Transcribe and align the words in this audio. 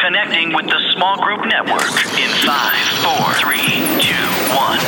Connecting 0.00 0.54
with 0.54 0.64
the 0.64 0.80
Small 0.94 1.22
Group 1.22 1.44
Network 1.44 1.82
in 1.82 2.30
five, 2.46 2.86
four, 3.04 3.34
three, 3.34 3.60
two, 4.00 4.14
one. 4.56 4.78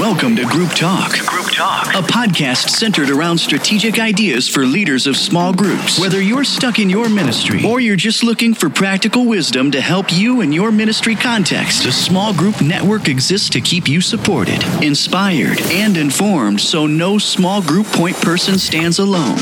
Welcome 0.00 0.34
to 0.36 0.46
Group 0.46 0.70
Talk, 0.70 1.12
Group 1.26 1.50
Talk. 1.52 1.88
a 1.88 2.00
podcast 2.00 2.70
centered 2.70 3.10
around 3.10 3.36
strategic 3.36 3.98
ideas 3.98 4.48
for 4.48 4.64
leaders 4.64 5.06
of 5.06 5.18
small 5.18 5.52
groups. 5.52 6.00
Whether 6.00 6.22
you're 6.22 6.44
stuck 6.44 6.78
in 6.78 6.88
your 6.88 7.10
ministry 7.10 7.62
or 7.66 7.80
you're 7.80 7.96
just 7.96 8.24
looking 8.24 8.54
for 8.54 8.70
practical 8.70 9.26
wisdom 9.26 9.70
to 9.72 9.80
help 9.82 10.10
you 10.10 10.40
in 10.40 10.52
your 10.52 10.72
ministry 10.72 11.14
context, 11.14 11.84
the 11.84 11.92
Small 11.92 12.32
Group 12.32 12.62
Network 12.62 13.08
exists 13.08 13.50
to 13.50 13.60
keep 13.60 13.88
you 13.88 14.00
supported, 14.00 14.64
inspired, 14.82 15.60
and 15.66 15.98
informed 15.98 16.62
so 16.62 16.86
no 16.86 17.18
small 17.18 17.60
group 17.60 17.86
point 17.88 18.16
person 18.16 18.58
stands 18.58 18.98
alone. 18.98 19.40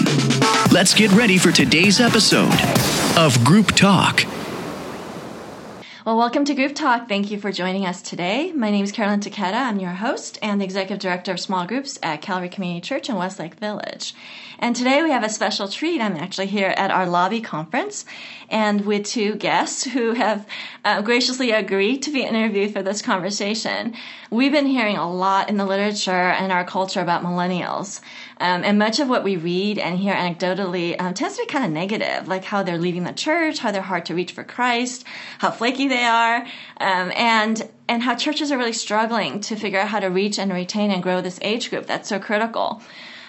Let's 0.73 0.93
get 0.93 1.13
ready 1.13 1.39
for 1.39 1.53
today's 1.53 2.01
episode 2.01 2.53
of 3.17 3.45
Group 3.45 3.69
Talk. 3.77 4.25
Well, 6.09 6.17
welcome 6.17 6.47
to 6.47 6.55
Group 6.55 6.75
Talk. 6.75 7.07
Thank 7.07 7.31
you 7.31 7.39
for 7.39 7.53
joining 7.53 7.85
us 7.85 8.01
today. 8.01 8.51
My 8.53 8.71
name 8.71 8.83
is 8.83 8.93
Carolyn 8.93 9.21
Taketa. 9.21 9.53
I'm 9.53 9.79
your 9.79 9.91
host 9.91 10.39
and 10.41 10.59
the 10.59 10.65
Executive 10.65 11.01
Director 11.01 11.33
of 11.33 11.39
Small 11.39 11.67
Groups 11.67 11.99
at 12.03 12.23
Calvary 12.23 12.49
Community 12.49 12.81
Church 12.81 13.11
in 13.11 13.17
Westlake 13.17 13.57
Village. 13.57 14.15
And 14.59 14.75
today 14.75 15.03
we 15.03 15.11
have 15.11 15.23
a 15.23 15.29
special 15.29 15.69
treat. 15.69 16.01
I'm 16.01 16.17
actually 16.17 16.47
here 16.47 16.73
at 16.79 16.91
our 16.91 17.07
lobby 17.07 17.43
conference 17.43 18.07
and 18.49 18.87
with 18.87 19.05
two 19.05 19.35
guests 19.35 19.85
who 19.85 20.15
have 20.15 20.47
uh, 20.83 21.03
graciously 21.03 21.51
agreed 21.51 22.05
to 22.05 22.11
be 22.11 22.23
interviewed 22.23 22.73
for 22.73 22.83
this 22.83 23.03
conversation. 23.03 23.95
We've 24.31 24.53
been 24.53 24.67
hearing 24.67 24.99
a 24.99 25.11
lot 25.11 25.49
in 25.49 25.57
the 25.57 25.65
literature 25.65 26.11
and 26.11 26.53
our 26.53 26.65
culture 26.65 27.01
about 27.01 27.23
millennials. 27.23 28.01
Um, 28.39 28.63
and 28.63 28.79
much 28.79 29.01
of 29.01 29.09
what 29.09 29.25
we 29.25 29.37
read 29.37 29.79
and 29.79 29.99
hear 29.99 30.15
anecdotally 30.15 31.01
um, 31.01 31.15
tends 31.15 31.37
to 31.37 31.45
be 31.45 31.47
kind 31.47 31.65
of 31.65 31.71
negative, 31.71 32.29
like 32.29 32.45
how 32.45 32.63
they're 32.63 32.77
leaving 32.77 33.05
the 33.05 33.15
church, 33.15 33.59
how 33.59 33.71
they're 33.71 33.81
hard 33.81 34.05
to 34.07 34.15
reach 34.15 34.33
for 34.33 34.45
Christ, 34.45 35.05
how 35.39 35.51
flaky 35.51 35.89
they 35.89 36.05
are, 36.05 36.47
um, 36.79 37.11
and 37.17 37.67
and 37.89 38.03
how 38.03 38.15
churches 38.15 38.53
are 38.53 38.59
really 38.59 38.75
struggling 38.75 39.41
to 39.41 39.57
figure 39.57 39.81
out 39.81 39.89
how 39.89 39.99
to 39.99 40.09
reach 40.09 40.39
and 40.39 40.53
retain 40.53 40.91
and 40.91 41.03
grow 41.03 41.23
this 41.23 41.39
age 41.41 41.71
group 41.71 41.87
that's 41.87 42.11
so 42.11 42.19
critical. 42.19 42.83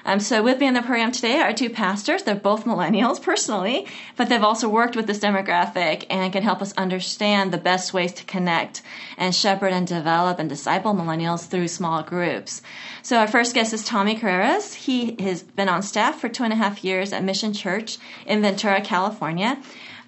Um, 0.05 0.19
so 0.19 0.41
with 0.41 0.59
me 0.59 0.67
on 0.67 0.73
the 0.73 0.81
program 0.81 1.11
today 1.11 1.39
are 1.39 1.53
two 1.53 1.69
pastors. 1.69 2.23
They're 2.23 2.35
both 2.35 2.65
millennials 2.65 3.21
personally, 3.29 3.87
but 4.15 4.29
they've 4.29 4.43
also 4.43 4.69
worked 4.69 4.95
with 4.95 5.07
this 5.07 5.19
demographic 5.19 6.05
and 6.09 6.31
can 6.31 6.43
help 6.43 6.61
us 6.61 6.73
understand 6.73 7.51
the 7.51 7.57
best 7.57 7.93
ways 7.93 8.13
to 8.13 8.23
connect 8.25 8.81
and 9.17 9.35
shepherd 9.35 9.73
and 9.73 9.87
develop 9.87 10.39
and 10.39 10.49
disciple 10.49 10.93
millennials 10.93 11.47
through 11.47 11.67
small 11.67 12.03
groups. 12.03 12.61
So 13.01 13.17
our 13.17 13.27
first 13.27 13.53
guest 13.53 13.73
is 13.73 13.83
Tommy 13.83 14.15
Carreras. 14.15 14.73
He 14.73 15.15
has 15.19 15.43
been 15.43 15.69
on 15.69 15.81
staff 15.81 16.19
for 16.19 16.29
two 16.29 16.43
and 16.43 16.53
a 16.53 16.55
half 16.55 16.83
years 16.83 17.13
at 17.13 17.23
Mission 17.23 17.53
Church 17.53 17.97
in 18.25 18.41
Ventura, 18.41 18.81
California. 18.81 19.57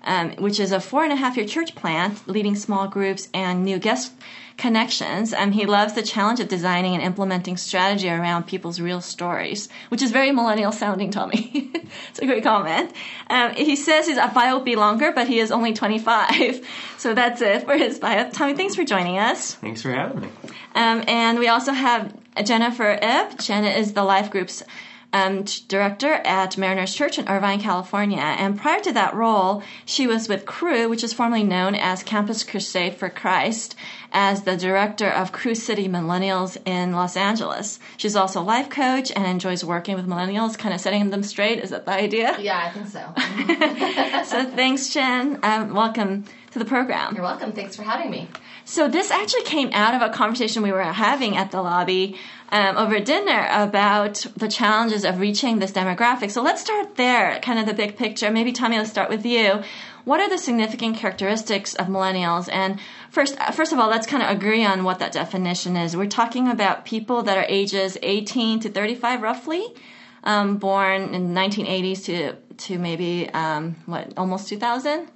Um, 0.03 0.31
which 0.37 0.59
is 0.59 0.71
a 0.71 0.79
four 0.79 1.03
and 1.03 1.13
a 1.13 1.15
half 1.15 1.37
year 1.37 1.45
church 1.45 1.75
plant 1.75 2.27
leading 2.27 2.55
small 2.55 2.87
groups 2.87 3.29
and 3.35 3.63
new 3.63 3.77
guest 3.77 4.11
connections. 4.61 5.33
Um, 5.33 5.51
he 5.51 5.65
loves 5.65 5.93
the 5.93 6.03
challenge 6.03 6.39
of 6.39 6.47
designing 6.47 6.93
and 6.93 7.03
implementing 7.03 7.57
strategy 7.57 8.09
around 8.09 8.45
people's 8.45 8.79
real 8.79 9.01
stories, 9.01 9.69
which 9.89 10.01
is 10.03 10.11
very 10.11 10.31
millennial 10.31 10.71
sounding, 10.71 11.09
Tommy. 11.09 11.71
it's 12.09 12.19
a 12.19 12.25
great 12.25 12.43
comment. 12.43 12.93
Um, 13.29 13.53
he 13.55 13.75
says 13.75 14.07
his 14.07 14.17
bio 14.35 14.57
will 14.57 14.63
be 14.63 14.75
longer, 14.75 15.11
but 15.11 15.27
he 15.27 15.39
is 15.39 15.51
only 15.51 15.73
25. 15.73 16.65
so 16.97 17.13
that's 17.13 17.41
it 17.41 17.63
for 17.65 17.75
his 17.75 17.97
bio. 17.97 18.29
Tommy, 18.29 18.53
thanks 18.53 18.75
for 18.75 18.83
joining 18.83 19.17
us. 19.17 19.55
Thanks 19.55 19.81
for 19.81 19.91
having 19.91 20.21
me. 20.21 20.27
Um, 20.75 21.03
and 21.07 21.39
we 21.39 21.47
also 21.47 21.73
have 21.73 22.15
Jennifer 22.45 22.91
Ip. 23.01 23.39
Jenna 23.39 23.69
is 23.69 23.93
the 23.93 24.03
Life 24.03 24.29
Group's 24.29 24.63
um, 25.13 25.43
director 25.67 26.13
at 26.13 26.57
Mariners 26.57 26.93
Church 26.93 27.19
in 27.19 27.27
Irvine, 27.27 27.59
California. 27.59 28.19
And 28.19 28.59
prior 28.59 28.79
to 28.81 28.93
that 28.93 29.13
role, 29.13 29.63
she 29.85 30.07
was 30.07 30.29
with 30.29 30.45
Cru, 30.45 30.89
which 30.89 31.03
is 31.03 31.13
formerly 31.13 31.43
known 31.43 31.75
as 31.75 32.03
Campus 32.03 32.43
Crusade 32.43 32.95
for 32.95 33.09
Christ, 33.09 33.75
as 34.11 34.43
the 34.43 34.57
director 34.57 35.09
of 35.09 35.31
Cru 35.31 35.55
City 35.55 35.87
Millennials 35.87 36.57
in 36.65 36.93
Los 36.93 37.15
Angeles. 37.17 37.79
She's 37.97 38.15
also 38.15 38.41
a 38.41 38.43
life 38.43 38.69
coach 38.69 39.11
and 39.15 39.25
enjoys 39.25 39.63
working 39.63 39.95
with 39.95 40.07
millennials, 40.07 40.57
kind 40.57 40.73
of 40.73 40.81
setting 40.81 41.09
them 41.09 41.23
straight. 41.23 41.59
Is 41.59 41.71
that 41.71 41.85
the 41.85 41.91
idea? 41.91 42.37
Yeah, 42.39 42.59
I 42.59 42.71
think 42.71 42.87
so. 42.87 43.13
so 44.25 44.49
thanks, 44.55 44.93
Jen. 44.93 45.39
Um, 45.43 45.73
welcome 45.73 46.25
to 46.51 46.59
the 46.59 46.65
program. 46.65 47.15
You're 47.15 47.23
welcome. 47.23 47.51
Thanks 47.51 47.75
for 47.75 47.83
having 47.83 48.11
me. 48.11 48.27
So 48.71 48.87
this 48.87 49.11
actually 49.11 49.43
came 49.43 49.69
out 49.73 49.95
of 49.95 50.01
a 50.01 50.13
conversation 50.13 50.63
we 50.63 50.71
were 50.71 50.81
having 50.81 51.35
at 51.35 51.51
the 51.51 51.61
lobby 51.61 52.15
um, 52.53 52.77
over 52.77 53.01
dinner 53.01 53.45
about 53.51 54.25
the 54.37 54.47
challenges 54.47 55.03
of 55.03 55.19
reaching 55.19 55.59
this 55.59 55.73
demographic. 55.73 56.31
So 56.31 56.41
let's 56.41 56.61
start 56.61 56.95
there, 56.95 57.37
kind 57.41 57.59
of 57.59 57.65
the 57.65 57.73
big 57.73 57.97
picture. 57.97 58.31
Maybe 58.31 58.53
Tommy, 58.53 58.77
let's 58.77 58.89
start 58.89 59.09
with 59.09 59.25
you. 59.25 59.61
What 60.05 60.21
are 60.21 60.29
the 60.29 60.37
significant 60.37 60.95
characteristics 60.95 61.75
of 61.75 61.87
millennials? 61.87 62.47
And 62.49 62.79
first, 63.09 63.37
first 63.51 63.73
of 63.73 63.79
all, 63.79 63.89
let's 63.89 64.07
kind 64.07 64.23
of 64.23 64.29
agree 64.29 64.63
on 64.63 64.85
what 64.85 64.99
that 64.99 65.11
definition 65.11 65.75
is. 65.75 65.97
We're 65.97 66.05
talking 66.05 66.47
about 66.47 66.85
people 66.85 67.23
that 67.23 67.37
are 67.37 67.45
ages 67.49 67.97
18 68.01 68.61
to 68.61 68.69
35, 68.69 69.21
roughly, 69.21 69.67
um, 70.23 70.55
born 70.59 71.13
in 71.13 71.33
1980s 71.33 72.05
to 72.05 72.35
to 72.67 72.79
maybe 72.79 73.29
um, 73.31 73.75
what 73.85 74.13
almost 74.15 74.47
2000 74.47 75.09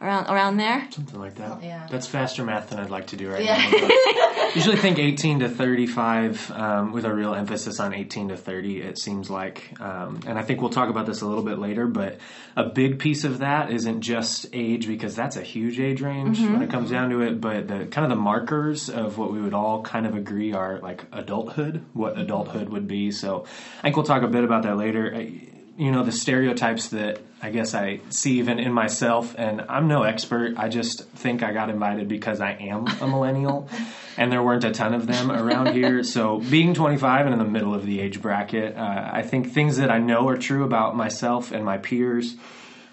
around 0.00 0.26
around 0.28 0.56
there. 0.58 0.86
Something 0.90 1.18
like 1.20 1.34
that. 1.36 1.62
Yeah. 1.62 1.86
That's 1.90 2.06
faster 2.06 2.44
math 2.44 2.70
than 2.70 2.78
I'd 2.78 2.90
like 2.90 3.08
to 3.08 3.16
do 3.16 3.30
right 3.30 3.44
Yeah. 3.44 3.56
now. 3.56 3.70
but 3.88 4.54
usually 4.54 4.76
think 4.76 4.98
18 4.98 5.40
to 5.40 5.48
35 5.48 6.50
um, 6.52 6.92
with 6.92 7.04
a 7.04 7.12
real 7.12 7.34
emphasis 7.34 7.80
on 7.80 7.92
18 7.94 8.28
to 8.28 8.36
30, 8.36 8.80
it 8.82 8.98
seems 8.98 9.28
like. 9.28 9.78
Um, 9.80 10.20
and 10.26 10.38
I 10.38 10.42
think 10.42 10.60
we'll 10.60 10.70
talk 10.70 10.88
about 10.88 11.06
this 11.06 11.20
a 11.20 11.26
little 11.26 11.42
bit 11.44 11.58
later, 11.58 11.86
but 11.86 12.18
a 12.56 12.64
big 12.64 12.98
piece 12.98 13.24
of 13.24 13.38
that 13.38 13.70
isn't 13.72 14.00
just 14.02 14.46
age 14.52 14.86
because 14.86 15.14
that's 15.16 15.36
a 15.36 15.42
huge 15.42 15.78
age 15.80 16.00
range 16.00 16.40
when 16.40 16.62
it 16.62 16.70
comes 16.70 16.90
down 16.90 17.10
to 17.10 17.22
it, 17.22 17.40
but 17.40 17.68
the 17.68 17.86
kind 17.86 18.04
of 18.04 18.10
the 18.10 18.16
markers 18.22 18.88
of 18.88 19.18
what 19.18 19.32
we 19.32 19.40
would 19.40 19.54
all 19.54 19.82
kind 19.82 20.06
of 20.06 20.14
agree 20.14 20.52
are 20.52 20.78
like 20.78 21.04
adulthood, 21.12 21.84
what 21.92 22.18
adulthood 22.18 22.68
would 22.68 22.86
be. 22.88 23.10
So 23.10 23.46
I 23.80 23.82
think 23.82 23.96
we'll 23.96 24.06
talk 24.06 24.22
a 24.22 24.28
bit 24.28 24.44
about 24.44 24.62
that 24.62 24.76
later. 24.76 25.12
I- 25.14 25.42
you 25.78 25.92
know 25.92 26.02
the 26.02 26.12
stereotypes 26.12 26.88
that 26.88 27.20
I 27.40 27.50
guess 27.50 27.72
I 27.72 28.00
see 28.10 28.40
even 28.40 28.58
in 28.58 28.72
myself, 28.72 29.36
and 29.38 29.64
I'm 29.68 29.86
no 29.86 30.02
expert. 30.02 30.54
I 30.58 30.68
just 30.68 31.04
think 31.10 31.44
I 31.44 31.52
got 31.52 31.70
invited 31.70 32.08
because 32.08 32.40
I 32.40 32.50
am 32.54 32.88
a 33.00 33.06
millennial, 33.06 33.68
and 34.16 34.30
there 34.32 34.42
weren't 34.42 34.64
a 34.64 34.72
ton 34.72 34.92
of 34.92 35.06
them 35.06 35.30
around 35.30 35.72
here. 35.74 36.02
So 36.02 36.40
being 36.40 36.74
25 36.74 37.26
and 37.26 37.32
in 37.32 37.38
the 37.38 37.44
middle 37.44 37.74
of 37.74 37.86
the 37.86 38.00
age 38.00 38.20
bracket, 38.20 38.76
uh, 38.76 39.10
I 39.12 39.22
think 39.22 39.52
things 39.52 39.76
that 39.76 39.88
I 39.88 39.98
know 39.98 40.28
are 40.28 40.36
true 40.36 40.64
about 40.64 40.96
myself 40.96 41.52
and 41.52 41.64
my 41.64 41.78
peers. 41.78 42.34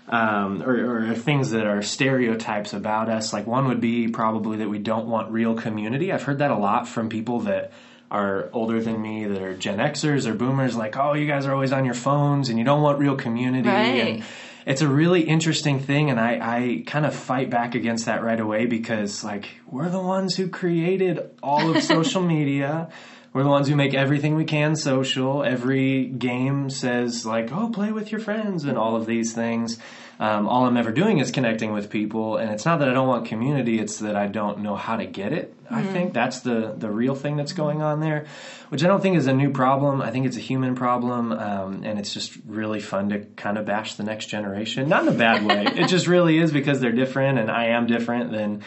Um, 0.07 0.61
or, 0.61 1.09
or 1.09 1.15
things 1.15 1.49
that 1.49 1.65
are 1.65 1.81
stereotypes 1.81 2.73
about 2.73 3.09
us. 3.09 3.33
Like 3.33 3.47
one 3.47 3.65
would 3.69 3.81
be 3.81 4.07
probably 4.07 4.57
that 4.57 4.69
we 4.69 4.77
don't 4.77 5.07
want 5.07 5.31
real 5.31 5.55
community. 5.55 6.13
I've 6.13 6.21
heard 6.21 6.37
that 6.37 6.51
a 6.51 6.55
lot 6.55 6.87
from 6.87 7.09
people 7.09 7.39
that 7.39 7.71
are 8.11 8.49
older 8.53 8.81
than 8.81 9.01
me 9.01 9.25
that 9.25 9.41
are 9.41 9.55
Gen 9.55 9.79
Xers 9.79 10.25
or 10.25 10.33
boomers, 10.33 10.75
like, 10.75 10.97
oh, 10.97 11.13
you 11.13 11.27
guys 11.27 11.45
are 11.45 11.53
always 11.53 11.71
on 11.71 11.85
your 11.85 11.93
phones 11.93 12.49
and 12.49 12.59
you 12.59 12.65
don't 12.65 12.81
want 12.81 12.99
real 12.99 13.15
community. 13.15 13.67
Right. 13.67 13.83
And 13.83 14.23
it's 14.65 14.81
a 14.81 14.87
really 14.87 15.21
interesting 15.21 15.79
thing, 15.79 16.09
and 16.09 16.19
I, 16.19 16.39
I 16.41 16.83
kind 16.87 17.05
of 17.05 17.15
fight 17.15 17.51
back 17.51 17.75
against 17.75 18.05
that 18.05 18.23
right 18.23 18.39
away 18.39 18.65
because, 18.65 19.23
like, 19.23 19.49
we're 19.67 19.89
the 19.89 20.01
ones 20.01 20.35
who 20.35 20.49
created 20.49 21.29
all 21.43 21.75
of 21.75 21.83
social 21.83 22.21
media. 22.21 22.89
We're 23.31 23.43
the 23.43 23.49
ones 23.49 23.67
who 23.67 23.75
make 23.75 23.93
everything 23.93 24.35
we 24.35 24.45
can 24.45 24.75
social. 24.75 25.43
Every 25.43 26.05
game 26.05 26.69
says, 26.71 27.25
like, 27.25 27.51
oh, 27.51 27.69
play 27.69 27.91
with 27.91 28.11
your 28.11 28.21
friends 28.21 28.65
and 28.65 28.77
all 28.77 28.95
of 28.95 29.05
these 29.05 29.33
things. 29.33 29.77
Um, 30.19 30.47
all 30.47 30.65
I'm 30.65 30.77
ever 30.77 30.91
doing 30.91 31.19
is 31.19 31.29
connecting 31.31 31.73
with 31.73 31.89
people, 31.89 32.37
and 32.37 32.49
it's 32.49 32.65
not 32.65 32.79
that 32.79 32.89
I 32.89 32.93
don't 32.93 33.07
want 33.07 33.27
community; 33.27 33.79
it's 33.79 33.99
that 33.99 34.15
I 34.15 34.27
don't 34.27 34.59
know 34.59 34.75
how 34.75 34.95
to 34.95 35.05
get 35.05 35.33
it. 35.33 35.54
I 35.69 35.83
think 35.83 36.13
that's 36.13 36.41
the 36.41 36.73
the 36.77 36.89
real 36.89 37.15
thing 37.15 37.37
that's 37.37 37.53
going 37.53 37.81
on 37.81 37.99
there, 37.99 38.25
which 38.69 38.83
I 38.83 38.87
don't 38.87 39.01
think 39.01 39.17
is 39.17 39.27
a 39.27 39.33
new 39.33 39.51
problem. 39.51 40.01
I 40.01 40.11
think 40.11 40.25
it's 40.25 40.37
a 40.37 40.41
human 40.41 40.75
problem, 40.75 41.31
um, 41.31 41.83
and 41.83 41.97
it's 41.99 42.13
just 42.13 42.37
really 42.45 42.79
fun 42.79 43.09
to 43.09 43.19
kind 43.35 43.57
of 43.57 43.65
bash 43.65 43.95
the 43.95 44.03
next 44.03 44.27
generation. 44.27 44.89
Not 44.89 45.03
in 45.03 45.09
a 45.09 45.17
bad 45.17 45.45
way; 45.45 45.65
it 45.75 45.87
just 45.87 46.07
really 46.07 46.37
is 46.37 46.51
because 46.51 46.79
they're 46.79 46.91
different, 46.91 47.39
and 47.39 47.49
I 47.49 47.67
am 47.67 47.87
different 47.87 48.31
than 48.31 48.63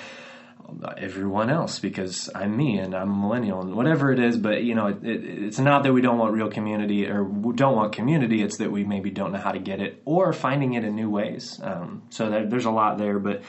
everyone 0.96 1.50
else 1.50 1.78
because 1.78 2.28
I'm 2.34 2.56
me 2.56 2.78
and 2.78 2.94
I'm 2.94 3.10
a 3.10 3.16
millennial 3.16 3.60
and 3.62 3.74
whatever 3.74 4.12
it 4.12 4.18
is. 4.18 4.36
But 4.36 4.62
you 4.64 4.74
know, 4.74 4.88
it, 4.88 5.04
it, 5.04 5.24
it's 5.24 5.58
not 5.58 5.82
that 5.84 5.92
we 5.92 6.00
don't 6.00 6.18
want 6.18 6.32
real 6.32 6.50
community 6.50 7.06
or 7.06 7.24
don't 7.24 7.76
want 7.76 7.92
community. 7.92 8.42
It's 8.42 8.58
that 8.58 8.70
we 8.70 8.84
maybe 8.84 9.10
don't 9.10 9.32
know 9.32 9.38
how 9.38 9.52
to 9.52 9.58
get 9.58 9.80
it 9.80 10.02
or 10.04 10.32
finding 10.32 10.74
it 10.74 10.84
in 10.84 10.94
new 10.94 11.10
ways. 11.10 11.60
Um, 11.62 12.02
so 12.10 12.30
there, 12.30 12.46
there's 12.46 12.66
a 12.66 12.70
lot 12.70 12.98
there, 12.98 13.18
but. 13.18 13.42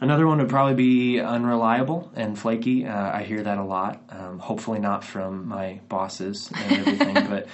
Another 0.00 0.26
one 0.26 0.38
would 0.38 0.48
probably 0.48 0.74
be 0.74 1.20
unreliable 1.20 2.10
and 2.14 2.38
flaky. 2.38 2.86
Uh, 2.86 3.12
I 3.16 3.22
hear 3.22 3.42
that 3.42 3.58
a 3.58 3.64
lot. 3.64 4.02
Um, 4.10 4.38
hopefully, 4.38 4.78
not 4.78 5.04
from 5.04 5.48
my 5.48 5.80
bosses 5.88 6.50
and 6.54 6.72
everything, 6.86 7.14
but 7.30 7.48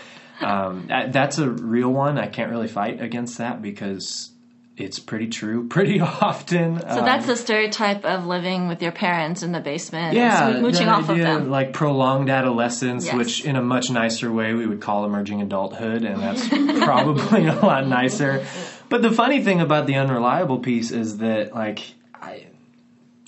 um, 0.45 0.87
that's 0.89 1.39
a 1.39 1.49
real 1.49 1.91
one. 1.91 2.19
I 2.19 2.27
can't 2.27 2.51
really 2.51 2.69
fight 2.69 3.01
against 3.01 3.39
that 3.39 3.63
because 3.63 4.31
it's 4.77 4.99
pretty 4.99 5.29
true 5.29 5.69
pretty 5.77 6.01
often. 6.01 6.81
So 6.81 7.03
that's 7.05 7.27
the 7.27 7.37
stereotype 7.37 8.05
of 8.05 8.27
living 8.27 8.67
with 8.69 8.83
your 8.83 8.91
parents 8.91 9.43
in 9.45 9.53
the 9.53 9.61
basement, 9.61 10.15
yeah, 10.15 10.59
mooching 10.61 10.89
off 10.89 11.09
of 11.11 11.19
them. 11.19 11.51
like 11.51 11.73
prolonged 11.73 12.29
adolescence, 12.31 13.07
Yes. 13.07 13.15
which 13.15 13.45
in 13.45 13.55
a 13.55 13.63
much 13.63 13.91
nicer 13.91 14.33
way 14.33 14.55
we 14.55 14.67
would 14.67 14.81
call 14.81 15.05
emerging 15.05 15.43
adulthood, 15.43 16.05
and 16.05 16.21
that's 16.21 16.49
probably 16.85 17.47
a 17.47 17.55
lot 17.55 17.87
nicer. 17.87 18.45
But 18.89 19.03
the 19.03 19.13
funny 19.13 19.43
thing 19.45 19.61
about 19.61 19.87
the 19.87 19.95
unreliable 19.95 20.59
piece 20.59 20.91
is 20.91 21.19
that 21.19 21.55
like 21.55 21.95
I. 22.23 22.47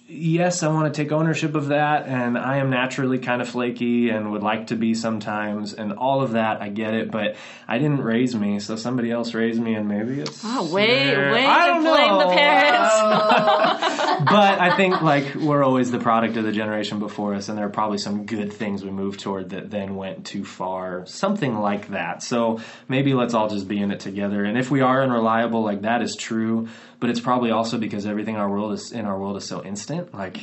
yes, 0.06 0.62
I 0.62 0.68
want 0.68 0.92
to 0.92 1.02
take 1.02 1.12
ownership 1.12 1.54
of 1.54 1.68
that, 1.68 2.06
and 2.06 2.36
I 2.38 2.58
am 2.58 2.70
naturally 2.70 3.18
kind 3.18 3.40
of 3.42 3.48
flaky 3.48 4.10
and 4.10 4.30
would 4.32 4.42
like 4.42 4.68
to 4.68 4.76
be 4.76 4.94
sometimes, 4.94 5.72
and 5.74 5.92
all 5.94 6.22
of 6.22 6.32
that. 6.32 6.60
I 6.62 6.68
get 6.68 6.94
it, 6.94 7.10
but 7.10 7.36
I 7.66 7.78
didn't 7.78 8.02
raise 8.02 8.34
me, 8.36 8.60
so 8.60 8.76
somebody 8.76 9.10
else 9.10 9.34
raised 9.34 9.60
me, 9.60 9.74
and 9.74 9.88
maybe 9.88 10.20
it's 10.20 10.42
Oh, 10.44 10.72
wait, 10.72 11.04
there. 11.10 11.32
way 11.32 11.44
I 11.46 11.66
don't 11.68 11.82
blame 11.82 12.06
know. 12.08 12.18
the 12.28 12.34
parents. 12.36 12.94
but 14.30 14.60
I 14.60 14.76
think 14.76 15.00
like 15.02 15.34
we're 15.34 15.62
always 15.64 15.90
the 15.90 15.98
product 15.98 16.36
of 16.36 16.44
the 16.44 16.52
generation 16.52 16.98
before 16.98 17.34
us, 17.34 17.48
and 17.48 17.56
there 17.58 17.66
are 17.66 17.70
probably 17.70 17.98
some 17.98 18.26
good 18.26 18.52
things 18.52 18.84
we 18.84 18.90
moved 18.90 19.20
toward 19.20 19.50
that 19.50 19.70
then 19.70 19.96
went 19.96 20.26
too 20.26 20.44
far, 20.44 21.06
something 21.06 21.58
like 21.58 21.88
that. 21.88 22.22
So 22.22 22.60
maybe 22.88 23.14
let's 23.14 23.34
all 23.34 23.48
just 23.48 23.66
be 23.68 23.78
in 23.80 23.90
it 23.90 24.00
together. 24.00 24.44
And 24.44 24.58
if 24.58 24.70
we 24.70 24.82
are 24.82 25.02
unreliable, 25.02 25.62
like 25.62 25.82
that 25.82 26.02
is 26.02 26.14
true, 26.16 26.68
but 27.04 27.10
it's 27.10 27.20
probably 27.20 27.50
also 27.50 27.76
because 27.76 28.06
everything 28.06 28.36
in 28.36 28.40
our 28.40 28.48
world 28.48 28.72
is 28.72 28.90
in 28.90 29.04
our 29.04 29.18
world 29.18 29.36
is 29.36 29.44
so 29.44 29.62
instant. 29.62 30.14
Like 30.14 30.38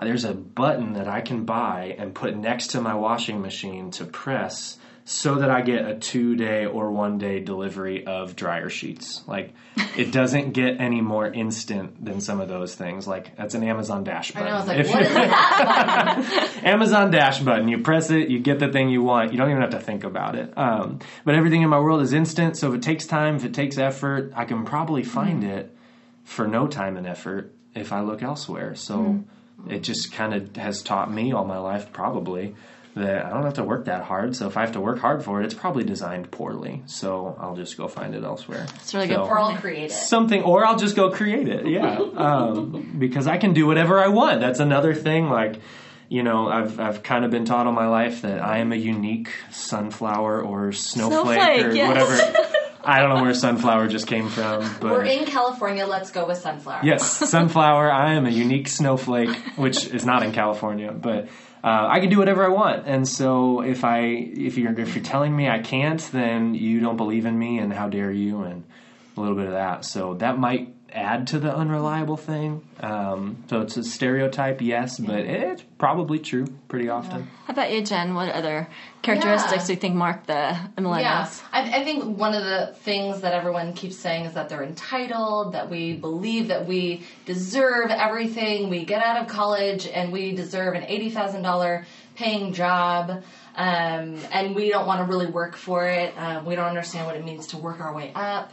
there's 0.00 0.24
a 0.24 0.32
button 0.32 0.94
that 0.94 1.08
I 1.08 1.20
can 1.20 1.44
buy 1.44 1.94
and 1.98 2.14
put 2.14 2.34
next 2.34 2.68
to 2.68 2.80
my 2.80 2.94
washing 2.94 3.42
machine 3.42 3.90
to 3.90 4.06
press 4.06 4.78
so 5.04 5.34
that 5.34 5.50
I 5.50 5.60
get 5.60 5.84
a 5.84 5.96
two 5.96 6.36
day 6.36 6.64
or 6.64 6.90
one 6.90 7.18
day 7.18 7.40
delivery 7.40 8.06
of 8.06 8.34
dryer 8.34 8.70
sheets. 8.70 9.22
Like, 9.26 9.52
it 9.94 10.10
doesn't 10.10 10.52
get 10.52 10.80
any 10.80 11.02
more 11.02 11.26
instant 11.26 12.02
than 12.02 12.22
some 12.22 12.40
of 12.40 12.48
those 12.48 12.74
things. 12.74 13.06
Like, 13.06 13.36
that's 13.36 13.54
an 13.54 13.62
Amazon 13.62 14.02
Dash 14.02 14.34
I 14.34 14.40
button. 14.40 14.48
know. 14.48 14.54
I 14.54 14.58
was 14.58 14.68
like, 14.68 14.78
If 14.78 16.28
what 16.38 16.56
is? 16.56 16.62
Amazon 16.64 17.10
Dash 17.10 17.40
button. 17.40 17.68
You 17.68 17.82
press 17.82 18.10
it, 18.10 18.28
you 18.28 18.38
get 18.38 18.58
the 18.58 18.68
thing 18.72 18.88
you 18.88 19.02
want. 19.02 19.32
You 19.32 19.38
don't 19.38 19.50
even 19.50 19.60
have 19.60 19.72
to 19.72 19.80
think 19.80 20.04
about 20.04 20.34
it. 20.34 20.56
Um, 20.56 21.00
but 21.26 21.34
everything 21.34 21.60
in 21.60 21.68
my 21.68 21.78
world 21.80 22.00
is 22.00 22.14
instant. 22.14 22.56
So 22.56 22.68
if 22.68 22.76
it 22.76 22.82
takes 22.82 23.06
time, 23.06 23.36
if 23.36 23.44
it 23.44 23.52
takes 23.52 23.76
effort, 23.76 24.32
I 24.34 24.46
can 24.46 24.64
probably 24.64 25.02
find 25.02 25.44
it 25.44 25.76
for 26.24 26.46
no 26.46 26.66
time 26.66 26.96
and 26.96 27.06
effort 27.06 27.54
if 27.74 27.92
I 27.92 28.00
look 28.00 28.22
elsewhere. 28.22 28.74
So 28.74 29.24
it 29.68 29.80
just 29.80 30.12
kind 30.12 30.34
of 30.34 30.56
has 30.56 30.82
taught 30.82 31.12
me 31.12 31.32
all 31.32 31.44
my 31.44 31.58
life, 31.58 31.92
probably, 31.92 32.54
that 32.96 33.24
I 33.24 33.30
don't 33.30 33.44
have 33.44 33.54
to 33.54 33.64
work 33.64 33.84
that 33.84 34.02
hard. 34.02 34.34
So 34.34 34.46
if 34.48 34.56
I 34.56 34.62
have 34.62 34.72
to 34.72 34.80
work 34.80 34.98
hard 34.98 35.22
for 35.22 35.40
it, 35.40 35.44
it's 35.44 35.54
probably 35.54 35.84
designed 35.84 36.30
poorly. 36.30 36.82
So 36.86 37.36
I'll 37.38 37.54
just 37.54 37.76
go 37.76 37.86
find 37.86 38.14
it 38.14 38.24
elsewhere. 38.24 38.66
It's 38.76 38.92
really 38.94 39.06
So- 39.08 39.16
good. 39.22 39.28
or 39.30 39.38
I'll 39.38 39.56
create 39.56 39.90
it. 39.90 39.94
something 39.94 40.42
or 40.42 40.64
i'll 40.64 40.76
just 40.78 40.96
go 40.96 41.10
create 41.10 41.46
it 41.48 41.66
yeah 41.66 41.96
um, 42.16 42.96
because 42.98 43.26
i 43.26 43.36
can 43.38 43.52
do 43.52 43.66
whatever 43.66 43.98
i 44.00 44.08
want 44.08 44.40
that's 44.40 44.60
another 44.60 44.94
thing 44.94 45.28
like 45.28 45.56
you 46.08 46.22
know 46.22 46.48
i've, 46.48 46.80
I've 46.80 47.02
kind 47.02 47.24
of 47.24 47.30
been 47.30 47.44
taught 47.44 47.66
all 47.66 47.72
my 47.72 47.86
life 47.88 48.22
that 48.22 48.40
i 48.42 48.58
am 48.58 48.72
a 48.72 48.76
unique 48.76 49.30
sunflower 49.50 50.42
or 50.42 50.72
snowflake, 50.72 51.40
Snowflake, 51.40 51.66
or 51.66 51.70
yes. 51.72 51.88
whatever 51.88 52.48
i 52.84 52.98
don't 52.98 53.14
know 53.14 53.22
where 53.22 53.34
sunflower 53.34 53.88
just 53.88 54.06
came 54.06 54.28
from 54.28 54.60
but 54.80 54.90
We're 54.90 55.04
in 55.04 55.24
California. 55.24 55.86
Let's 55.86 56.10
go 56.10 56.26
with 56.26 56.38
sunflower. 56.38 56.80
Yes, 56.84 57.04
sunflower. 57.30 57.90
I 57.90 58.14
am 58.14 58.26
a 58.26 58.30
unique 58.30 58.68
snowflake, 58.68 59.34
which 59.56 59.86
is 59.86 60.04
not 60.04 60.22
in 60.22 60.32
California, 60.32 60.92
but 60.92 61.28
uh, 61.62 61.86
I 61.88 62.00
can 62.00 62.10
do 62.10 62.18
whatever 62.18 62.44
I 62.44 62.48
want. 62.48 62.86
And 62.86 63.06
so, 63.06 63.60
if 63.62 63.84
I 63.84 63.98
if 64.00 64.56
you're 64.58 64.78
if 64.78 64.94
you're 64.94 65.04
telling 65.04 65.34
me 65.34 65.48
I 65.48 65.60
can't, 65.60 66.00
then 66.12 66.54
you 66.54 66.80
don't 66.80 66.96
believe 66.96 67.26
in 67.26 67.38
me, 67.38 67.58
and 67.58 67.72
how 67.72 67.88
dare 67.88 68.10
you? 68.10 68.42
And 68.42 68.64
a 69.16 69.20
little 69.20 69.36
bit 69.36 69.46
of 69.46 69.52
that. 69.52 69.84
So 69.84 70.14
that 70.14 70.38
might 70.38 70.74
add 70.92 71.26
to 71.28 71.38
the 71.38 71.54
unreliable 71.54 72.16
thing. 72.16 72.62
Um, 72.80 73.44
so 73.48 73.60
it's 73.60 73.76
a 73.76 73.84
stereotype, 73.84 74.60
yes, 74.60 74.98
but 74.98 75.20
it's 75.20 75.62
probably 75.78 76.18
true 76.18 76.46
pretty 76.68 76.88
often. 76.88 77.28
How 77.44 77.52
about 77.52 77.72
you, 77.72 77.82
Jen? 77.82 78.14
What 78.14 78.30
other 78.30 78.68
characteristics 79.02 79.62
Yeah. 79.62 79.66
do 79.66 79.72
you 79.74 79.78
think 79.78 79.94
mark 79.94 80.26
the 80.26 80.56
millennials? 80.76 81.00
Yeah, 81.00 81.28
I, 81.52 81.80
I 81.80 81.84
think 81.84 82.16
one 82.18 82.34
of 82.34 82.42
the 82.44 82.74
things 82.80 83.20
that 83.20 83.34
everyone 83.34 83.72
keeps 83.74 83.96
saying 83.96 84.24
is 84.24 84.34
that 84.34 84.48
they're 84.48 84.62
entitled, 84.62 85.52
that 85.52 85.70
we 85.70 85.94
believe 85.94 86.48
that 86.48 86.66
we 86.66 87.04
deserve 87.26 87.90
everything. 87.90 88.68
We 88.70 88.84
get 88.84 89.02
out 89.02 89.20
of 89.20 89.28
college 89.28 89.86
and 89.86 90.12
we 90.12 90.32
deserve 90.32 90.74
an 90.74 90.84
eighty 90.84 91.10
thousand 91.10 91.42
dollar 91.42 91.86
paying 92.16 92.52
job, 92.52 93.22
um, 93.56 94.18
and 94.32 94.54
we 94.54 94.68
don't 94.68 94.86
want 94.86 95.00
to 95.00 95.04
really 95.04 95.26
work 95.30 95.56
for 95.56 95.86
it. 95.86 96.12
Um, 96.18 96.44
we 96.44 96.54
don't 96.54 96.66
understand 96.66 97.06
what 97.06 97.16
it 97.16 97.24
means 97.24 97.48
to 97.48 97.56
work 97.58 97.80
our 97.80 97.94
way 97.94 98.12
up. 98.14 98.52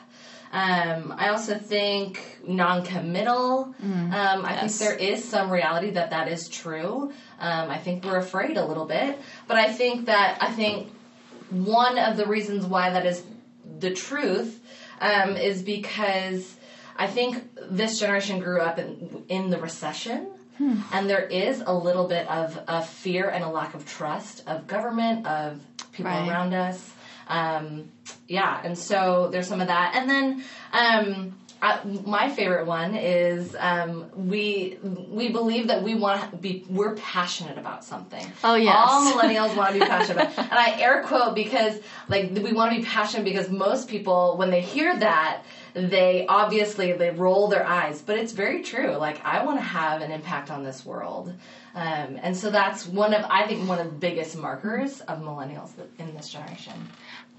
Um, 0.51 1.13
I 1.17 1.29
also 1.29 1.57
think 1.57 2.39
non-committal. 2.47 3.75
um, 3.83 4.13
I 4.45 4.53
yes. 4.53 4.77
think 4.77 4.89
there 4.89 4.97
is 4.97 5.23
some 5.23 5.49
reality 5.49 5.91
that 5.91 6.09
that 6.11 6.27
is 6.27 6.47
true. 6.47 7.11
Um, 7.39 7.69
I 7.69 7.77
think 7.77 8.03
we're 8.05 8.17
afraid 8.17 8.57
a 8.57 8.65
little 8.65 8.85
bit, 8.85 9.19
but 9.47 9.57
I 9.57 9.71
think 9.71 10.05
that 10.05 10.37
I 10.41 10.51
think 10.51 10.89
one 11.49 11.97
of 11.97 12.17
the 12.17 12.25
reasons 12.25 12.65
why 12.65 12.89
that 12.91 13.05
is 13.05 13.23
the 13.79 13.91
truth 13.91 14.59
um, 15.01 15.35
is 15.37 15.61
because 15.61 16.55
I 16.97 17.07
think 17.07 17.43
this 17.69 17.99
generation 17.99 18.39
grew 18.39 18.61
up 18.61 18.79
in 18.79 19.23
in 19.29 19.49
the 19.49 19.57
recession. 19.59 20.27
And 20.91 21.07
there 21.07 21.21
is 21.23 21.61
a 21.67 21.71
little 21.71 22.07
bit 22.07 22.27
of, 22.27 22.59
a 22.67 22.81
fear 22.81 23.29
and 23.29 23.43
a 23.43 23.47
lack 23.47 23.75
of 23.75 23.85
trust 23.85 24.41
of 24.47 24.65
government, 24.65 25.27
of 25.27 25.61
people 25.91 26.09
Right. 26.11 26.27
around 26.27 26.55
us. 26.55 26.93
Um, 27.27 27.89
yeah, 28.27 28.61
and 28.63 28.77
so 28.77 29.29
there's 29.31 29.47
some 29.47 29.61
of 29.61 29.67
that. 29.67 29.93
And 29.95 30.09
then 30.09 30.43
um, 30.71 31.37
I, 31.61 31.79
my 32.05 32.29
favorite 32.29 32.67
one 32.67 32.95
is 32.95 33.55
um, 33.59 34.11
we 34.15 34.77
we 34.83 35.29
believe 35.29 35.67
that 35.67 35.81
we 35.81 35.95
want 35.95 36.29
to 36.29 36.37
be 36.37 36.65
we're 36.69 36.95
passionate 36.95 37.57
about 37.57 37.83
something. 37.83 38.25
Oh, 38.43 38.55
yes. 38.55 38.75
all 38.77 39.11
millennials 39.11 39.55
want 39.55 39.73
to 39.73 39.79
be 39.79 39.85
passionate 39.85 40.23
about. 40.23 40.37
And 40.37 40.53
I 40.53 40.79
air 40.79 41.03
quote 41.03 41.33
because 41.33 41.79
like 42.09 42.31
we 42.31 42.53
want 42.53 42.73
to 42.73 42.79
be 42.79 42.85
passionate 42.85 43.23
because 43.23 43.49
most 43.49 43.87
people 43.87 44.37
when 44.37 44.51
they 44.51 44.61
hear 44.61 44.97
that 44.99 45.43
they 45.77 46.25
obviously 46.27 46.93
they 46.93 47.11
roll 47.11 47.47
their 47.47 47.65
eyes, 47.65 48.01
but 48.01 48.17
it's 48.17 48.31
very 48.31 48.63
true. 48.63 48.95
Like 48.95 49.23
I 49.23 49.45
want 49.45 49.59
to 49.59 49.63
have 49.63 50.01
an 50.01 50.11
impact 50.11 50.49
on 50.49 50.63
this 50.63 50.85
world. 50.85 51.33
Um, 51.75 52.17
and 52.21 52.35
so 52.35 52.49
that's 52.49 52.87
one 52.87 53.13
of 53.13 53.23
I 53.29 53.45
think 53.45 53.67
one 53.67 53.79
of 53.79 53.85
the 53.85 53.97
biggest 53.97 54.35
markers 54.35 55.01
of 55.01 55.19
millennials 55.19 55.71
in 55.99 56.15
this 56.15 56.29
generation. 56.29 56.73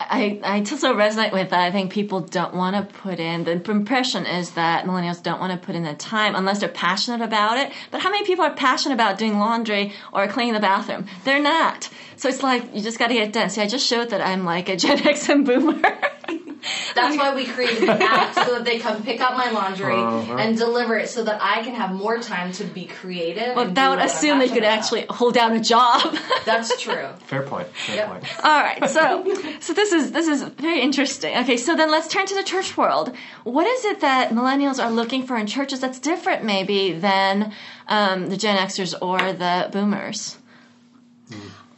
I, 0.01 0.41
I 0.45 0.63
so 0.63 0.95
resonate 0.95 1.33
with 1.33 1.51
that. 1.51 1.61
I 1.61 1.73
think 1.73 1.93
people 1.93 2.21
don't 2.21 2.55
want 2.55 2.77
to 2.77 2.95
put 2.99 3.19
in, 3.19 3.45
the 3.45 3.53
impression 3.71 4.27
is 4.27 4.53
that 4.53 4.85
millennials 4.85 5.23
don't 5.23 5.41
want 5.41 5.61
to 5.61 5.67
put 5.67 5.75
in 5.75 5.83
the 5.83 5.95
time 5.95 6.37
unless 6.37 6.61
they're 6.61 6.69
passionate 6.69 7.21
about 7.25 7.59
it. 7.59 7.73
But 7.91 8.01
how 8.01 8.11
many 8.11 8.25
people 8.25 8.45
are 8.45 8.55
passionate 8.55 8.95
about 8.95 9.19
doing 9.19 9.39
laundry 9.39 9.93
or 10.13 10.29
cleaning 10.29 10.55
the 10.55 10.61
bathroom? 10.61 11.07
They're 11.25 11.43
not. 11.43 11.91
So 12.17 12.29
it's 12.29 12.43
like, 12.43 12.75
you 12.75 12.81
just 12.81 12.99
got 12.99 13.09
to 13.09 13.15
get 13.15 13.29
it 13.29 13.33
done. 13.33 13.51
See, 13.51 13.61
I 13.61 13.67
just 13.67 13.87
showed 13.87 14.11
that 14.11 14.21
I'm 14.21 14.45
like 14.45 14.69
a 14.69 14.77
Gen 14.77 15.07
X 15.07 15.29
and 15.29 15.45
boomer. 15.47 15.83
That's 16.95 17.17
why 17.17 17.35
we 17.35 17.45
created 17.47 17.83
the 17.89 17.93
app 18.03 18.35
so 18.45 18.55
that 18.55 18.65
they 18.65 18.79
come 18.79 19.03
pick 19.03 19.21
up 19.21 19.37
my 19.37 19.51
laundry 19.51 19.95
Uh-huh. 19.95 20.37
and 20.37 20.57
deliver 20.59 20.97
it 20.97 21.09
so 21.09 21.25
that 21.25 21.39
I 21.43 21.63
can 21.63 21.75
have 21.75 21.93
more 21.93 22.19
time 22.19 22.53
to 22.53 22.65
be 22.65 22.87
creative. 22.87 23.55
But 23.55 23.69
and 23.69 23.77
that 23.77 23.91
would 23.91 23.99
assume 24.01 24.39
they 24.39 24.49
could 24.49 24.59
about. 24.59 24.79
actually 24.79 25.07
hold 25.09 25.35
down 25.35 25.53
a 25.53 25.61
job. 25.61 26.17
That's 26.45 26.81
true. 26.81 27.09
Fair 27.27 27.43
point. 27.43 27.69
Fair 27.69 27.97
Yep. 27.97 28.09
point. 28.09 28.25
All 28.45 28.61
right, 28.61 28.89
so 28.89 29.25
so 29.61 29.73
this 29.73 29.93
is 29.93 30.13
this 30.13 30.27
is 30.29 30.43
very 30.43 30.81
interesting. 30.81 31.37
Okay, 31.39 31.57
so 31.57 31.77
then 31.77 31.91
let's 31.91 32.09
turn 32.09 32.27
to 32.27 32.35
the 32.35 32.43
church 32.43 32.77
world. 32.77 33.15
What 33.45 33.67
is 33.67 33.85
it 33.85 34.01
that 34.01 34.31
millennials 34.31 34.83
are 34.83 34.91
looking 34.91 35.25
for 35.27 35.37
in 35.37 35.47
churches 35.47 35.81
that's 35.81 35.99
different, 36.01 36.45
maybe, 36.45 36.93
than 36.93 37.53
um, 37.89 38.29
the 38.31 38.37
Gen 38.37 38.57
Xers 38.57 38.95
or 39.01 39.19
the 39.33 39.69
Boomers? 39.73 40.37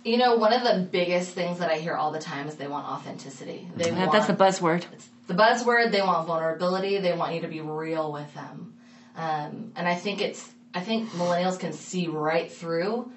You 0.04 0.16
know, 0.16 0.36
one 0.36 0.52
of 0.52 0.62
the 0.62 0.88
biggest 0.90 1.32
things 1.32 1.58
that 1.58 1.70
I 1.70 1.78
hear 1.78 1.94
all 1.94 2.10
the 2.10 2.18
time 2.18 2.48
is 2.48 2.54
they 2.54 2.68
want 2.68 2.86
authenticity. 2.86 3.68
They 3.76 3.90
That- 3.90 3.98
want 3.98 4.12
That's 4.12 4.26
the 4.26 4.34
buzzword. 4.34 4.84
the 5.26 5.34
buzzword. 5.34 5.92
They 5.92 6.00
want 6.00 6.26
vulnerability. 6.26 6.98
They 6.98 7.12
want 7.12 7.34
you 7.34 7.42
to 7.42 7.48
be 7.48 7.60
real 7.60 8.10
with 8.12 8.32
them. 8.34 8.74
Um, 9.16 9.72
and 9.76 9.86
I 9.86 9.94
think 9.94 10.20
it's 10.20 10.50
I 10.74 10.80
think 10.80 11.10
millennials 11.10 11.58
can 11.58 11.72
see 11.72 12.06
right 12.06 12.50
through 12.50 13.10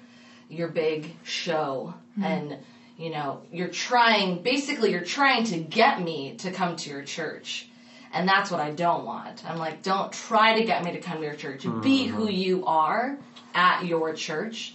your 0.48 0.68
big 0.68 1.14
show 1.24 1.94
and 2.22 2.58
you 2.96 3.10
know 3.10 3.42
you're 3.50 3.68
trying 3.68 4.42
basically 4.42 4.90
you're 4.92 5.00
trying 5.00 5.44
to 5.44 5.58
get 5.58 6.00
me 6.00 6.34
to 6.38 6.50
come 6.50 6.76
to 6.76 6.90
your 6.90 7.02
church 7.02 7.66
and 8.12 8.28
that's 8.28 8.50
what 8.50 8.60
i 8.60 8.70
don't 8.70 9.04
want 9.04 9.42
i'm 9.48 9.58
like 9.58 9.82
don't 9.82 10.12
try 10.12 10.58
to 10.58 10.64
get 10.64 10.84
me 10.84 10.92
to 10.92 11.00
come 11.00 11.18
to 11.18 11.24
your 11.24 11.34
church 11.34 11.66
be 11.82 12.06
who 12.06 12.28
you 12.28 12.64
are 12.66 13.18
at 13.54 13.84
your 13.84 14.12
church 14.14 14.74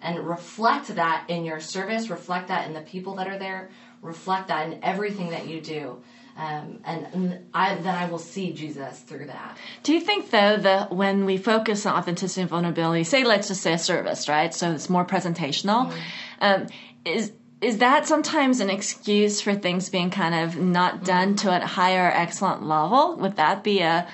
and 0.00 0.18
reflect 0.26 0.94
that 0.94 1.24
in 1.28 1.44
your 1.44 1.60
service 1.60 2.10
reflect 2.10 2.48
that 2.48 2.66
in 2.66 2.74
the 2.74 2.80
people 2.82 3.16
that 3.16 3.26
are 3.26 3.38
there 3.38 3.70
reflect 4.02 4.48
that 4.48 4.66
in 4.66 4.82
everything 4.82 5.30
that 5.30 5.46
you 5.46 5.60
do 5.60 6.00
um, 6.36 6.78
and, 6.84 7.06
and 7.12 7.46
I, 7.52 7.74
then 7.74 7.94
i 7.94 8.08
will 8.08 8.18
see 8.18 8.52
jesus 8.52 9.00
through 9.00 9.26
that 9.26 9.56
Do 9.82 9.92
you 9.92 10.00
think 10.00 10.30
though 10.30 10.56
that 10.56 10.92
when 10.92 11.24
we 11.24 11.36
focus 11.38 11.86
on 11.86 11.96
authenticity 11.96 12.42
and 12.42 12.50
vulnerability, 12.50 13.04
say 13.04 13.24
let's 13.24 13.48
just 13.48 13.62
say 13.62 13.72
a 13.72 13.78
service, 13.78 14.28
right? 14.28 14.52
So 14.52 14.72
it's 14.72 14.90
more 14.90 15.04
presentational. 15.04 15.92
Um, 16.40 16.66
is 17.04 17.32
is 17.60 17.78
that 17.78 18.06
sometimes 18.06 18.60
an 18.60 18.70
excuse 18.70 19.40
for 19.40 19.54
things 19.54 19.88
being 19.88 20.10
kind 20.10 20.34
of 20.34 20.56
not 20.56 21.04
done 21.04 21.34
to 21.36 21.50
a 21.50 21.66
higher 21.66 22.10
excellent 22.14 22.62
level? 22.62 23.16
Would 23.16 23.36
that 23.36 23.64
be 23.64 23.80
a 23.80 24.06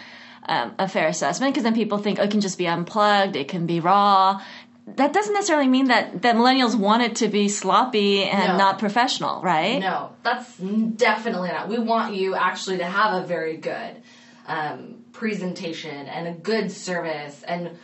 um, 0.47 0.75
a 0.79 0.89
fair 0.89 1.09
assessment? 1.09 1.53
Because 1.53 1.65
then 1.65 1.75
people 1.75 1.99
think 1.99 2.19
oh, 2.19 2.23
it 2.23 2.31
can 2.31 2.41
just 2.41 2.59
be 2.59 2.67
unplugged, 2.67 3.37
it 3.37 3.49
can 3.49 3.67
be 3.67 3.81
raw. 3.81 4.41
That 4.87 5.13
doesn't 5.15 5.33
necessarily 5.33 5.69
mean 5.69 5.87
that 5.87 6.23
that 6.23 6.37
millennials 6.37 6.75
want 6.77 7.03
it 7.03 7.17
to 7.17 7.29
be 7.29 7.49
sloppy 7.49 8.25
and 8.25 8.53
No. 8.53 8.57
not 8.59 8.79
professional, 8.79 9.41
right? 9.41 9.79
No, 9.79 10.11
that's 10.23 10.57
definitely 10.59 11.49
not. 11.49 11.69
We 11.69 11.79
want 11.79 12.15
you 12.15 12.35
actually 12.35 12.79
to 12.79 12.85
have 12.85 13.25
a 13.25 13.27
very 13.27 13.57
good 13.57 14.03
um, 14.47 14.97
presentation 15.13 16.07
and 16.07 16.29
a 16.29 16.33
good 16.33 16.71
service 16.71 17.43
and 17.49 17.79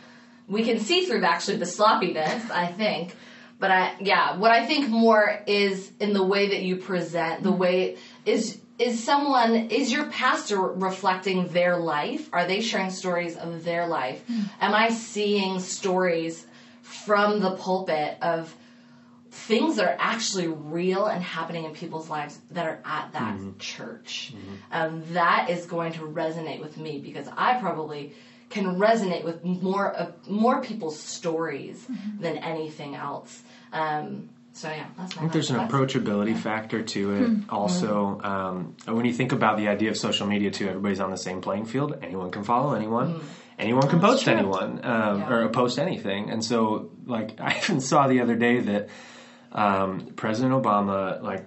we 0.47 0.63
can 0.63 0.79
see 0.79 1.05
through 1.05 1.23
actually 1.23 1.57
the 1.57 1.65
sloppiness, 1.65 2.49
I 2.51 2.67
think. 2.67 3.15
But 3.57 3.71
I, 3.71 3.95
yeah, 4.01 4.37
what 4.37 4.51
I 4.51 4.65
think 4.65 4.89
more 4.89 5.41
is 5.47 5.91
in 5.99 6.13
the 6.13 6.23
way 6.23 6.49
that 6.49 6.61
you 6.63 6.77
present, 6.77 7.43
the 7.43 7.51
way 7.51 7.97
is 8.25 8.59
is 8.79 9.03
someone 9.03 9.69
is 9.69 9.91
your 9.91 10.05
pastor 10.07 10.59
reflecting 10.59 11.47
their 11.49 11.77
life? 11.77 12.27
Are 12.33 12.47
they 12.47 12.61
sharing 12.61 12.89
stories 12.89 13.37
of 13.37 13.63
their 13.63 13.87
life? 13.87 14.23
Am 14.59 14.73
I 14.73 14.89
seeing 14.89 15.59
stories 15.59 16.47
from 16.91 17.39
the 17.39 17.51
pulpit 17.55 18.17
of 18.21 18.53
things 19.31 19.77
that 19.77 19.85
are 19.85 19.95
actually 19.97 20.47
real 20.47 21.05
and 21.05 21.23
happening 21.23 21.63
in 21.63 21.71
people's 21.73 22.09
lives 22.09 22.37
that 22.51 22.65
are 22.65 22.79
at 22.85 23.13
that 23.13 23.37
church? 23.59 24.33
Um, 24.71 25.03
that 25.13 25.49
is 25.49 25.65
going 25.65 25.93
to 25.93 26.01
resonate 26.01 26.61
with 26.61 26.77
me 26.77 26.99
because 26.99 27.27
I 27.37 27.59
probably 27.59 28.13
can 28.49 28.65
resonate 28.77 29.23
with 29.23 29.43
more 29.45 29.89
of 29.93 30.27
more 30.27 30.61
people's 30.61 30.99
stories 30.99 31.87
than 32.19 32.37
anything 32.37 32.95
else. 32.95 33.41
Um, 33.71 34.29
so 34.53 34.67
yeah, 34.67 34.87
that's 34.97 35.15
my 35.15 35.21
I 35.21 35.23
think 35.23 35.31
there's 35.31 35.49
an 35.49 35.55
that's- 35.55 35.71
approachability 35.71 36.37
factor 36.37 36.83
to 36.83 37.13
it. 37.13 37.29
Also, 37.49 38.19
um, 38.21 38.75
when 38.85 39.05
you 39.05 39.13
think 39.13 39.31
about 39.31 39.55
the 39.57 39.69
idea 39.69 39.89
of 39.89 39.97
social 39.97 40.27
media, 40.27 40.51
too, 40.51 40.67
everybody's 40.67 40.99
on 40.99 41.09
the 41.09 41.17
same 41.17 41.39
playing 41.39 41.65
field. 41.65 41.97
Anyone 42.01 42.31
can 42.31 42.43
follow 42.43 42.73
anyone. 42.73 43.21
Anyone 43.61 43.87
can 43.87 43.99
post 44.01 44.27
anyone 44.27 44.81
um, 44.83 45.19
Yeah. 45.21 45.29
or 45.33 45.49
post 45.49 45.77
anything. 45.79 46.29
And 46.31 46.43
so, 46.43 46.91
like, 47.05 47.35
I 47.39 47.57
even 47.63 47.79
saw 47.79 48.07
the 48.07 48.19
other 48.21 48.35
day 48.35 48.59
that 48.59 48.89
um, 49.51 50.07
President 50.15 50.53
Obama 50.53 51.21
like 51.21 51.45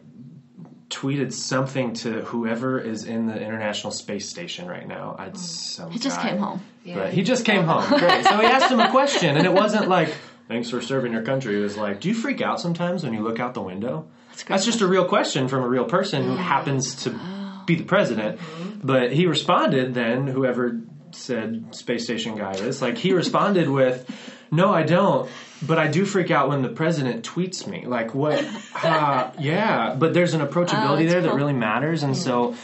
tweeted 0.91 1.33
something 1.33 1.95
to 1.95 2.23
whoever 2.23 2.79
is 2.79 3.05
in 3.05 3.27
the 3.27 3.35
International 3.41 3.91
Space 3.91 4.29
Station 4.29 4.69
right 4.69 4.87
now. 4.87 5.17
I'd 5.19 5.37
some 5.37 5.91
He 5.91 5.99
just 5.99 6.19
guy. 6.21 6.29
came 6.31 6.39
home. 6.39 6.63
But 6.87 7.13
he 7.13 7.23
just 7.23 7.45
came 7.45 7.65
home. 7.65 7.87
Great. 7.99 8.25
So 8.25 8.39
he 8.39 8.47
asked 8.47 8.71
him 8.71 8.79
a 8.81 8.91
question, 8.91 9.37
and 9.37 9.47
it 9.47 9.53
wasn't 9.53 9.89
like, 9.89 10.15
"Thanks 10.49 10.69
for 10.71 10.81
serving 10.83 11.13
your 11.13 11.23
country." 11.23 11.57
It 11.59 11.63
was 11.63 11.77
like, 11.79 12.01
"Do 12.01 12.09
you 12.11 12.15
freak 12.15 12.43
out 12.43 12.61
sometimes 12.61 13.03
when 13.03 13.15
you 13.15 13.23
look 13.23 13.41
out 13.41 13.55
the 13.55 13.63
window?" 13.63 14.07
That's, 14.47 14.65
just 14.67 14.81
a 14.83 14.87
real 14.87 15.07
question 15.07 15.49
from 15.49 15.63
a 15.65 15.69
real 15.69 15.85
person 15.87 16.25
who 16.25 16.37
happens 16.37 17.05
to 17.05 17.19
be 17.67 17.77
the 17.77 17.85
president. 17.85 18.39
But 18.83 19.13
he 19.13 19.27
responded 19.27 19.95
then, 19.95 20.27
whoever 20.27 20.81
said 21.15 21.75
space 21.75 22.05
station 22.05 22.37
guy 22.37 22.53
is, 22.53 22.83
like 22.83 22.99
he 22.99 23.13
responded 23.13 23.69
with, 23.69 24.09
"No, 24.51 24.73
I 24.73 24.83
don't." 24.83 25.31
But 25.67 25.79
I 25.79 25.89
do 25.89 26.05
freak 26.05 26.31
out 26.31 26.49
when 26.49 26.61
the 26.61 26.69
president 26.69 27.25
tweets 27.25 27.67
me. 27.67 27.87
Like, 27.87 28.15
what? 28.15 28.45
Uh, 28.83 29.31
yeah. 29.39 29.95
But 29.99 30.13
there's 30.13 30.35
an 30.35 30.43
approachability 30.43 30.91
Oh, 30.91 30.97
that's 30.97 31.13
there 31.13 31.23
that 31.23 31.35
really 31.35 31.55
matters. 31.55 32.03
And 32.03 32.15
so 32.15 32.55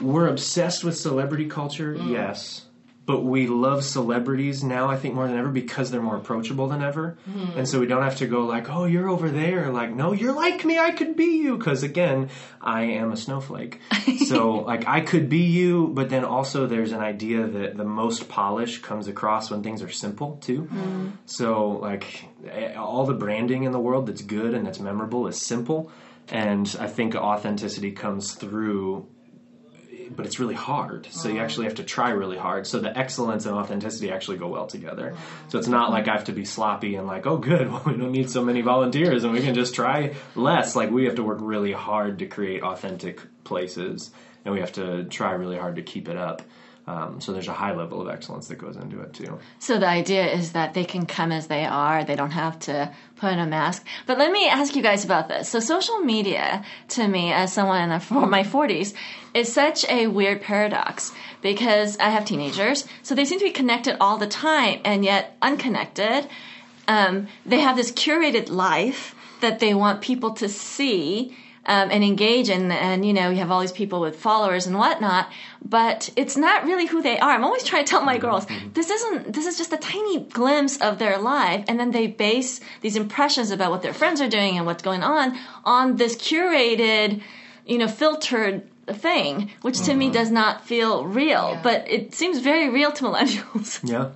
we're 0.00 0.28
obsessed 0.28 0.82
with 0.82 0.96
celebrity 0.96 1.46
culture, 1.46 1.94
yes. 1.94 2.64
But 3.08 3.24
we 3.24 3.46
love 3.46 3.84
celebrities 3.84 4.62
now, 4.62 4.90
I 4.90 4.98
think, 4.98 5.14
more 5.14 5.26
than 5.26 5.38
ever 5.38 5.48
because 5.48 5.90
they're 5.90 6.02
more 6.02 6.18
approachable 6.18 6.68
than 6.68 6.82
ever. 6.82 7.16
And 7.56 7.66
so 7.66 7.80
we 7.80 7.86
don't 7.86 8.02
have 8.02 8.16
to 8.16 8.26
go 8.26 8.44
like, 8.44 8.68
oh, 8.68 8.84
you're 8.84 9.08
over 9.08 9.30
there. 9.30 9.70
Like, 9.72 9.94
no, 9.94 10.12
you're 10.12 10.34
like 10.34 10.62
me. 10.62 10.78
I 10.78 10.90
could 10.90 11.16
be 11.16 11.38
you. 11.38 11.56
Because 11.56 11.82
again, 11.82 12.28
I 12.60 12.82
am 12.82 13.10
a 13.10 13.16
snowflake. 13.16 13.80
so, 14.26 14.56
like, 14.56 14.86
I 14.86 15.00
could 15.00 15.30
be 15.30 15.44
you. 15.44 15.88
But 15.88 16.10
then 16.10 16.22
also, 16.22 16.66
there's 16.66 16.92
an 16.92 17.00
idea 17.00 17.46
that 17.46 17.78
the 17.78 17.84
most 17.84 18.28
polish 18.28 18.82
comes 18.82 19.08
across 19.08 19.50
when 19.50 19.62
things 19.62 19.80
are 19.80 19.88
simple, 19.90 20.36
too. 20.42 20.68
So, 21.24 21.70
like, 21.80 22.28
eh, 22.46 22.74
all 22.74 23.06
the 23.06 23.14
branding 23.14 23.62
in 23.62 23.72
the 23.72 23.80
world 23.80 24.06
that's 24.08 24.20
good 24.20 24.52
and 24.52 24.66
that's 24.66 24.80
memorable 24.80 25.26
is 25.28 25.40
simple. 25.40 25.90
And 26.28 26.76
I 26.78 26.88
think 26.88 27.14
authenticity 27.14 27.92
comes 27.92 28.34
through 28.34 29.08
but 30.14 30.26
it's 30.26 30.38
really 30.38 30.54
hard. 30.54 31.08
So 31.10 31.28
you 31.28 31.40
actually 31.40 31.66
have 31.66 31.76
to 31.76 31.84
try 31.84 32.10
really 32.10 32.36
hard. 32.36 32.66
So 32.66 32.78
the 32.78 32.96
excellence 32.96 33.46
and 33.46 33.54
authenticity 33.54 34.10
actually 34.10 34.38
go 34.38 34.48
well 34.48 34.66
together. 34.66 35.14
So 35.48 35.58
it's 35.58 35.68
not 35.68 35.90
like 35.90 36.08
I 36.08 36.12
have 36.12 36.24
to 36.24 36.32
be 36.32 36.44
sloppy 36.44 36.96
and 36.96 37.06
like, 37.06 37.26
oh, 37.26 37.38
good, 37.38 37.70
well, 37.72 37.82
we 37.86 37.96
don't 37.96 38.12
need 38.12 38.30
so 38.30 38.44
many 38.44 38.60
volunteers 38.60 39.24
and 39.24 39.32
we 39.32 39.40
can 39.40 39.54
just 39.54 39.74
try 39.74 40.14
less. 40.34 40.76
Like 40.76 40.90
we 40.90 41.04
have 41.04 41.16
to 41.16 41.22
work 41.22 41.38
really 41.40 41.72
hard 41.72 42.20
to 42.20 42.26
create 42.26 42.62
authentic 42.62 43.20
places 43.44 44.10
and 44.44 44.54
we 44.54 44.60
have 44.60 44.72
to 44.72 45.04
try 45.04 45.32
really 45.32 45.58
hard 45.58 45.76
to 45.76 45.82
keep 45.82 46.08
it 46.08 46.16
up. 46.16 46.42
Um, 46.88 47.20
so 47.20 47.34
there's 47.34 47.48
a 47.48 47.52
high 47.52 47.74
level 47.74 48.00
of 48.00 48.08
excellence 48.08 48.48
that 48.48 48.56
goes 48.56 48.76
into 48.76 49.00
it 49.02 49.12
too. 49.12 49.38
So 49.58 49.78
the 49.78 49.86
idea 49.86 50.26
is 50.32 50.52
that 50.52 50.72
they 50.72 50.86
can 50.86 51.04
come 51.04 51.32
as 51.32 51.46
they 51.46 51.66
are. 51.66 52.02
They 52.02 52.16
don't 52.16 52.30
have 52.30 52.58
to 52.60 52.90
put 53.16 53.30
on 53.30 53.38
a 53.38 53.46
mask. 53.46 53.84
But 54.06 54.16
let 54.16 54.32
me 54.32 54.48
ask 54.48 54.74
you 54.74 54.80
guys 54.80 55.04
about 55.04 55.28
this. 55.28 55.50
So 55.50 55.60
social 55.60 55.98
media, 55.98 56.64
to 56.88 57.06
me, 57.06 57.30
as 57.30 57.52
someone 57.52 57.82
in 57.82 57.90
my 58.30 58.42
40s, 58.42 58.94
is 59.34 59.52
such 59.52 59.86
a 59.90 60.06
weird 60.06 60.40
paradox 60.40 61.12
because 61.42 61.98
I 61.98 62.08
have 62.08 62.24
teenagers, 62.24 62.86
so 63.02 63.14
they 63.14 63.26
seem 63.26 63.38
to 63.38 63.44
be 63.44 63.50
connected 63.50 63.98
all 64.00 64.16
the 64.16 64.26
time 64.26 64.80
and 64.82 65.04
yet 65.04 65.36
unconnected. 65.42 66.26
Um, 66.88 67.28
they 67.44 67.60
have 67.60 67.76
this 67.76 67.92
curated 67.92 68.48
life 68.48 69.14
that 69.42 69.58
they 69.58 69.74
want 69.74 70.00
people 70.00 70.30
to 70.34 70.48
see 70.48 71.36
um, 71.68 71.90
and 71.90 72.02
engage 72.02 72.48
in, 72.48 72.72
and 72.72 73.04
you 73.04 73.12
know, 73.12 73.28
you 73.30 73.36
have 73.36 73.50
all 73.50 73.60
these 73.60 73.72
people 73.72 74.00
with 74.00 74.16
followers 74.16 74.66
and 74.66 74.76
whatnot, 74.76 75.30
but 75.62 76.10
it's 76.16 76.36
not 76.36 76.64
really 76.64 76.86
who 76.86 77.02
they 77.02 77.18
are. 77.18 77.30
I'm 77.30 77.44
always 77.44 77.62
trying 77.62 77.84
to 77.84 77.90
tell 77.90 78.00
my 78.00 78.14
mm-hmm. 78.14 78.22
girls, 78.22 78.46
mm-hmm. 78.46 78.72
this 78.72 78.90
isn't, 78.90 79.34
this 79.34 79.46
is 79.46 79.58
just 79.58 79.72
a 79.72 79.76
tiny 79.76 80.20
glimpse 80.20 80.78
of 80.78 80.98
their 80.98 81.18
life, 81.18 81.64
and 81.68 81.78
then 81.78 81.90
they 81.90 82.06
base 82.06 82.60
these 82.80 82.96
impressions 82.96 83.50
about 83.50 83.70
what 83.70 83.82
their 83.82 83.92
friends 83.92 84.20
are 84.20 84.28
doing 84.28 84.56
and 84.56 84.64
what's 84.64 84.82
going 84.82 85.02
on 85.02 85.38
on 85.64 85.96
this 85.96 86.16
curated, 86.16 87.20
you 87.66 87.76
know, 87.76 87.86
filtered 87.86 88.66
thing, 88.86 89.50
which 89.60 89.82
to 89.82 89.94
me 89.94 90.06
mm-hmm. 90.06 90.14
does 90.14 90.30
not 90.30 90.66
feel 90.66 91.04
real, 91.04 91.52
Yeah. 91.52 91.60
but 91.62 91.90
it 91.90 92.14
seems 92.14 92.38
very 92.40 92.70
real 92.70 92.92
to 92.92 93.04
millennials. 93.04 93.80
Yeah. 93.84 94.08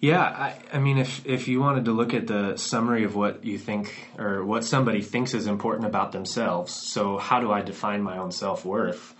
Yeah, 0.00 0.22
I, 0.22 0.56
I 0.72 0.78
mean, 0.78 0.98
if 0.98 1.26
if 1.26 1.48
you 1.48 1.60
wanted 1.60 1.86
to 1.86 1.92
look 1.92 2.14
at 2.14 2.28
the 2.28 2.56
summary 2.56 3.02
of 3.04 3.16
what 3.16 3.44
you 3.44 3.58
think 3.58 4.10
or 4.16 4.44
what 4.44 4.64
somebody 4.64 5.02
thinks 5.02 5.34
is 5.34 5.46
important 5.46 5.86
about 5.86 6.12
themselves, 6.12 6.72
so 6.72 7.18
how 7.18 7.40
do 7.40 7.50
I 7.50 7.62
define 7.62 8.02
my 8.02 8.18
own 8.18 8.30
self 8.30 8.64
worth? 8.64 9.14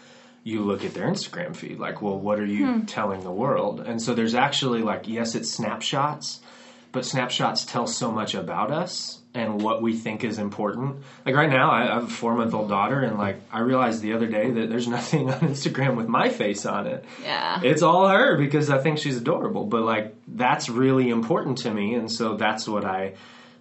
You 0.45 0.63
look 0.63 0.85
at 0.85 0.95
their 0.95 1.07
Instagram 1.07 1.55
feed, 1.55 1.79
like, 1.79 2.01
well, 2.01 2.19
what 2.19 2.39
are 2.39 2.47
you 2.47 2.67
hmm. 2.67 2.85
telling 2.87 3.23
the 3.23 3.33
world? 3.33 3.81
And 3.81 4.01
so 4.01 4.15
there's 4.15 4.37
actually 4.37 4.83
like, 4.83 5.09
yes, 5.09 5.35
it's 5.35 5.53
snapshots, 5.53 6.41
but 6.93 7.05
snapshots 7.05 7.65
tell 7.65 7.87
so 7.89 8.13
much 8.13 8.35
about 8.35 8.71
us 8.71 9.18
and 9.35 9.61
what 9.61 9.83
we 9.83 9.95
think 9.95 10.25
is 10.25 10.39
important. 10.39 11.03
Like 11.27 11.35
right 11.35 11.51
now, 11.51 11.71
I 11.71 11.85
have 11.95 12.05
a 12.05 12.09
four 12.09 12.35
month 12.35 12.55
old 12.55 12.69
daughter, 12.69 13.01
and 13.01 13.19
like 13.19 13.41
I 13.53 13.61
realized 13.61 14.01
the 14.03 14.15
other 14.15 14.27
day 14.27 14.51
that 14.51 14.71
there's 14.71 14.89
nothing 14.99 15.31
on 15.31 15.41
Instagram 15.41 15.97
with 15.97 16.09
my 16.09 16.29
face 16.31 16.65
on 16.67 16.87
it 16.87 17.05
Yeah. 17.23 17.61
it's 17.63 17.83
all 17.83 18.09
her 18.09 18.37
because 18.39 18.71
I 18.71 18.79
think 18.79 18.99
she's 18.99 19.17
adorable. 19.19 19.65
But 19.67 19.83
like 19.83 20.15
that's 20.27 20.69
really 20.69 21.11
important 21.11 21.59
to 21.59 21.71
me, 21.73 21.95
and 21.95 22.11
so 22.11 22.37
that's 22.37 22.67
what 22.67 22.85
I 22.85 23.15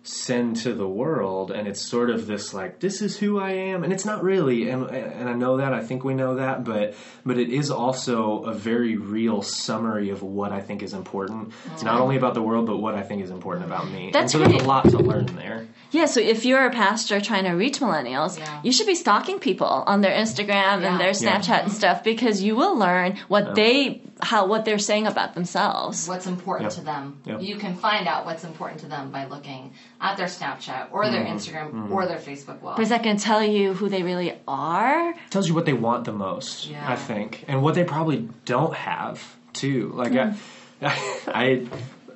send 0.07 0.55
to 0.57 0.73
the 0.73 0.87
world. 0.87 1.51
And 1.51 1.67
it's 1.67 1.81
sort 1.81 2.09
of 2.09 2.27
this 2.27 2.53
like 2.53 2.79
this 2.79 3.01
is 3.01 3.17
who 3.17 3.39
I 3.39 3.51
am, 3.51 3.83
and 3.83 3.91
it's 3.91 4.05
not 4.05 4.23
really. 4.23 4.69
And 4.69 4.85
and 4.89 5.29
I 5.29 5.33
know 5.33 5.57
that 5.57 5.73
I 5.73 5.83
think 5.83 6.03
we 6.03 6.13
know 6.13 6.35
that, 6.35 6.63
but 6.63 6.95
but 7.25 7.37
it 7.37 7.49
is 7.49 7.69
also 7.69 8.43
a 8.43 8.53
very 8.53 8.95
real 8.97 9.41
summary 9.41 10.09
of 10.09 10.21
what 10.23 10.51
I 10.51 10.61
think 10.61 10.81
is 10.83 10.93
important. 10.93 11.53
It's 11.73 11.83
not 11.83 11.99
only 11.99 12.17
about 12.17 12.33
the 12.33 12.41
world, 12.41 12.65
but 12.67 12.77
what 12.77 12.95
I 12.95 13.03
think 13.03 13.23
is 13.23 13.29
important 13.31 13.65
about 13.65 13.89
me. 13.91 14.05
and 14.05 14.13
That's 14.13 14.31
so 14.31 14.37
there's 14.39 14.49
pretty- 14.51 14.65
a 14.65 14.67
lot 14.67 14.89
to 14.89 14.97
learn 14.97 15.25
there. 15.35 15.67
Yeah, 15.91 16.05
so 16.05 16.19
if 16.19 16.45
you're 16.45 16.65
a 16.65 16.71
pastor 16.71 17.21
trying 17.21 17.45
to 17.45 17.51
reach 17.51 17.79
millennials, 17.79 18.37
Yeah. 18.37 18.59
you 18.63 18.71
should 18.71 18.87
be 18.87 18.95
stalking 18.95 19.39
people 19.39 19.83
on 19.87 20.01
their 20.01 20.11
Instagram 20.11 20.81
Yeah. 20.81 20.87
and 20.91 20.99
their 20.99 21.07
Yeah. 21.15 21.21
Snapchat 21.39 21.63
and 21.63 21.71
stuff 21.71 22.03
because 22.03 22.41
you 22.43 22.55
will 22.55 22.75
learn 22.75 23.17
what 23.27 23.55
they 23.55 24.01
how 24.19 24.47
what 24.47 24.65
they're 24.65 24.79
saying 24.79 25.05
about 25.05 25.35
themselves. 25.35 26.07
what's 26.07 26.25
important 26.25 26.71
Yep. 26.71 26.79
to 26.79 26.81
them. 26.81 27.17
Yep. 27.25 27.41
You 27.43 27.55
can 27.57 27.75
find 27.75 28.07
out 28.07 28.25
what's 28.25 28.43
important 28.43 28.79
to 28.81 28.87
them 28.87 29.11
by 29.11 29.25
looking 29.25 29.73
at 30.01 30.17
their 30.17 30.25
Snapchat 30.25 30.87
or 30.91 31.07
their 31.09 31.23
Mm-hmm. 31.23 31.35
Instagram 31.35 31.91
or 31.91 32.07
their 32.07 32.17
Facebook 32.17 32.59
wall. 32.63 32.73
But 32.75 32.81
is 32.81 32.89
that 32.89 33.03
going 33.03 33.17
to 33.17 33.23
tell 33.23 33.43
you 33.43 33.73
who 33.73 33.89
they 33.89 34.01
really 34.01 34.33
are? 34.47 35.13
tells 35.29 35.47
you 35.47 35.53
what 35.53 35.65
they 35.65 35.73
want 35.73 36.05
the 36.05 36.11
most 36.13 36.67
Yeah. 36.67 36.83
i 36.87 36.95
think 36.95 37.45
and 37.47 37.61
what 37.61 37.75
they 37.75 37.83
probably 37.83 38.27
don't 38.45 38.73
have 38.73 39.21
too 39.53 39.91
like 39.95 40.13
I, 40.15 40.33
I 41.27 41.67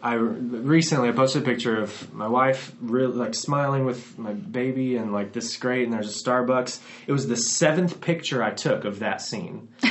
i 0.02 0.14
recently 0.14 1.10
i 1.10 1.12
posted 1.12 1.44
a 1.44 1.46
picture 1.46 1.80
of 1.80 2.14
my 2.14 2.28
wife 2.28 2.74
really 2.82 3.14
like 3.14 3.34
smiling 3.34 3.86
with 3.86 4.18
my 4.18 4.34
baby 4.34 4.96
and 4.96 5.14
like 5.14 5.34
this 5.34 5.52
is 5.52 5.58
great 5.58 5.84
and 5.84 5.94
there's 5.94 6.10
a 6.10 6.24
starbucks. 6.24 6.80
It 7.08 7.12
was 7.12 7.28
the 7.28 7.38
seventh 7.38 8.02
picture 8.02 8.44
i 8.44 8.52
took 8.52 8.86
of 8.86 9.00
that 9.00 9.22
scene. 9.22 9.70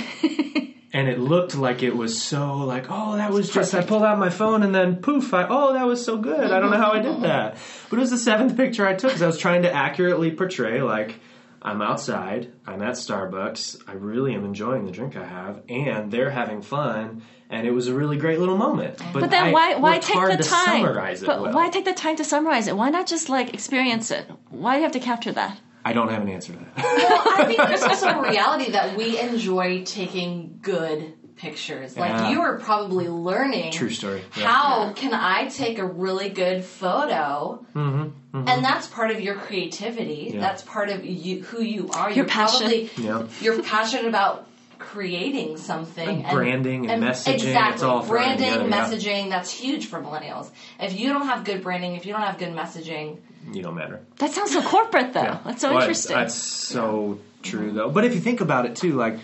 And 0.92 1.08
it 1.08 1.20
looked 1.20 1.54
like 1.54 1.84
it 1.84 1.94
was 1.96 2.20
so 2.20 2.56
like 2.56 2.86
oh 2.90 3.16
that 3.16 3.30
was 3.30 3.48
just 3.48 3.74
i 3.74 3.82
pulled 3.82 4.02
out 4.02 4.18
my 4.18 4.28
phone 4.28 4.64
and 4.64 4.74
then 4.74 4.96
poof 4.96 5.32
I, 5.32 5.46
oh 5.48 5.72
that 5.74 5.86
was 5.86 6.04
so 6.04 6.16
good. 6.16 6.50
I 6.50 6.58
don't 6.58 6.72
know 6.72 6.78
how 6.78 6.90
i 6.90 6.98
did 6.98 7.20
that. 7.22 7.58
But 7.88 7.98
it 7.98 8.00
was 8.00 8.10
the 8.10 8.18
seventh 8.18 8.56
picture 8.56 8.84
i 8.86 8.94
took 8.94 9.10
because 9.10 9.22
i 9.22 9.26
was 9.26 9.38
trying 9.38 9.62
to 9.62 9.72
accurately 9.72 10.32
portray 10.32 10.82
like 10.82 11.14
i'm 11.62 11.82
outside 11.82 12.52
i'm 12.66 12.82
at 12.82 12.94
starbucks 12.94 13.82
i 13.86 13.92
really 13.92 14.34
am 14.34 14.44
enjoying 14.44 14.84
the 14.86 14.92
drink 14.92 15.16
i 15.16 15.24
have 15.24 15.62
and 15.68 16.10
they're 16.10 16.30
having 16.30 16.62
fun 16.62 17.22
and 17.50 17.66
it 17.66 17.72
was 17.72 17.88
a 17.88 17.94
really 17.94 18.16
great 18.16 18.38
little 18.38 18.56
moment 18.56 18.96
but, 19.12 19.20
But 19.20 19.30
then 19.30 19.48
I 19.48 19.52
why 19.52 19.74
why 19.76 19.98
take 19.98 20.16
hard 20.16 20.32
the 20.38 20.42
to 20.42 20.48
time? 20.48 20.82
summarize 20.84 21.22
it 21.22 21.26
but 21.26 21.42
well. 21.42 21.52
why 21.52 21.68
take 21.68 21.84
the 21.84 21.92
time 21.92 22.16
to 22.16 22.24
summarize 22.24 22.68
it? 22.68 22.76
Why 22.76 22.90
not 22.90 23.06
just 23.08 23.28
like 23.28 23.52
experience 23.52 24.10
it? 24.12 24.30
Why 24.50 24.74
do 24.74 24.78
you 24.78 24.82
have 24.84 24.92
to 24.92 25.00
capture 25.00 25.32
that? 25.32 25.58
i 25.82 25.94
don't 25.94 26.10
have 26.10 26.20
an 26.22 26.28
answer 26.28 26.52
to 26.52 26.58
that 26.58 26.72
I 27.38 27.44
think 27.46 27.56
there's 27.56 27.82
also 27.82 28.08
a 28.08 28.22
reality 28.30 28.70
that 28.72 28.96
we 28.98 29.18
enjoy 29.18 29.82
taking 29.84 30.58
good 30.60 31.14
pictures. 31.40 31.96
Yeah. 31.96 32.00
Like 32.02 32.30
you 32.32 32.40
were 32.40 32.58
probably 32.58 33.08
learning 33.08 33.72
True 33.72 33.90
story. 33.90 34.22
Yeah. 34.36 34.46
how 34.46 34.92
can 34.92 35.14
I 35.14 35.48
take 35.48 35.78
a 35.78 35.84
really 35.86 36.28
good 36.28 36.64
photo? 36.64 37.64
And 37.74 38.64
that's 38.64 38.86
part 38.86 39.10
of 39.10 39.20
your 39.20 39.34
creativity. 39.36 40.26
Mm-hmm, 40.26 40.34
Yeah. 40.36 40.40
That's 40.40 40.62
part 40.62 40.90
of 40.90 41.04
you, 41.04 41.42
who 41.42 41.62
you 41.62 41.88
are. 41.94 42.08
Your 42.10 42.16
you're 42.18 42.24
passion. 42.26 42.60
probably 42.60 42.90
Yeah. 42.98 43.26
you're 43.40 43.62
passionate 43.62 44.06
about 44.06 44.46
creating 44.78 45.56
something 45.58 46.24
And 46.24 46.30
branding 46.30 46.90
and 46.90 47.02
messaging, 47.02 47.34
it's 47.34 47.44
Exactly, 47.44 47.86
all 47.86 48.02
branding, 48.06 48.50
together, 48.52 48.68
yeah. 48.68 48.88
messaging. 48.88 49.28
That's 49.30 49.50
huge 49.50 49.86
for 49.86 50.00
millennials. 50.00 50.50
If 50.78 50.98
you 50.98 51.10
don't 51.10 51.26
have 51.26 51.44
good 51.44 51.62
branding, 51.62 51.96
if 51.96 52.06
you 52.06 52.12
don't 52.12 52.22
have 52.22 52.38
good 52.38 52.54
messaging, 52.54 53.18
You 53.52 53.62
don't 53.62 53.74
matter. 53.74 54.00
That 54.18 54.30
sounds 54.32 54.52
so 54.52 54.60
corporate, 54.62 55.12
though. 55.14 55.38
That's 55.46 55.60
so 55.62 55.70
Well, 55.70 55.80
interesting. 55.80 56.16
That's 56.16 56.34
so 56.34 57.18
true, 57.42 57.72
though. 57.72 57.88
But 57.90 58.04
if 58.04 58.14
you 58.14 58.20
think 58.20 58.40
about 58.42 58.66
it 58.66 58.76
too, 58.76 58.92
like 58.92 59.18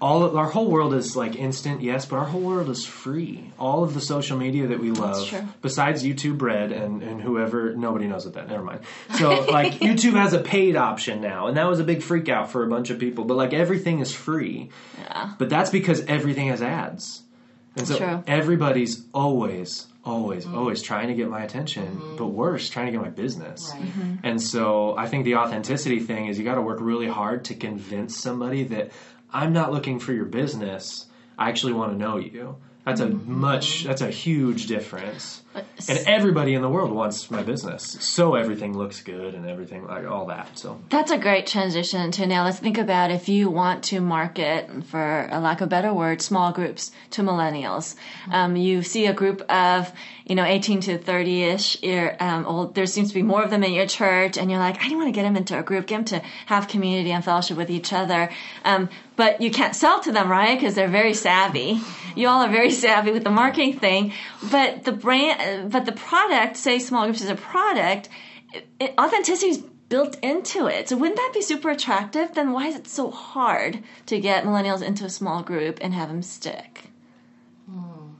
all 0.00 0.22
of, 0.22 0.34
our 0.34 0.48
whole 0.48 0.70
world 0.70 0.94
is 0.94 1.14
like 1.14 1.36
instant, 1.36 1.82
yes, 1.82 2.06
but 2.06 2.16
our 2.16 2.24
whole 2.24 2.40
world 2.40 2.70
is 2.70 2.86
free. 2.86 3.52
All 3.58 3.84
of 3.84 3.92
the 3.94 4.00
social 4.00 4.38
media 4.38 4.68
that 4.68 4.80
we 4.80 4.90
love, 4.90 5.26
true. 5.28 5.46
besides 5.60 6.02
YouTube 6.02 6.40
Red 6.40 6.72
and 6.72 7.02
and 7.02 7.20
whoever, 7.20 7.74
nobody 7.76 8.06
knows 8.06 8.24
what 8.24 8.34
that. 8.34 8.48
Never 8.48 8.62
mind. 8.62 8.80
So 9.18 9.44
like 9.44 9.74
YouTube 9.80 10.14
has 10.14 10.32
a 10.32 10.40
paid 10.40 10.76
option 10.76 11.20
now, 11.20 11.48
and 11.48 11.56
that 11.56 11.68
was 11.68 11.80
a 11.80 11.84
big 11.84 12.02
freak 12.02 12.28
out 12.28 12.50
for 12.50 12.64
a 12.64 12.68
bunch 12.68 12.90
of 12.90 12.98
people. 12.98 13.24
But 13.24 13.36
like 13.36 13.52
everything 13.52 14.00
is 14.00 14.12
free. 14.12 14.70
Yeah. 14.98 15.34
But 15.38 15.50
that's 15.50 15.70
because 15.70 16.00
everything 16.06 16.48
has 16.48 16.62
ads, 16.62 17.22
and 17.76 17.86
so 17.86 17.98
True. 17.98 18.24
everybody's 18.26 19.04
always. 19.12 19.86
Always, 20.02 20.46
always 20.46 20.80
trying 20.80 21.08
to 21.08 21.14
get 21.14 21.28
my 21.28 21.42
attention, 21.42 22.00
but 22.16 22.28
worse, 22.28 22.70
trying 22.70 22.86
to 22.86 22.92
get 22.92 23.02
my 23.02 23.10
business. 23.10 23.70
right? 23.74 23.82
Mm-hmm. 23.82 24.14
And 24.22 24.42
so 24.42 24.96
I 24.96 25.06
think 25.06 25.26
the 25.26 25.36
authenticity 25.36 26.00
thing 26.00 26.26
is 26.26 26.38
you 26.38 26.44
got 26.44 26.54
to 26.54 26.62
work 26.62 26.78
really 26.80 27.06
hard 27.06 27.44
to 27.44 27.54
convince 27.54 28.16
somebody 28.16 28.64
that 28.64 28.92
I'm 29.32 29.52
not 29.52 29.72
looking 29.72 29.98
for 29.98 30.12
your 30.12 30.24
business. 30.24 31.06
I 31.38 31.48
actually 31.48 31.72
want 31.72 31.92
to 31.92 31.98
know 31.98 32.18
you. 32.18 32.56
That's 32.84 33.00
a 33.00 33.06
mm-hmm. 33.06 33.40
much, 33.40 33.84
that's 33.84 34.02
a 34.02 34.10
huge 34.10 34.66
difference. 34.66 35.42
And 35.54 35.98
everybody 36.06 36.54
in 36.54 36.62
the 36.62 36.68
world 36.68 36.92
wants 36.92 37.30
my 37.30 37.42
business. 37.42 37.96
So 38.00 38.34
everything 38.34 38.76
looks 38.76 39.02
good 39.02 39.34
and 39.34 39.46
everything 39.46 39.84
like 39.84 40.06
all 40.06 40.26
that. 40.26 40.56
So 40.56 40.80
That's 40.90 41.10
a 41.10 41.18
great 41.18 41.46
transition 41.46 42.12
to 42.12 42.26
now. 42.26 42.44
Let's 42.44 42.60
think 42.60 42.78
about 42.78 43.10
if 43.10 43.28
you 43.28 43.50
want 43.50 43.82
to 43.84 44.00
market, 44.00 44.84
for 44.84 45.28
a 45.30 45.40
lack 45.40 45.60
of 45.60 45.68
better 45.68 45.92
word, 45.92 46.22
small 46.22 46.52
groups 46.52 46.92
to 47.10 47.22
millennials. 47.22 47.96
Um, 48.30 48.56
you 48.56 48.82
see 48.82 49.06
a 49.06 49.12
group 49.12 49.40
of, 49.50 49.92
you 50.24 50.36
know, 50.36 50.44
18 50.44 50.82
to 50.82 50.98
30 50.98 51.42
ish 51.42 51.76
um, 52.20 52.46
old. 52.46 52.76
There 52.76 52.86
seems 52.86 53.08
to 53.08 53.14
be 53.14 53.22
more 53.22 53.42
of 53.42 53.50
them 53.50 53.64
in 53.64 53.72
your 53.72 53.86
church, 53.86 54.38
and 54.38 54.50
you're 54.50 54.60
like, 54.60 54.80
I 54.84 54.88
don't 54.88 54.98
want 54.98 55.08
to 55.08 55.18
get 55.18 55.24
them 55.24 55.36
into 55.36 55.58
a 55.58 55.62
group, 55.62 55.86
get 55.86 55.96
them 55.96 56.20
to 56.20 56.26
have 56.46 56.68
community 56.68 57.10
and 57.10 57.24
fellowship 57.24 57.56
with 57.56 57.70
each 57.70 57.92
other. 57.92 58.30
Um, 58.64 58.88
but 59.16 59.40
you 59.40 59.50
can't 59.50 59.74
sell 59.74 60.00
to 60.00 60.12
them, 60.12 60.30
right? 60.30 60.58
Because 60.58 60.74
they're 60.74 60.88
very 60.88 61.12
savvy. 61.12 61.80
You 62.16 62.28
all 62.28 62.42
are 62.42 62.48
very 62.48 62.70
savvy 62.70 63.12
with 63.12 63.22
the 63.22 63.30
marketing 63.30 63.78
thing. 63.78 64.12
But 64.50 64.84
the 64.84 64.92
brand, 64.92 65.39
but 65.68 65.86
the 65.86 65.92
product, 65.92 66.56
say 66.56 66.78
small 66.78 67.04
groups 67.04 67.20
is 67.20 67.30
a 67.30 67.34
product, 67.34 68.08
it, 68.52 68.68
it, 68.78 68.94
authenticity 68.98 69.50
is 69.50 69.58
built 69.58 70.16
into 70.22 70.66
it. 70.66 70.88
So 70.88 70.96
wouldn't 70.96 71.16
that 71.16 71.32
be 71.34 71.42
super 71.42 71.70
attractive? 71.70 72.34
Then 72.34 72.52
why 72.52 72.68
is 72.68 72.76
it 72.76 72.88
so 72.88 73.10
hard 73.10 73.82
to 74.06 74.20
get 74.20 74.44
millennials 74.44 74.82
into 74.82 75.04
a 75.04 75.10
small 75.10 75.42
group 75.42 75.78
and 75.82 75.92
have 75.92 76.08
them 76.08 76.22
stick? 76.22 76.84
Hmm. 77.68 78.12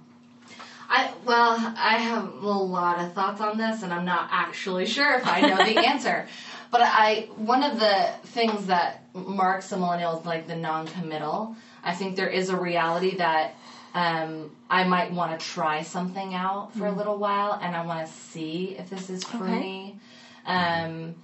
I 0.89 1.12
well, 1.25 1.53
I 1.77 1.99
have 1.99 2.43
a 2.43 2.49
lot 2.49 2.99
of 3.00 3.12
thoughts 3.12 3.41
on 3.41 3.57
this, 3.57 3.83
and 3.83 3.93
I'm 3.93 4.05
not 4.05 4.29
actually 4.33 4.87
sure 4.87 5.15
if 5.15 5.27
I 5.27 5.41
know 5.41 5.57
the 5.57 5.79
answer. 5.87 6.27
But 6.71 6.83
I 6.83 7.29
one 7.37 7.62
of 7.62 7.79
the 7.79 8.09
things 8.25 8.67
that 8.67 9.05
marks 9.15 9.71
a 9.73 9.77
millennial 9.77 10.19
is 10.19 10.27
like 10.27 10.47
the 10.49 10.57
non-committal. 10.57 11.57
I 11.83 11.95
think 11.95 12.17
there 12.17 12.29
is 12.29 12.49
a 12.49 12.57
reality 12.57 13.17
that 13.17 13.55
um, 13.94 14.50
I 14.68 14.85
might 14.85 15.12
want 15.12 15.38
to 15.38 15.47
try 15.47 15.82
something 15.82 16.35
out 16.35 16.73
for 16.75 16.87
a 16.87 16.92
little 16.92 17.18
while, 17.18 17.59
and 17.61 17.75
I 17.75 17.85
want 17.85 18.06
to 18.06 18.12
see 18.12 18.76
if 18.78 18.88
this 18.88 19.11
is 19.11 19.25
for 19.25 19.44
Okay. 19.44 19.61
me. 19.61 19.99
Um, 20.47 21.17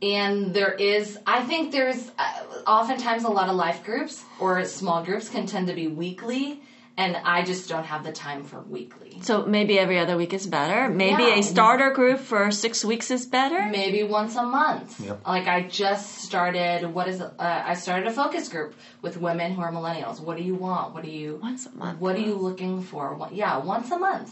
and 0.00 0.54
there 0.54 0.72
is, 0.72 1.18
I 1.26 1.42
think 1.42 1.72
there's 1.72 2.10
uh, 2.18 2.42
oftentimes 2.66 3.24
a 3.24 3.28
lot 3.28 3.48
of 3.48 3.56
life 3.56 3.82
groups 3.84 4.24
or 4.38 4.64
small 4.64 5.02
groups 5.02 5.28
can 5.28 5.46
tend 5.46 5.66
to 5.68 5.74
be 5.74 5.88
weekly, 5.88 6.62
and 6.98 7.16
I 7.16 7.38
just 7.50 7.68
don't 7.68 7.84
have 7.92 8.02
the 8.04 8.12
time 8.12 8.42
for 8.44 8.60
weekly. 8.76 9.12
So 9.22 9.46
maybe 9.46 9.78
every 9.78 9.98
other 9.98 10.16
week 10.22 10.32
is 10.34 10.46
better. 10.46 10.88
Maybe 11.04 11.22
Yeah. 11.22 11.38
a 11.38 11.42
starter 11.42 11.90
group 11.98 12.18
for 12.30 12.50
six 12.50 12.84
weeks 12.84 13.10
is 13.16 13.24
better. 13.38 13.60
Maybe 13.70 14.02
once 14.02 14.34
a 14.36 14.42
month. 14.42 15.00
Yep. 15.00 15.26
Like 15.26 15.46
I 15.46 15.58
just 15.84 16.06
started. 16.28 16.92
What 16.96 17.06
is? 17.08 17.20
it? 17.20 17.30
Uh, 17.38 17.62
I 17.72 17.74
started 17.74 18.06
a 18.08 18.14
focus 18.22 18.48
group 18.48 18.70
with 19.00 19.14
women 19.28 19.48
who 19.54 19.62
are 19.62 19.72
millennials. 19.72 20.20
What 20.20 20.36
do 20.36 20.42
you 20.50 20.56
want? 20.66 20.86
What 20.94 21.02
do 21.04 21.10
you? 21.10 21.38
Once 21.50 21.66
a 21.66 21.74
month. 21.82 22.00
What 22.00 22.16
are 22.16 22.20
you 22.30 22.34
looking 22.34 22.82
for? 22.82 23.14
What, 23.14 23.32
yeah, 23.32 23.56
once 23.74 23.88
a 23.92 23.98
month. 23.98 24.30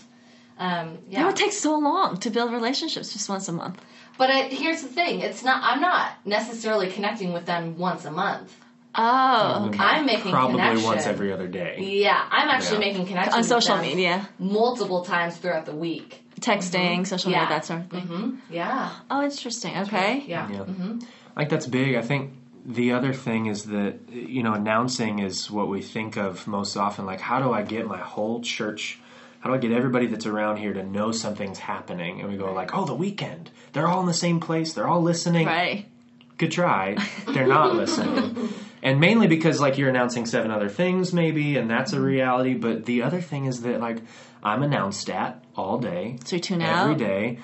Um, 0.58 0.98
yeah. 1.08 1.20
That 1.20 1.26
would 1.28 1.36
take 1.44 1.52
so 1.52 1.72
long 1.78 2.16
to 2.24 2.30
build 2.30 2.50
relationships 2.52 3.12
just 3.12 3.28
once 3.28 3.46
a 3.48 3.52
month. 3.52 3.78
but 4.18 4.28
it, 4.30 4.52
here's 4.52 4.82
the 4.82 4.88
thing: 4.88 5.20
it's 5.20 5.42
not. 5.44 5.58
I'm 5.62 5.80
not 5.80 6.06
necessarily 6.24 6.88
connecting 6.96 7.32
with 7.32 7.46
them 7.46 7.76
once 7.78 8.04
a 8.06 8.10
month. 8.10 8.50
Oh, 8.98 9.66
okay. 9.68 9.78
I'm 9.78 10.06
making 10.06 10.30
probably 10.30 10.52
connection. 10.58 10.84
once 10.84 11.06
every 11.06 11.32
other 11.32 11.46
day. 11.48 11.76
Yeah, 11.80 12.22
I'm 12.30 12.48
actually 12.48 12.84
Yeah. 12.86 12.92
making 12.92 13.06
connections 13.06 13.34
On 13.34 13.40
with 13.40 13.48
social 13.48 13.76
them 13.76 13.84
media, 13.86 14.28
multiple 14.38 15.04
times 15.04 15.36
throughout 15.36 15.66
the 15.66 15.74
week. 15.76 16.22
texting, 16.40 17.06
social 17.06 17.30
Yeah. 17.30 17.40
media, 17.40 17.54
that 17.56 17.64
sort 17.64 17.80
of 17.80 17.86
thing. 17.90 18.00
hmm 18.06 18.30
Yeah, 18.50 18.90
Oh, 19.10 19.22
interesting. 19.22 19.76
Okay. 19.78 20.22
yeah. 20.26 20.48
Yeah. 20.50 20.64
hmm 20.64 20.98
I 21.36 21.40
think 21.40 21.50
that's 21.50 21.66
big. 21.66 21.94
I 21.96 22.02
think 22.02 22.32
the 22.64 22.92
other 22.92 23.12
thing 23.12 23.46
is 23.46 23.64
that 23.64 23.94
you 24.12 24.42
know 24.42 24.52
announcing 24.52 25.18
is 25.20 25.50
what 25.50 25.68
we 25.68 25.80
think 25.82 26.16
of 26.16 26.46
most 26.46 26.76
often. 26.76 27.04
Like, 27.06 27.20
how 27.20 27.38
do 27.40 27.52
I 27.52 27.62
get 27.62 27.86
my 27.86 27.98
whole 27.98 28.40
church? 28.42 28.98
How 29.40 29.50
do 29.50 29.54
I 29.54 29.58
get 29.58 29.70
everybody 29.72 30.06
that's 30.06 30.26
around 30.26 30.56
here 30.58 30.72
to 30.72 30.82
know 30.82 31.12
something's 31.12 31.58
happening? 31.58 32.20
And 32.20 32.28
we 32.30 32.36
go 32.36 32.52
like, 32.52 32.74
oh, 32.76 32.84
the 32.84 32.94
weekend. 32.94 33.50
They're 33.72 33.86
all 33.86 34.00
in 34.00 34.06
the 34.06 34.14
same 34.14 34.40
place. 34.40 34.72
They're 34.72 34.88
all 34.88 35.02
listening. 35.02 35.46
Right. 35.46 35.86
Good 36.38 36.52
try. 36.52 36.96
They're 37.28 37.46
not 37.46 37.74
listening. 37.76 38.50
And 38.82 39.00
mainly 39.00 39.26
because 39.26 39.60
like 39.60 39.78
you're 39.78 39.88
announcing 39.88 40.26
seven 40.26 40.50
other 40.50 40.68
things 40.68 41.12
maybe, 41.12 41.56
and 41.56 41.70
that's 41.70 41.92
a 41.92 42.00
reality. 42.00 42.54
But 42.54 42.84
the 42.84 43.02
other 43.02 43.20
thing 43.20 43.46
is 43.46 43.62
that 43.62 43.80
like 43.80 44.02
I'm 44.42 44.62
announced 44.62 45.10
at 45.10 45.42
all 45.56 45.78
day. 45.78 46.18
So 46.24 46.36
you 46.36 46.40
tune 46.42 46.62
every 46.62 46.92
out? 46.92 46.98
day, 46.98 47.38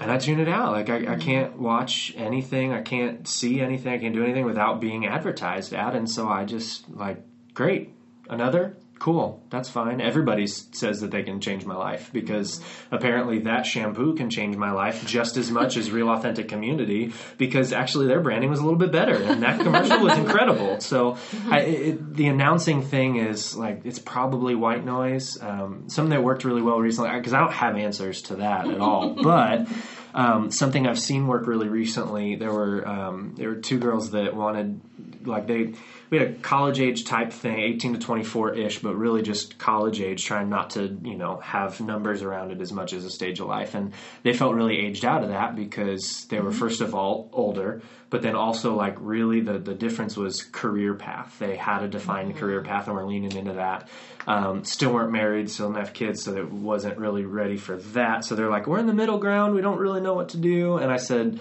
and 0.00 0.10
I 0.10 0.18
tune 0.18 0.40
it 0.40 0.48
out. 0.48 0.72
Like 0.72 0.90
I, 0.90 1.12
I 1.12 1.16
can't 1.16 1.58
watch 1.58 2.12
anything, 2.16 2.72
I 2.72 2.82
can't 2.82 3.28
see 3.28 3.60
anything, 3.60 3.92
I 3.92 3.98
can't 3.98 4.14
do 4.14 4.24
anything 4.24 4.44
without 4.44 4.80
being 4.80 5.06
advertised 5.06 5.72
at. 5.72 5.94
And 5.94 6.10
so 6.10 6.28
I 6.28 6.44
just 6.44 6.88
like, 6.90 7.22
great, 7.54 7.94
another, 8.28 8.76
cool, 9.02 9.42
that's 9.50 9.68
fine. 9.68 10.00
Everybody 10.00 10.46
says 10.46 11.00
that 11.00 11.10
they 11.10 11.24
can 11.24 11.40
change 11.40 11.66
my 11.66 11.74
life 11.74 12.12
because 12.12 12.60
apparently 12.92 13.40
that 13.40 13.66
shampoo 13.66 14.14
can 14.14 14.30
change 14.30 14.56
my 14.56 14.70
life 14.70 15.04
just 15.04 15.36
as 15.36 15.50
much 15.50 15.76
as 15.76 15.90
Real 15.90 16.08
Authentic 16.08 16.48
Community 16.48 17.12
because 17.36 17.72
actually 17.72 18.06
their 18.06 18.20
branding 18.20 18.48
was 18.48 18.60
a 18.60 18.62
little 18.62 18.78
bit 18.78 18.92
better 18.92 19.20
and 19.20 19.42
that 19.42 19.58
commercial 19.58 19.98
was 19.98 20.16
incredible. 20.16 20.78
So 20.78 21.18
I, 21.50 21.60
it, 21.62 22.14
the 22.14 22.28
announcing 22.28 22.80
thing 22.80 23.16
is 23.16 23.56
like 23.56 23.80
it's 23.84 23.98
probably 23.98 24.54
white 24.54 24.84
noise. 24.84 25.36
Um, 25.42 25.88
something 25.88 26.10
that 26.10 26.22
worked 26.22 26.44
really 26.44 26.62
well 26.62 26.78
recently 26.78 27.10
because 27.10 27.32
I 27.32 27.40
don't 27.40 27.52
have 27.52 27.76
answers 27.76 28.22
to 28.22 28.36
that 28.36 28.68
at 28.68 28.80
all, 28.80 29.10
but. 29.22 29.66
Um, 30.14 30.50
something 30.50 30.86
I've 30.86 30.98
seen 30.98 31.26
work 31.26 31.46
really 31.46 31.70
recently. 31.70 32.36
There 32.36 32.52
were 32.52 32.86
um, 32.86 33.34
there 33.34 33.48
were 33.48 33.56
two 33.56 33.78
girls 33.78 34.10
that 34.10 34.36
wanted 34.36 34.78
like 35.24 35.46
they 35.46 35.74
we 36.10 36.18
had 36.18 36.28
a 36.28 36.32
college 36.34 36.80
age 36.80 37.04
type 37.04 37.32
thing, 37.32 37.58
eighteen 37.58 37.94
to 37.94 37.98
twenty 37.98 38.24
four 38.24 38.54
ish, 38.54 38.80
but 38.80 38.94
really 38.96 39.22
just 39.22 39.58
college 39.58 40.00
age, 40.00 40.24
trying 40.24 40.48
not 40.48 40.70
to 40.70 40.98
you 41.02 41.16
know 41.16 41.38
have 41.38 41.80
numbers 41.80 42.22
around 42.22 42.50
it 42.50 42.60
as 42.60 42.72
much 42.72 42.92
as 42.92 43.04
a 43.04 43.10
stage 43.10 43.40
of 43.40 43.46
life, 43.46 43.74
and 43.74 43.92
they 44.22 44.32
felt 44.32 44.54
really 44.54 44.78
aged 44.78 45.04
out 45.04 45.22
of 45.22 45.30
that 45.30 45.56
because 45.56 46.26
they 46.26 46.40
were 46.40 46.52
first 46.52 46.80
of 46.80 46.94
all 46.94 47.30
older, 47.32 47.82
but 48.10 48.22
then 48.22 48.36
also 48.36 48.74
like 48.74 48.96
really 48.98 49.40
the 49.40 49.58
the 49.58 49.74
difference 49.74 50.16
was 50.16 50.42
career 50.42 50.94
path. 50.94 51.38
They 51.38 51.56
had 51.56 51.82
a 51.82 51.88
defined 51.88 52.36
career 52.36 52.62
path 52.62 52.86
and 52.86 52.96
were 52.96 53.06
leaning 53.06 53.36
into 53.36 53.54
that. 53.54 53.88
Um, 54.26 54.64
still 54.64 54.92
weren't 54.92 55.12
married, 55.12 55.50
still 55.50 55.68
didn't 55.68 55.84
have 55.84 55.94
kids, 55.94 56.22
so 56.22 56.32
that 56.32 56.52
wasn't 56.52 56.98
really 56.98 57.24
ready 57.24 57.56
for 57.56 57.76
that. 57.76 58.24
So 58.24 58.34
they're 58.34 58.50
like, 58.50 58.66
we're 58.66 58.78
in 58.78 58.86
the 58.86 58.94
middle 58.94 59.18
ground. 59.18 59.54
We 59.54 59.62
don't 59.62 59.78
really 59.78 60.00
know 60.00 60.14
what 60.14 60.30
to 60.30 60.36
do. 60.36 60.76
And 60.76 60.92
I 60.92 60.98
said, 60.98 61.40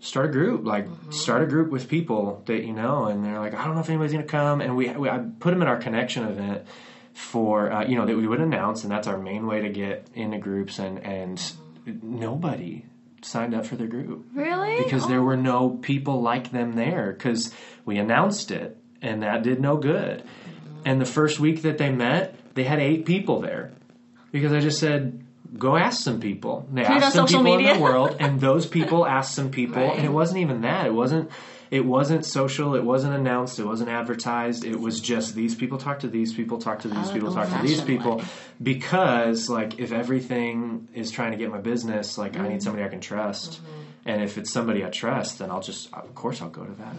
start 0.00 0.26
a 0.26 0.32
group, 0.32 0.64
like 0.64 0.86
start 1.10 1.42
a 1.42 1.46
group 1.46 1.70
with 1.70 1.88
people 1.88 2.42
that 2.46 2.64
you 2.64 2.72
know. 2.72 3.04
And 3.06 3.24
they're 3.24 3.38
like, 3.38 3.54
I 3.54 3.64
don't 3.64 3.74
know 3.74 3.80
if 3.80 3.88
anybody's 3.88 4.12
gonna 4.12 4.24
come. 4.24 4.60
And 4.60 4.76
we, 4.76 4.90
we 4.90 5.08
I 5.08 5.18
put 5.18 5.50
them 5.50 5.62
in 5.62 5.68
our 5.68 5.78
connection 5.78 6.24
event 6.24 6.66
for 7.14 7.70
uh, 7.72 7.84
you 7.86 7.96
know 7.96 8.06
that 8.06 8.16
we 8.16 8.26
would 8.26 8.40
announce, 8.40 8.82
and 8.82 8.90
that's 8.90 9.06
our 9.06 9.18
main 9.18 9.46
way 9.46 9.60
to 9.62 9.68
get 9.68 10.08
into 10.14 10.38
groups. 10.38 10.78
And 10.78 10.98
and 11.04 11.40
nobody 12.02 12.84
signed 13.22 13.54
up 13.54 13.66
for 13.66 13.76
their 13.76 13.86
group 13.86 14.24
Really? 14.34 14.82
because 14.82 15.06
there 15.06 15.22
were 15.22 15.36
no 15.36 15.70
people 15.70 16.22
like 16.22 16.50
them 16.52 16.74
there 16.74 17.12
because 17.12 17.52
we 17.84 17.98
announced 17.98 18.50
it 18.50 18.78
and 19.02 19.22
that 19.22 19.42
did 19.42 19.60
no 19.60 19.76
good. 19.76 20.22
And 20.86 20.98
the 21.00 21.04
first 21.06 21.38
week 21.38 21.62
that 21.62 21.76
they 21.76 21.90
met, 21.90 22.34
they 22.54 22.64
had 22.64 22.78
eight 22.80 23.04
people 23.04 23.40
there 23.40 23.72
because 24.32 24.52
I 24.52 24.60
just 24.60 24.78
said, 24.78 25.22
go 25.58 25.76
ask 25.76 26.02
some 26.02 26.20
people. 26.20 26.66
They 26.72 26.84
asked 26.84 27.14
some 27.14 27.26
social 27.28 27.42
people 27.44 27.58
in 27.68 27.76
the 27.76 27.82
world, 27.82 28.16
and 28.20 28.40
those 28.48 28.66
people 28.66 29.06
asked 29.06 29.34
some 29.34 29.50
people, 29.50 29.82
Right. 29.82 29.96
and 29.96 30.04
it 30.04 30.12
wasn't 30.12 30.40
even 30.40 30.60
that. 30.62 30.86
It 30.86 30.94
wasn't. 30.94 31.30
it 31.70 31.84
wasn't 31.86 32.24
social, 32.26 32.74
it 32.74 32.82
wasn't 32.84 33.14
announced, 33.14 33.60
it 33.60 33.64
wasn't 33.64 33.90
advertised. 33.90 34.64
It 34.64 34.80
was 34.80 35.00
just 35.00 35.34
these 35.36 35.54
people 35.54 35.78
talk 35.78 36.00
to 36.00 36.08
these 36.08 36.32
people, 36.34 36.58
talk 36.58 36.80
to 36.80 36.88
these 36.88 37.10
Oh, 37.10 37.12
people, 37.12 37.32
talk 37.32 37.48
to 37.48 37.62
these 37.62 37.80
people. 37.80 38.18
way. 38.18 38.24
Because 38.60 39.48
like 39.48 39.78
if 39.78 39.92
everything 39.92 40.88
is 40.94 41.10
trying 41.10 41.30
to 41.32 41.38
get 41.38 41.50
my 41.50 41.58
business, 41.60 42.18
like 42.18 42.36
I 42.36 42.40
Mm. 42.44 42.50
need 42.50 42.62
somebody 42.62 42.84
I 42.84 42.88
can 42.88 43.00
trust. 43.00 43.60
And 44.04 44.22
if 44.22 44.36
it's 44.38 44.50
somebody 44.52 44.84
I 44.84 44.90
trust, 44.90 45.38
then 45.38 45.50
I'll 45.50 45.60
just 45.62 45.92
of 45.94 46.14
course 46.14 46.42
I'll 46.42 46.48
go 46.50 46.64
to 46.64 46.72
that. 46.82 46.96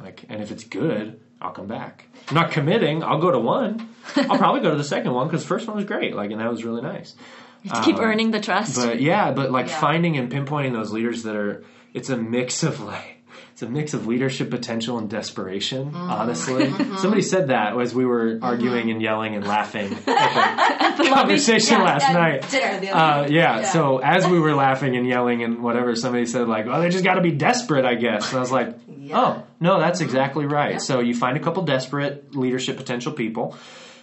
Like 0.00 0.24
and 0.28 0.42
if 0.42 0.50
it's 0.50 0.64
good, 0.64 1.20
I'll 1.40 1.52
come 1.52 1.66
back. 1.66 2.08
I'm 2.28 2.34
not 2.34 2.50
committing. 2.50 3.02
I'll 3.04 3.20
go 3.20 3.30
to 3.30 3.38
one. 3.38 3.88
I'll 4.16 4.38
probably 4.38 4.60
go 4.60 4.70
to 4.70 4.76
the 4.76 4.84
second 4.84 5.12
one 5.12 5.26
because 5.28 5.42
the 5.42 5.48
first 5.48 5.66
one 5.68 5.76
was 5.76 5.84
great. 5.84 6.14
Like 6.14 6.30
and 6.30 6.40
that 6.40 6.50
was 6.50 6.64
really 6.64 6.82
nice. 6.82 7.14
You 7.62 7.70
have 7.72 7.80
to 7.84 7.84
keep 7.86 7.96
Um, 7.96 8.04
earning 8.04 8.30
the 8.30 8.40
trust. 8.40 8.76
But 8.76 9.00
yeah, 9.00 9.32
but 9.32 9.50
like 9.50 9.68
Yeah. 9.68 9.80
finding 9.80 10.16
and 10.16 10.30
pinpointing 10.30 10.72
those 10.72 10.92
leaders 10.92 11.22
that 11.24 11.36
are 11.36 11.64
it's 11.94 12.08
a 12.10 12.16
mix 12.16 12.62
of 12.62 12.80
like 12.80 13.16
it's 13.52 13.62
a 13.62 13.68
mix 13.68 13.92
of 13.94 14.06
leadership 14.06 14.48
potential 14.48 14.96
and 14.98 15.10
desperation, 15.10 15.90
Mm-hmm. 15.92 16.10
honestly. 16.10 16.72
Somebody 16.96 17.20
said 17.22 17.48
that 17.48 17.78
as 17.78 17.94
we 17.94 18.06
were 18.06 18.38
arguing 18.40 18.90
and 18.90 19.02
yelling 19.02 19.34
and 19.34 19.46
laughing 19.46 19.92
at 20.06 20.96
the 20.96 21.04
conversation 21.04 21.78
Yeah, 21.78 21.84
last 21.84 22.12
night. 22.12 22.48
dinner 22.50 22.94
Uh, 22.94 23.26
yeah, 23.28 23.60
Yeah. 23.60 23.62
so 23.64 23.98
as 23.98 24.26
we 24.26 24.38
were 24.38 24.54
laughing 24.54 24.96
and 24.96 25.06
yelling 25.06 25.42
and 25.42 25.62
whatever, 25.62 25.94
somebody 25.96 26.26
said 26.26 26.48
like, 26.48 26.66
"Well, 26.66 26.80
they 26.80 26.88
just 26.88 27.04
got 27.04 27.14
to 27.14 27.20
be 27.22 27.32
desperate, 27.32 27.84
I 27.84 27.94
guess." 27.96 28.30
And 28.30 28.38
I 28.38 28.40
was 28.40 28.52
like, 28.52 28.74
Yeah. 28.88 29.18
"Oh, 29.20 29.42
no, 29.60 29.78
that's 29.80 30.00
exactly 30.00 30.46
right." 30.46 30.80
So 30.80 31.00
you 31.00 31.14
find 31.14 31.36
a 31.36 31.40
couple 31.40 31.62
desperate 31.64 32.34
leadership 32.34 32.76
potential 32.76 33.12
people, 33.12 33.56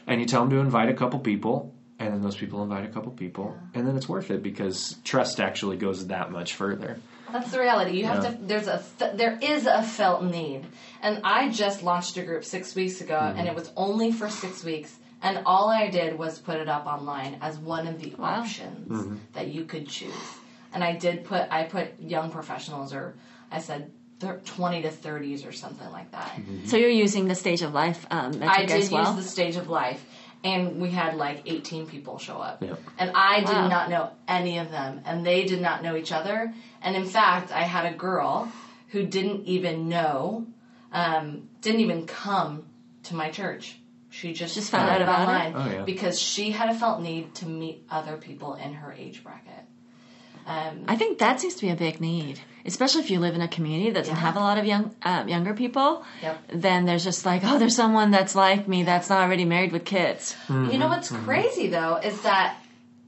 and 0.05 0.19
you 0.21 0.27
tell 0.27 0.41
them 0.41 0.51
to 0.51 0.57
invite 0.57 0.89
a 0.89 0.93
couple 0.93 1.19
people, 1.19 1.73
and 1.99 2.13
then 2.13 2.21
those 2.21 2.35
people 2.37 2.61
invite 2.63 2.85
a 2.85 2.89
couple 2.89 3.11
people, 3.11 3.57
and 3.73 3.87
then 3.87 3.95
it's 3.97 4.07
worth 4.07 4.29
it 4.31 4.43
because 4.43 4.95
trust 5.03 5.39
actually 5.39 5.77
goes 5.77 6.07
that 6.07 6.31
much 6.31 6.53
further. 6.53 6.97
That's 7.31 7.51
the 7.51 7.59
reality. 7.59 7.97
You 7.97 8.05
have 8.05 8.23
Yeah. 8.23 8.31
to. 8.31 8.37
There's 8.41 8.67
a. 8.67 8.81
There 9.15 9.37
is 9.41 9.65
a 9.65 9.81
felt 9.83 10.23
need, 10.23 10.65
and 11.01 11.21
I 11.23 11.49
just 11.49 11.83
launched 11.83 12.15
a 12.17 12.23
group 12.23 12.43
six 12.45 12.73
weeks 12.75 13.01
ago, 13.01 13.15
Mm-hmm. 13.19 13.39
and 13.39 13.47
it 13.47 13.55
was 13.55 13.71
only 13.75 14.11
for 14.11 14.29
six 14.29 14.63
weeks, 14.63 14.95
and 15.21 15.41
all 15.45 15.69
I 15.69 15.89
did 15.89 16.17
was 16.17 16.39
put 16.39 16.57
it 16.57 16.69
up 16.69 16.85
online 16.85 17.37
as 17.41 17.57
one 17.57 17.87
of 17.87 17.99
the 17.99 18.13
Wow. 18.17 18.41
options 18.41 18.89
Mm-hmm. 18.89 19.15
that 19.33 19.47
you 19.47 19.65
could 19.65 19.87
choose. 19.89 20.13
And 20.73 20.83
I 20.83 20.93
did 20.93 21.25
put. 21.25 21.47
I 21.51 21.63
put 21.63 21.99
young 21.99 22.29
professionals, 22.31 22.93
or 22.93 23.15
I 23.51 23.59
said 23.59 23.91
thir- 24.19 24.39
twenty 24.45 24.81
to 24.83 24.89
thirties, 24.91 25.45
or 25.45 25.51
something 25.51 25.89
like 25.91 26.11
that. 26.11 26.31
Mm-hmm. 26.35 26.65
so 26.67 26.77
you're 26.77 26.89
using 26.89 27.27
the 27.27 27.35
stage 27.35 27.61
of 27.61 27.73
life 27.73 28.05
um, 28.11 28.41
I 28.41 28.65
did 28.65 28.71
as 28.83 28.91
well. 28.91 29.13
use 29.15 29.23
the 29.25 29.29
stage 29.29 29.55
of 29.57 29.67
life, 29.69 30.05
and 30.43 30.79
we 30.81 30.91
had 30.91 31.15
like 31.15 31.41
18 31.45 31.87
people 31.87 32.17
show 32.17 32.37
up. 32.37 32.61
Yeah. 32.63 32.75
And 32.97 33.11
I 33.15 33.39
did 33.39 33.49
Wow. 33.49 33.67
not 33.67 33.89
know 33.89 34.09
any 34.27 34.57
of 34.59 34.69
them, 34.71 35.01
and 35.05 35.25
they 35.25 35.45
did 35.45 35.61
not 35.61 35.83
know 35.83 35.95
each 35.95 36.11
other. 36.11 36.53
And 36.81 36.95
in 36.95 37.05
fact, 37.05 37.51
I 37.51 37.61
had 37.63 37.85
a 37.91 37.95
girl 37.95 38.51
who 38.89 39.05
didn't 39.05 39.45
even 39.45 39.89
know, 39.89 40.45
um, 40.91 41.49
didn't 41.61 41.81
even 41.81 42.05
come 42.05 42.65
to 43.03 43.15
my 43.15 43.29
church. 43.29 43.77
She 44.09 44.33
just, 44.33 44.55
Just 44.55 44.71
found 44.71 44.89
out 44.89 45.01
about 45.01 45.19
it? 45.19 45.23
online 45.23 45.53
Oh, 45.55 45.71
yeah. 45.77 45.83
because 45.83 46.19
she 46.19 46.51
had 46.51 46.69
a 46.69 46.73
felt 46.75 47.01
need 47.01 47.35
to 47.35 47.45
meet 47.45 47.83
other 47.89 48.15
people 48.17 48.55
in 48.55 48.73
her 48.73 48.91
age 48.93 49.23
bracket. 49.23 49.65
Um, 50.45 50.85
I 50.87 50.95
think 50.95 51.19
that 51.19 51.41
seems 51.41 51.55
to 51.55 51.61
be 51.61 51.71
a 51.71 51.75
big 51.75 51.99
need, 51.99 52.39
especially 52.67 53.01
if 53.01 53.09
you 53.09 53.19
live 53.19 53.33
in 53.33 53.41
a 53.41 53.47
community 53.47 53.89
that 53.91 54.01
doesn't 54.01 54.15
Yeah. 54.15 54.21
have 54.21 54.35
a 54.35 54.39
lot 54.39 54.57
of 54.57 54.65
young 54.65 54.95
um, 55.03 55.27
younger 55.27 55.53
people. 55.53 56.03
Yep. 56.21 56.37
Then 56.53 56.85
there's 56.85 57.03
just 57.03 57.25
like, 57.25 57.41
oh, 57.43 57.57
there's 57.57 57.75
someone 57.75 58.11
that's 58.11 58.35
like 58.35 58.67
me 58.67 58.83
that's 58.83 59.09
not 59.09 59.21
already 59.23 59.45
married 59.45 59.71
with 59.71 59.85
kids. 59.85 60.35
Mm-hmm. 60.47 60.71
You 60.71 60.77
know 60.77 60.87
what's 60.87 61.11
mm-hmm. 61.11 61.25
crazy 61.25 61.67
though 61.67 61.95
is 62.03 62.21
that 62.21 62.57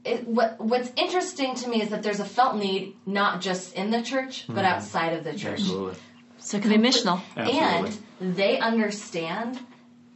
it, 0.04 0.26
what 0.26 0.58
what's 0.58 0.90
interesting 0.96 1.54
to 1.56 1.68
me 1.68 1.82
is 1.82 1.90
that 1.90 2.02
there's 2.02 2.20
a 2.20 2.24
felt 2.24 2.56
need 2.56 2.96
not 3.04 3.40
just 3.42 3.74
in 3.74 3.90
the 3.90 4.02
church 4.02 4.46
but 4.48 4.56
mm-hmm. 4.56 4.64
outside 4.64 5.12
of 5.12 5.24
the 5.24 5.34
church. 5.34 5.60
Absolutely. 5.60 5.96
So 6.38 6.56
it 6.56 6.62
could 6.62 6.70
be 6.70 6.78
missional. 6.78 7.20
Absolutely. 7.36 7.98
And 8.20 8.36
they 8.36 8.58
understand 8.58 9.60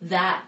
that 0.03 0.45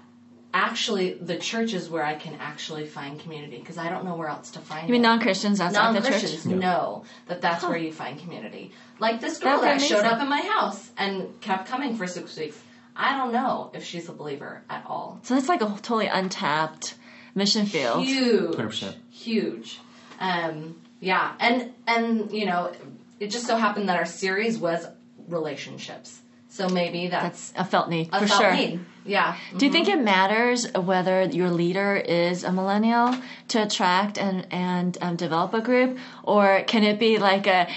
actually 0.57 1.15
the 1.15 1.37
church 1.37 1.73
is 1.75 1.89
where 1.91 2.03
I 2.05 2.15
can 2.15 2.35
actually 2.41 2.87
find 2.87 3.21
community 3.21 3.59
because 3.59 3.79
I 3.79 3.89
don't 3.91 4.05
know 4.05 4.17
where 4.17 4.29
else 4.29 4.51
to 4.53 4.61
find 4.61 4.89
You 4.89 4.93
mean 4.93 5.03
it. 5.03 5.07
non 5.09 5.21
Christians 5.21 5.61
outside 5.61 5.95
the 5.95 6.01
church? 6.01 6.11
Non-Christians 6.11 6.47
know 6.47 7.05
that 7.27 7.41
that's 7.41 7.63
where 7.65 7.77
you 7.77 7.93
find 7.93 8.19
community. 8.19 8.73
Like 8.99 9.21
this 9.21 9.39
girl 9.39 9.61
That'd 9.61 9.81
that 9.81 9.87
showed 9.87 10.05
up 10.05 10.21
in 10.21 10.29
my 10.29 10.41
house 10.41 10.91
and 10.97 11.39
kept 11.41 11.69
coming 11.69 11.97
for 11.97 12.07
six 12.07 12.37
weeks. 12.37 12.59
I 12.97 13.17
don't 13.19 13.33
know 13.33 13.71
if 13.75 13.85
she's 13.85 14.09
a 14.09 14.13
believer 14.13 14.63
at 14.71 14.85
all. 14.87 15.21
So 15.25 15.35
that's 15.35 15.49
like 15.49 15.61
a 15.61 15.67
totally 15.67 16.07
untapped 16.07 16.95
mission 17.35 17.67
field. 17.67 18.05
Huge, 18.05 18.55
100%. 18.57 18.95
huge. 19.11 19.81
Um, 20.19 20.81
yeah, 21.01 21.35
and 21.39 21.75
and 21.87 22.33
you 22.33 22.47
know, 22.47 22.73
it 23.21 23.29
just 23.29 23.47
so 23.47 23.57
happened 23.57 23.91
that 23.91 23.99
our 23.99 24.07
series 24.07 24.59
was 24.59 24.87
relationships. 25.29 26.21
So 26.49 26.69
maybe 26.71 27.09
that's, 27.09 27.51
That's 27.51 27.69
a 27.69 27.71
felt 27.71 27.91
need 27.91 28.09
a 28.13 28.21
for 28.21 28.27
felt 28.27 28.41
sure. 28.41 28.55
need. 28.55 28.81
Yeah. 29.07 29.37
Do 29.57 29.67
you 29.67 29.73
think 29.73 29.89
it 29.89 30.01
matters 30.01 30.71
whether 30.73 31.25
your 31.25 31.51
leader 31.51 31.97
is 31.97 32.45
a 32.45 32.53
millennial 32.53 33.17
to 33.49 33.63
attract 33.63 34.19
and 34.19 34.47
and 34.51 34.99
um, 35.01 35.17
develop 35.17 35.55
a 35.55 35.61
group, 35.61 35.99
or 36.23 36.63
can 36.67 36.83
it 36.83 36.99
be 36.99 37.19
like 37.19 37.47
a, 37.47 37.69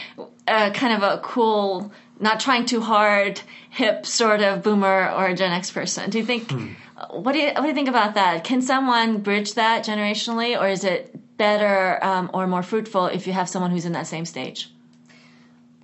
a 0.47 0.71
kind 0.71 0.93
of 0.93 1.03
a 1.03 1.19
cool, 1.21 1.91
not 2.19 2.39
trying 2.39 2.65
too 2.65 2.81
hard, 2.81 3.41
hip 3.69 4.05
sort 4.05 4.41
of 4.41 4.63
boomer 4.63 5.11
or 5.11 5.33
Gen 5.33 5.51
X 5.51 5.71
person? 5.71 6.09
Do 6.09 6.17
you 6.17 6.25
think? 6.25 6.51
What 7.11 7.31
do 7.31 7.39
you 7.39 7.47
what 7.53 7.61
do 7.61 7.67
you 7.67 7.73
think 7.73 7.87
about 7.87 8.15
that? 8.15 8.43
Can 8.43 8.61
someone 8.61 9.19
bridge 9.19 9.53
that 9.53 9.85
generationally, 9.85 10.59
or 10.59 10.67
is 10.67 10.83
it 10.83 11.15
better 11.37 12.03
um, 12.03 12.29
or 12.33 12.45
more 12.47 12.63
fruitful 12.63 13.05
if 13.07 13.25
you 13.25 13.33
have 13.33 13.47
someone 13.47 13.71
who's 13.71 13.85
in 13.85 13.93
that 13.93 14.07
same 14.07 14.25
stage? 14.25 14.69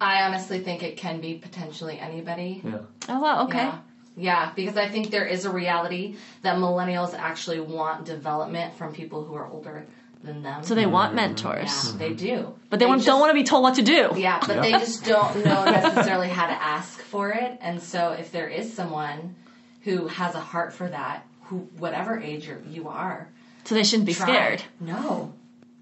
I 0.02 0.24
honestly 0.24 0.60
think 0.60 0.84
it 0.84 0.98
can 0.98 1.22
be 1.22 1.36
potentially 1.36 1.98
anybody. 2.00 2.62
Yeah. 2.64 2.80
Oh 3.08 3.20
wow, 3.20 3.46
okay. 3.46 3.60
Yeah. 3.60 3.80
Yeah, 4.18 4.52
because 4.56 4.78
I 4.78 4.88
think 4.88 5.12
there 5.12 5.26
is 5.26 5.46
a 5.46 5.50
reality 5.52 6.16
that 6.42 6.58
millennials 6.58 7.14
actually 7.14 7.60
want 7.60 8.06
development 8.06 8.76
from 8.76 8.94
people 8.94 9.24
who 9.26 9.36
are 9.36 9.48
older 9.48 9.86
than 10.24 10.42
them. 10.42 10.64
So 10.64 10.74
they 10.74 10.86
want 10.86 11.10
mm-hmm. 11.16 11.20
yeah, 11.20 11.28
mentors, 11.28 11.94
they 11.94 12.14
do. 12.14 12.56
but 12.70 12.80
they, 12.80 12.86
want, 12.86 13.00
just- 13.00 13.08
don't 13.08 13.20
want 13.20 13.32
to 13.32 13.36
be 13.36 13.44
told 13.44 13.64
what 13.64 13.76
to 13.76 13.82
do. 13.82 14.12
Yeah, 14.16 14.40
but 14.46 14.62
they 14.62 14.72
just 14.86 15.06
don't 15.06 15.44
know 15.46 15.66
necessarily 15.66 16.30
how 16.30 16.48
to 16.48 16.54
ask 16.54 17.00
for 17.00 17.32
it. 17.32 17.58
And 17.62 17.82
so 17.82 18.12
if 18.12 18.32
there 18.32 18.48
is 18.48 18.74
someone 18.74 19.36
who 19.82 20.08
has 20.08 20.34
a 20.34 20.40
heart 20.40 20.74
for 20.74 20.88
that, 20.88 21.26
who 21.44 21.58
whatever 21.78 22.20
age 22.20 22.48
you're, 22.48 22.62
you 22.70 22.88
are, 22.88 23.30
So 23.66 23.76
they 23.76 23.84
shouldn't 23.84 24.08
be 24.08 24.14
try. 24.14 24.26
scared 24.26 24.64
No. 24.80 25.34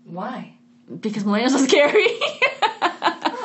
Why? 0.05 0.57
because 0.99 1.23
millennials 1.23 1.55
are 1.55 1.65
scary. 1.65 2.07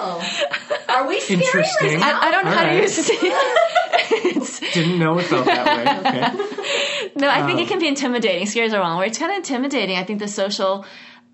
Oh. 0.01 0.21
Are 0.89 1.07
we 1.09 1.21
scary? 1.21 1.41
Interesting. 1.45 2.03
I, 2.03 2.19
I 2.23 2.31
don't 2.31 2.45
know 2.45 2.51
how 2.51 2.63
to 2.65 2.71
Alright. 2.71 2.83
use 2.83 2.99
it. 2.99 3.19
Didn't 4.73 4.99
know 4.99 5.19
it 5.19 5.25
felt 5.25 5.47
that 5.47 5.67
way. 5.67 6.11
Okay. 6.11 7.11
no, 7.17 7.29
I 7.29 7.47
think 7.47 7.61
it 7.61 7.69
can 7.69 7.79
be 7.79 7.89
intimidating. 7.89 8.47
Scary 8.47 8.67
is 8.67 8.73
the 8.73 8.79
wrong 8.79 8.99
word. 8.99 9.09
It's 9.09 9.19
kind 9.19 9.33
of 9.33 9.39
intimidating. 9.39 9.97
I 9.97 10.05
think 10.05 10.19
the 10.19 10.29
social 10.29 10.85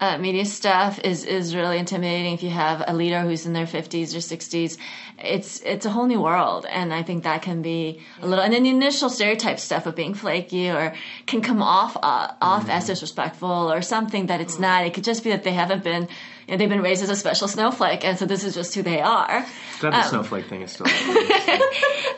uh, 0.01 0.19
media 0.19 0.45
stuff 0.45 0.99
is 1.05 1.25
is 1.25 1.55
really 1.55 1.79
intimidating. 1.79 2.35
If 2.35 2.43
you 2.43 2.51
have 2.51 2.83
a 2.87 2.95
leader 2.95 3.21
who's 3.21 3.47
in 3.47 3.53
their 3.53 3.67
fifties 3.67 4.15
or 4.15 4.21
sixties, 4.21 4.77
it's 5.19 5.61
it's 5.61 5.87
a 5.87 5.91
whole 5.91 6.07
new 6.07 6.21
world, 6.21 6.67
and 6.67 6.93
I 6.93 7.03
think 7.03 7.25
that 7.25 7.43
can 7.43 7.63
be 7.63 8.01
a 8.21 8.27
little. 8.27 8.45
And 8.45 8.53
then 8.53 8.65
the 8.65 8.71
initial 8.71 9.09
stereotype 9.09 9.61
stuff 9.61 9.87
of 9.87 9.95
being 9.95 10.15
flaky 10.15 10.69
or 10.69 10.95
can 11.27 11.41
come 11.43 11.63
off 11.63 11.97
uh, 11.97 12.35
off 12.43 12.69
as 12.69 12.87
disrespectful 12.87 13.73
or 13.73 13.83
something 13.83 14.27
that 14.27 14.41
it's 14.41 14.59
not. 14.59 14.85
It 14.85 14.95
could 14.95 15.05
just 15.05 15.23
be 15.23 15.31
that 15.31 15.45
they 15.45 15.53
haven't 15.53 15.85
been. 15.85 16.09
You 16.46 16.52
know, 16.52 16.59
they've 16.59 16.68
been 16.68 16.83
raised 16.83 17.02
as 17.02 17.11
a 17.11 17.16
special 17.16 17.48
snowflake, 17.48 18.04
and 18.04 18.18
so 18.18 18.26
this 18.26 18.44
is 18.44 18.54
just 18.54 18.74
who 18.74 18.83
they 18.83 19.00
are. 19.00 19.46
Glad 19.80 19.92
the 19.92 20.02
snowflake 20.02 20.46
thing 20.46 20.62
is 20.62 20.72
still. 20.72 20.87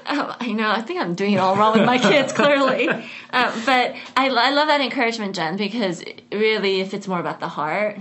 Um, 0.08 0.32
I 0.38 0.52
know. 0.52 0.70
I 0.70 0.82
think 0.82 1.00
I'm 1.00 1.16
doing 1.16 1.32
it 1.32 1.38
all 1.38 1.56
wrong 1.56 1.76
with 1.76 1.84
my 1.84 1.98
kids, 1.98 2.32
clearly. 2.32 2.88
Um, 3.28 3.52
but 3.66 3.94
I, 4.16 4.28
I 4.28 4.50
love 4.50 4.68
that 4.68 4.80
encouragement, 4.80 5.34
Jen, 5.34 5.56
because 5.56 6.02
really, 6.32 6.80
if 6.80 6.94
it's 6.94 7.06
more 7.08 7.18
about 7.20 7.40
the 7.40 7.48
heart, 7.48 7.98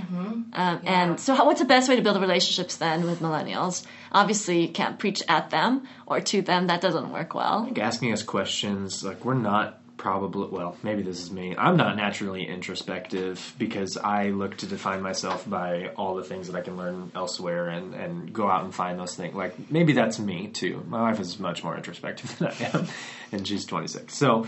um, 0.54 0.82
and 0.86 1.20
so, 1.20 1.34
how, 1.34 1.46
what's 1.46 1.60
the 1.60 1.66
best 1.66 1.90
way 1.90 1.96
to 1.98 2.02
build 2.02 2.22
relationships 2.22 2.78
then 2.78 3.06
with 3.06 3.20
millennials? 3.20 3.86
Obviously, 4.14 4.62
you 4.62 4.70
can't 4.70 4.98
preach 5.00 5.24
at 5.28 5.50
them 5.50 5.88
or 6.06 6.22
to 6.22 6.42
them. 6.42 6.68
That 6.68 6.80
doesn't 6.80 7.12
work 7.12 7.34
well. 7.34 7.64
Like 7.66 7.80
asking 7.80 8.14
us 8.14 8.24
questions 8.24 9.04
like 9.04 9.26
we're 9.26 9.34
not 9.34 9.82
probably 9.98 10.48
well 10.50 10.78
maybe 10.84 11.02
this 11.02 11.22
is 11.22 11.32
me. 11.32 11.56
I'm 11.58 11.78
not 11.78 11.96
naturally 11.96 12.48
introspective 12.48 13.56
because 13.58 13.98
i 13.98 14.30
look 14.30 14.58
to 14.58 14.68
define 14.68 15.02
myself 15.02 15.50
by 15.50 15.90
all 15.96 16.16
the 16.16 16.24
things 16.24 16.48
that 16.48 16.56
i 16.56 16.62
can 16.62 16.78
learn 16.78 17.12
elsewhere 17.16 17.70
and 17.70 17.94
and 17.94 18.34
go 18.34 18.50
out 18.50 18.64
and 18.64 18.74
find 18.74 19.00
those 19.00 19.16
things. 19.16 19.36
Like 19.36 19.72
maybe 19.72 19.94
that's 19.94 20.20
me 20.20 20.48
too. 20.48 20.84
My 20.88 21.02
wife 21.02 21.20
is 21.20 21.40
much 21.40 21.64
more 21.64 21.76
introspective 21.76 22.38
than 22.40 22.50
i 22.50 22.78
am 22.78 22.88
and 23.32 23.48
she's 23.48 23.66
26 23.66 24.14
so 24.14 24.46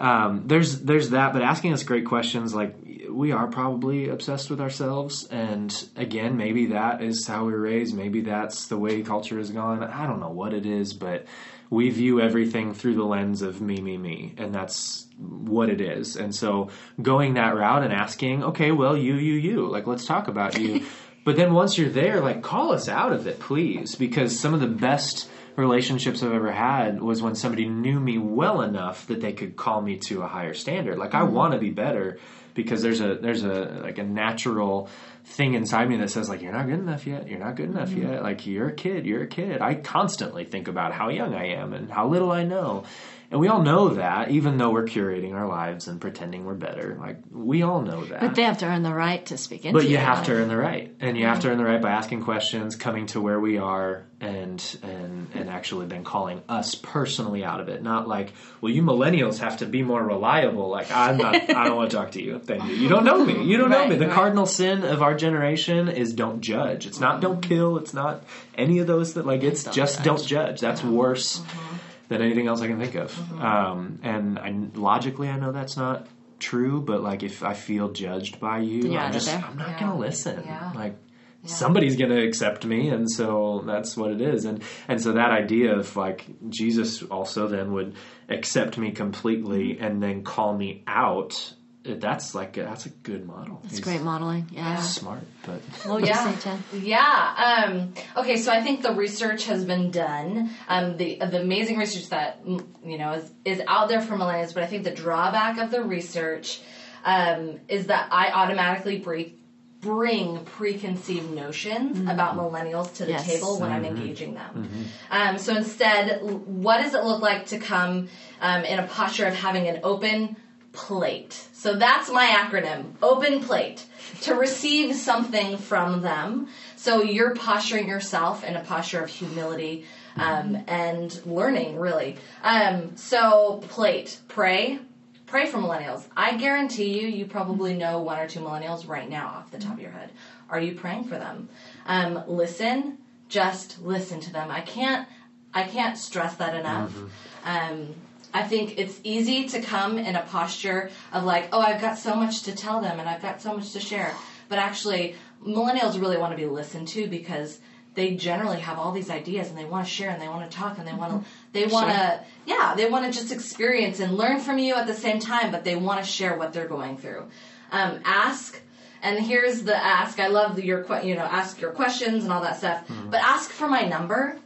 um, 0.00 0.44
there's 0.46 0.80
there's 0.80 1.10
that 1.10 1.34
but 1.34 1.42
asking 1.42 1.74
us 1.74 1.82
great 1.82 2.06
questions 2.06 2.54
like 2.54 2.74
we 3.10 3.32
are 3.32 3.48
probably 3.48 4.08
obsessed 4.08 4.48
with 4.48 4.60
ourselves 4.60 5.26
and 5.26 5.88
again 5.96 6.38
maybe 6.38 6.66
that 6.66 7.02
is 7.02 7.26
how 7.26 7.44
we're 7.44 7.58
raised. 7.58 7.94
Maybe 7.94 8.22
that's 8.22 8.68
the 8.68 8.78
way 8.78 9.02
culture 9.02 9.36
has 9.36 9.50
gone. 9.50 9.82
I 9.82 10.06
don't 10.06 10.20
know 10.20 10.30
what 10.30 10.54
it 10.54 10.64
is 10.64 10.94
but 10.94 11.26
we 11.70 11.88
view 11.88 12.20
everything 12.20 12.74
through 12.74 12.96
the 12.96 13.04
lens 13.04 13.42
of 13.42 13.60
me, 13.60 13.80
me, 13.80 13.96
me, 13.96 14.34
and 14.36 14.52
that's 14.52 15.06
what 15.16 15.70
it 15.70 15.80
is. 15.80 16.16
And 16.16 16.34
so 16.34 16.68
going 17.00 17.34
that 17.34 17.54
route 17.54 17.84
and 17.84 17.92
asking, 17.92 18.42
okay, 18.42 18.72
well, 18.72 18.96
you, 18.96 19.14
you, 19.14 19.34
you, 19.34 19.68
like 19.68 19.86
let's 19.86 20.04
talk 20.04 20.28
about 20.28 20.58
you. 20.58 20.84
But 21.22 21.36
then 21.36 21.52
once 21.52 21.76
you're 21.76 21.90
there, 21.90 22.20
like 22.20 22.42
call 22.42 22.72
us 22.72 22.88
out 22.88 23.12
of 23.12 23.26
it, 23.26 23.40
please, 23.40 23.94
because 23.94 24.40
some 24.40 24.54
of 24.54 24.60
the 24.60 24.66
best 24.66 25.28
relationships 25.54 26.22
I've 26.22 26.32
ever 26.32 26.50
had 26.50 27.00
was 27.02 27.20
when 27.20 27.34
somebody 27.34 27.68
knew 27.68 28.00
me 28.00 28.18
well 28.18 28.62
enough 28.62 29.06
that 29.08 29.20
they 29.20 29.32
could 29.32 29.54
call 29.54 29.82
me 29.82 29.98
to 30.08 30.22
a 30.22 30.26
higher 30.26 30.54
standard. 30.54 30.98
Like 30.98 31.14
I 31.14 31.20
mm-hmm. 31.20 31.34
want 31.34 31.52
to 31.52 31.60
be 31.60 31.70
better 31.70 32.18
because 32.54 32.82
there's 32.82 33.00
a 33.00 33.16
there's 33.16 33.44
a 33.44 33.80
like 33.82 33.98
a 33.98 34.02
natural 34.02 34.88
thing 35.24 35.54
inside 35.54 35.88
me 35.88 35.96
that 35.98 36.10
says 36.10 36.28
like 36.28 36.42
you're 36.42 36.52
not 36.52 36.66
good 36.66 36.78
enough 36.78 37.06
yet. 37.06 37.28
You're 37.28 37.38
not 37.38 37.56
good 37.56 37.70
enough 37.70 37.90
mm-hmm. 37.90 38.12
yet. 38.12 38.22
Like 38.22 38.46
you're 38.46 38.68
a 38.68 38.74
kid. 38.74 39.06
You're 39.06 39.22
a 39.22 39.28
kid. 39.28 39.60
I 39.60 39.74
constantly 39.74 40.44
think 40.44 40.68
about 40.68 40.92
how 40.92 41.08
young 41.08 41.34
I 41.34 41.54
am 41.54 41.72
and 41.72 41.90
how 41.90 42.08
little 42.08 42.30
I 42.30 42.44
know. 42.44 42.84
And 43.30 43.38
we 43.38 43.46
all 43.46 43.62
know 43.62 43.90
that, 43.90 44.32
even 44.32 44.58
though 44.58 44.70
we're 44.70 44.86
curating 44.86 45.34
our 45.34 45.46
lives 45.46 45.86
and 45.86 46.00
pretending 46.00 46.44
we're 46.44 46.54
better. 46.54 46.96
Like 46.98 47.18
we 47.30 47.62
all 47.62 47.80
know 47.80 48.04
that. 48.06 48.20
But 48.20 48.34
they 48.34 48.42
have 48.42 48.58
to 48.58 48.66
earn 48.66 48.82
the 48.82 48.92
right 48.92 49.24
to 49.26 49.38
speak 49.38 49.64
into 49.64 49.78
But 49.78 49.88
you 49.88 49.98
have 49.98 50.18
life. 50.18 50.26
to 50.26 50.32
earn 50.32 50.48
the 50.48 50.56
right, 50.56 50.92
and 50.98 51.16
you 51.16 51.26
have 51.26 51.38
to 51.40 51.46
mm-hmm. 51.46 51.52
earn 51.52 51.58
the 51.58 51.64
right 51.64 51.80
by 51.80 51.90
asking 51.90 52.24
questions, 52.24 52.74
coming 52.74 53.06
to 53.06 53.20
where 53.20 53.38
we 53.38 53.58
are, 53.58 54.04
and 54.20 54.60
and 54.82 55.28
and 55.34 55.48
actually 55.48 55.86
then 55.86 56.02
calling 56.02 56.42
us 56.48 56.74
personally 56.74 57.44
out 57.44 57.60
of 57.60 57.68
it. 57.68 57.84
Not 57.84 58.08
like, 58.08 58.32
well, 58.60 58.72
you 58.72 58.82
millennials 58.82 59.38
have 59.38 59.58
to 59.58 59.66
be 59.66 59.84
more 59.84 60.02
reliable. 60.02 60.68
Like 60.68 60.90
I'm 60.90 61.16
not. 61.16 61.36
I 61.36 61.68
don't 61.68 61.76
want 61.76 61.92
to 61.92 61.96
talk 61.96 62.10
to 62.12 62.22
you. 62.22 62.40
Thank 62.40 62.64
you. 62.64 62.74
You 62.74 62.88
don't 62.88 63.04
know 63.04 63.24
me. 63.24 63.44
You 63.44 63.58
don't 63.58 63.70
know 63.70 63.86
me. 63.86 63.94
The 63.94 64.06
right. 64.06 64.14
cardinal 64.14 64.46
sin 64.46 64.82
of 64.82 65.02
our 65.02 65.14
generation 65.14 65.88
is 65.88 66.12
don't 66.14 66.40
judge. 66.40 66.84
It's 66.84 66.98
not 66.98 67.20
don't 67.20 67.40
kill. 67.40 67.76
It's 67.76 67.94
not 67.94 68.24
any 68.56 68.80
of 68.80 68.88
those 68.88 69.14
that 69.14 69.24
like. 69.24 69.44
It's 69.44 69.62
Don't 69.62 69.74
just 69.74 69.98
judge. 69.98 70.04
don't 70.04 70.26
judge. 70.26 70.60
That's 70.60 70.82
worse 70.82 71.38
mm-hmm. 71.38 71.69
Than 72.10 72.20
anything 72.20 72.46
else 72.46 72.60
I 72.60 72.66
can 72.66 72.78
think 72.78 72.94
of. 72.96 73.10
Mm-hmm. 73.12 73.40
Um, 73.42 73.98
and 74.02 74.38
I, 74.38 74.54
logically, 74.78 75.28
I 75.30 75.38
know 75.38 75.52
that's 75.52 75.76
not 75.78 76.06
true. 76.38 76.82
But 76.82 77.02
like, 77.02 77.22
if 77.22 77.42
I 77.42 77.54
feel 77.54 77.90
judged 77.92 78.38
by 78.40 78.58
you, 78.58 78.82
Then 78.82 78.98
I'm 78.98 79.12
just. 79.12 79.32
I'm 79.32 79.56
not 79.56 79.70
Yeah. 79.70 79.80
gonna 79.80 79.98
listen. 79.98 80.42
Yeah. 80.44 80.72
Like 80.74 80.96
somebody's 81.44 81.96
gonna 81.96 82.20
accept 82.22 82.66
me, 82.66 82.88
and 82.90 83.10
so 83.10 83.62
that's 83.66 83.96
what 83.96 84.10
it 84.10 84.20
is. 84.20 84.44
And 84.44 84.62
and 84.88 85.00
so 85.00 85.12
that 85.12 85.30
idea 85.30 85.74
of 85.78 85.96
like 85.96 86.26
Jesus 86.50 87.02
also 87.04 87.48
then 87.48 87.72
would 87.72 87.94
accept 88.28 88.76
me 88.76 88.90
completely 88.90 89.74
Mm-hmm. 89.74 89.84
and 89.84 90.02
then 90.02 90.22
call 90.24 90.54
me 90.56 90.82
out. 90.86 91.54
That's 91.82 92.34
like 92.34 92.58
a, 92.58 92.64
that's 92.64 92.84
a 92.86 92.90
good 92.90 93.26
model. 93.26 93.62
It's 93.64 93.80
great 93.80 94.02
modeling. 94.02 94.48
Yeah. 94.50 94.76
Smart, 94.76 95.22
but 95.46 95.60
What 95.86 96.00
would 96.00 96.06
Yeah. 96.08 96.30
say, 96.34 96.50
Jen? 96.72 96.82
Yeah. 96.82 97.64
Um, 97.64 97.94
okay, 98.18 98.36
so 98.36 98.52
I 98.52 98.60
think 98.60 98.82
the 98.82 98.92
research 98.92 99.46
has 99.46 99.64
been 99.64 99.90
done. 99.90 100.50
Um, 100.68 100.96
the 100.98 101.16
the 101.20 101.40
amazing 101.40 101.78
research 101.78 102.10
that 102.10 102.40
you 102.44 102.98
know 102.98 103.12
is 103.12 103.30
is 103.46 103.62
out 103.66 103.88
there 103.88 104.02
for 104.02 104.14
millennials, 104.14 104.52
but 104.52 104.62
I 104.62 104.66
think 104.66 104.84
the 104.84 104.90
drawback 104.90 105.56
of 105.58 105.70
the 105.70 105.82
research 105.82 106.60
um, 107.02 107.60
is 107.68 107.86
that 107.86 108.08
I 108.12 108.28
automatically 108.30 108.98
bring 108.98 109.36
bring 109.80 110.44
preconceived 110.44 111.30
notions 111.30 112.00
about 112.00 112.36
millennials 112.36 112.92
to 112.96 113.06
the 113.06 113.12
Yes. 113.12 113.26
table 113.26 113.58
when 113.58 113.72
I'm 113.72 113.86
engaging 113.86 114.34
them. 114.34 114.68
Um, 115.10 115.38
so 115.38 115.56
instead, 115.56 116.20
what 116.20 116.82
does 116.82 116.92
it 116.92 117.02
look 117.02 117.22
like 117.22 117.46
to 117.46 117.58
come 117.58 118.08
um, 118.42 118.64
in 118.66 118.78
a 118.78 118.82
posture 118.86 119.24
of 119.24 119.34
having 119.34 119.66
an 119.68 119.80
open 119.82 120.36
plate? 120.72 121.46
So 121.60 121.74
that's 121.74 122.10
my 122.10 122.24
acronym, 122.24 122.94
open 123.02 123.42
plate, 123.42 123.84
to 124.22 124.34
receive 124.34 124.96
something 124.96 125.58
from 125.58 126.00
them. 126.00 126.48
So 126.76 127.02
you're 127.02 127.34
posturing 127.34 127.86
yourself 127.86 128.42
in 128.44 128.56
a 128.56 128.64
posture 128.64 129.02
of 129.02 129.10
humility 129.10 129.84
um, 130.16 130.56
and 130.66 131.20
learning, 131.26 131.76
really. 131.78 132.16
Um, 132.42 132.96
so 132.96 133.60
plate, 133.68 134.20
pray, 134.26 134.78
pray 135.26 135.44
for 135.48 135.58
millennials. 135.58 136.06
I 136.16 136.38
guarantee 136.38 136.98
you, 136.98 137.06
you 137.06 137.26
probably 137.26 137.74
know 137.74 138.00
one 138.00 138.18
or 138.18 138.26
two 138.26 138.40
millennials 138.40 138.88
right 138.88 139.10
now 139.10 139.26
off 139.26 139.50
the 139.50 139.58
top 139.58 139.74
of 139.74 139.80
your 139.80 139.90
head. 139.90 140.12
Are 140.48 140.60
you 140.60 140.74
praying 140.74 141.04
for 141.08 141.18
them? 141.18 141.50
Um, 141.84 142.24
listen, 142.26 142.96
just 143.28 143.82
listen 143.82 144.18
to 144.20 144.32
them. 144.32 144.50
I 144.50 144.62
can't, 144.62 145.06
I 145.52 145.64
can't 145.64 145.98
stress 145.98 146.36
that 146.36 146.54
enough. 146.54 146.96
Um, 147.44 147.94
I 148.32 148.42
think 148.42 148.78
it's 148.78 149.00
easy 149.02 149.48
to 149.48 149.60
come 149.60 149.98
in 149.98 150.16
a 150.16 150.22
posture 150.22 150.90
of 151.12 151.24
like, 151.24 151.48
oh, 151.52 151.60
I've 151.60 151.80
got 151.80 151.98
so 151.98 152.14
much 152.14 152.42
to 152.42 152.54
tell 152.54 152.80
them 152.80 153.00
and 153.00 153.08
I've 153.08 153.22
got 153.22 153.40
so 153.40 153.56
much 153.56 153.72
to 153.72 153.80
share. 153.80 154.14
But 154.48 154.58
actually, 154.58 155.16
millennials 155.44 156.00
really 156.00 156.16
want 156.16 156.32
to 156.32 156.36
be 156.36 156.46
listened 156.46 156.88
to 156.88 157.06
because 157.06 157.58
they 157.94 158.14
generally 158.14 158.60
have 158.60 158.78
all 158.78 158.92
these 158.92 159.10
ideas 159.10 159.48
and 159.48 159.58
they 159.58 159.64
want 159.64 159.86
to 159.86 159.92
share 159.92 160.10
and 160.10 160.22
they 160.22 160.28
want 160.28 160.48
to 160.48 160.56
talk 160.56 160.78
and 160.78 160.86
they 160.86 160.92
want 160.92 161.24
to 161.24 161.30
they 161.52 161.66
want 161.66 161.90
to 161.90 162.20
yeah 162.46 162.74
they 162.76 162.88
want 162.88 163.04
to 163.04 163.10
just 163.10 163.32
experience 163.32 163.98
and 163.98 164.16
learn 164.16 164.38
from 164.38 164.58
you 164.58 164.76
at 164.76 164.86
the 164.86 164.94
same 164.94 165.18
time 165.18 165.50
but 165.50 165.64
they 165.64 165.74
want 165.74 166.02
to 166.02 166.06
share 166.08 166.36
what 166.36 166.52
they're 166.52 166.68
going 166.68 166.96
through. 166.96 167.26
Um, 167.72 168.00
ask 168.04 168.60
and 169.02 169.18
here's 169.18 169.62
the 169.62 169.74
ask. 169.76 170.20
I 170.20 170.28
love 170.28 170.56
the, 170.56 170.64
your 170.64 170.86
you 171.02 171.14
know 171.14 171.22
ask 171.22 171.60
your 171.60 171.72
questions 171.72 172.24
and 172.24 172.32
all 172.32 172.42
that 172.42 172.58
stuff. 172.58 172.84
But 173.10 173.20
ask 173.22 173.50
for 173.50 173.68
my 173.68 173.82
number. 173.82 174.38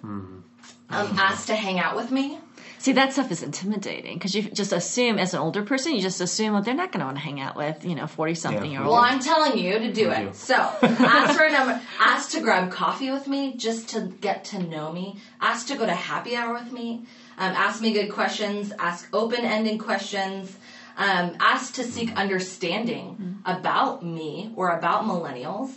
Um, 0.90 1.18
ask 1.18 1.46
to 1.46 1.56
hang 1.56 1.80
out 1.80 1.96
with 1.96 2.10
me 2.10 2.38
See, 2.78 2.92
that 2.92 3.12
stuff 3.12 3.30
is 3.30 3.42
intimidating 3.42 4.18
because 4.18 4.34
you 4.34 4.42
just 4.42 4.72
assume, 4.72 5.18
as 5.18 5.32
an 5.32 5.40
older 5.40 5.62
person, 5.62 5.94
you 5.94 6.02
just 6.02 6.20
assume, 6.20 6.52
well, 6.52 6.62
they're 6.62 6.74
not 6.74 6.92
going 6.92 7.00
to 7.00 7.06
want 7.06 7.16
to 7.16 7.22
hang 7.22 7.40
out 7.40 7.56
with, 7.56 7.84
you 7.84 7.94
know, 7.94 8.06
40 8.06 8.34
something 8.34 8.70
year 8.70 8.80
Yeah. 8.80 8.86
Well. 8.86 8.96
I'm 8.96 9.20
telling 9.20 9.58
you 9.58 9.78
to 9.78 9.92
do 9.92 10.10
Thank 10.10 10.18
it. 10.18 10.28
you. 10.28 10.34
So, 10.34 10.54
ask 10.54 11.36
for 11.38 11.44
a 11.44 11.52
number. 11.52 11.80
Ask 12.00 12.30
to 12.32 12.40
grab 12.40 12.70
coffee 12.70 13.10
with 13.10 13.26
me 13.26 13.54
just 13.56 13.90
to 13.90 14.12
get 14.20 14.44
to 14.46 14.62
know 14.62 14.92
me. 14.92 15.18
Ask 15.40 15.68
to 15.68 15.76
go 15.76 15.86
to 15.86 15.94
happy 15.94 16.36
hour 16.36 16.52
with 16.52 16.72
me. 16.72 17.06
Um, 17.38 17.52
ask 17.52 17.80
me 17.80 17.92
good 17.92 18.10
questions. 18.12 18.72
Ask 18.78 19.08
open-ended 19.12 19.80
questions. 19.80 20.54
Um, 20.96 21.36
ask 21.40 21.74
to 21.74 21.84
seek 21.84 22.16
understanding 22.16 23.40
about 23.44 24.04
me 24.04 24.52
or 24.56 24.76
about 24.76 25.04
millennials. 25.04 25.70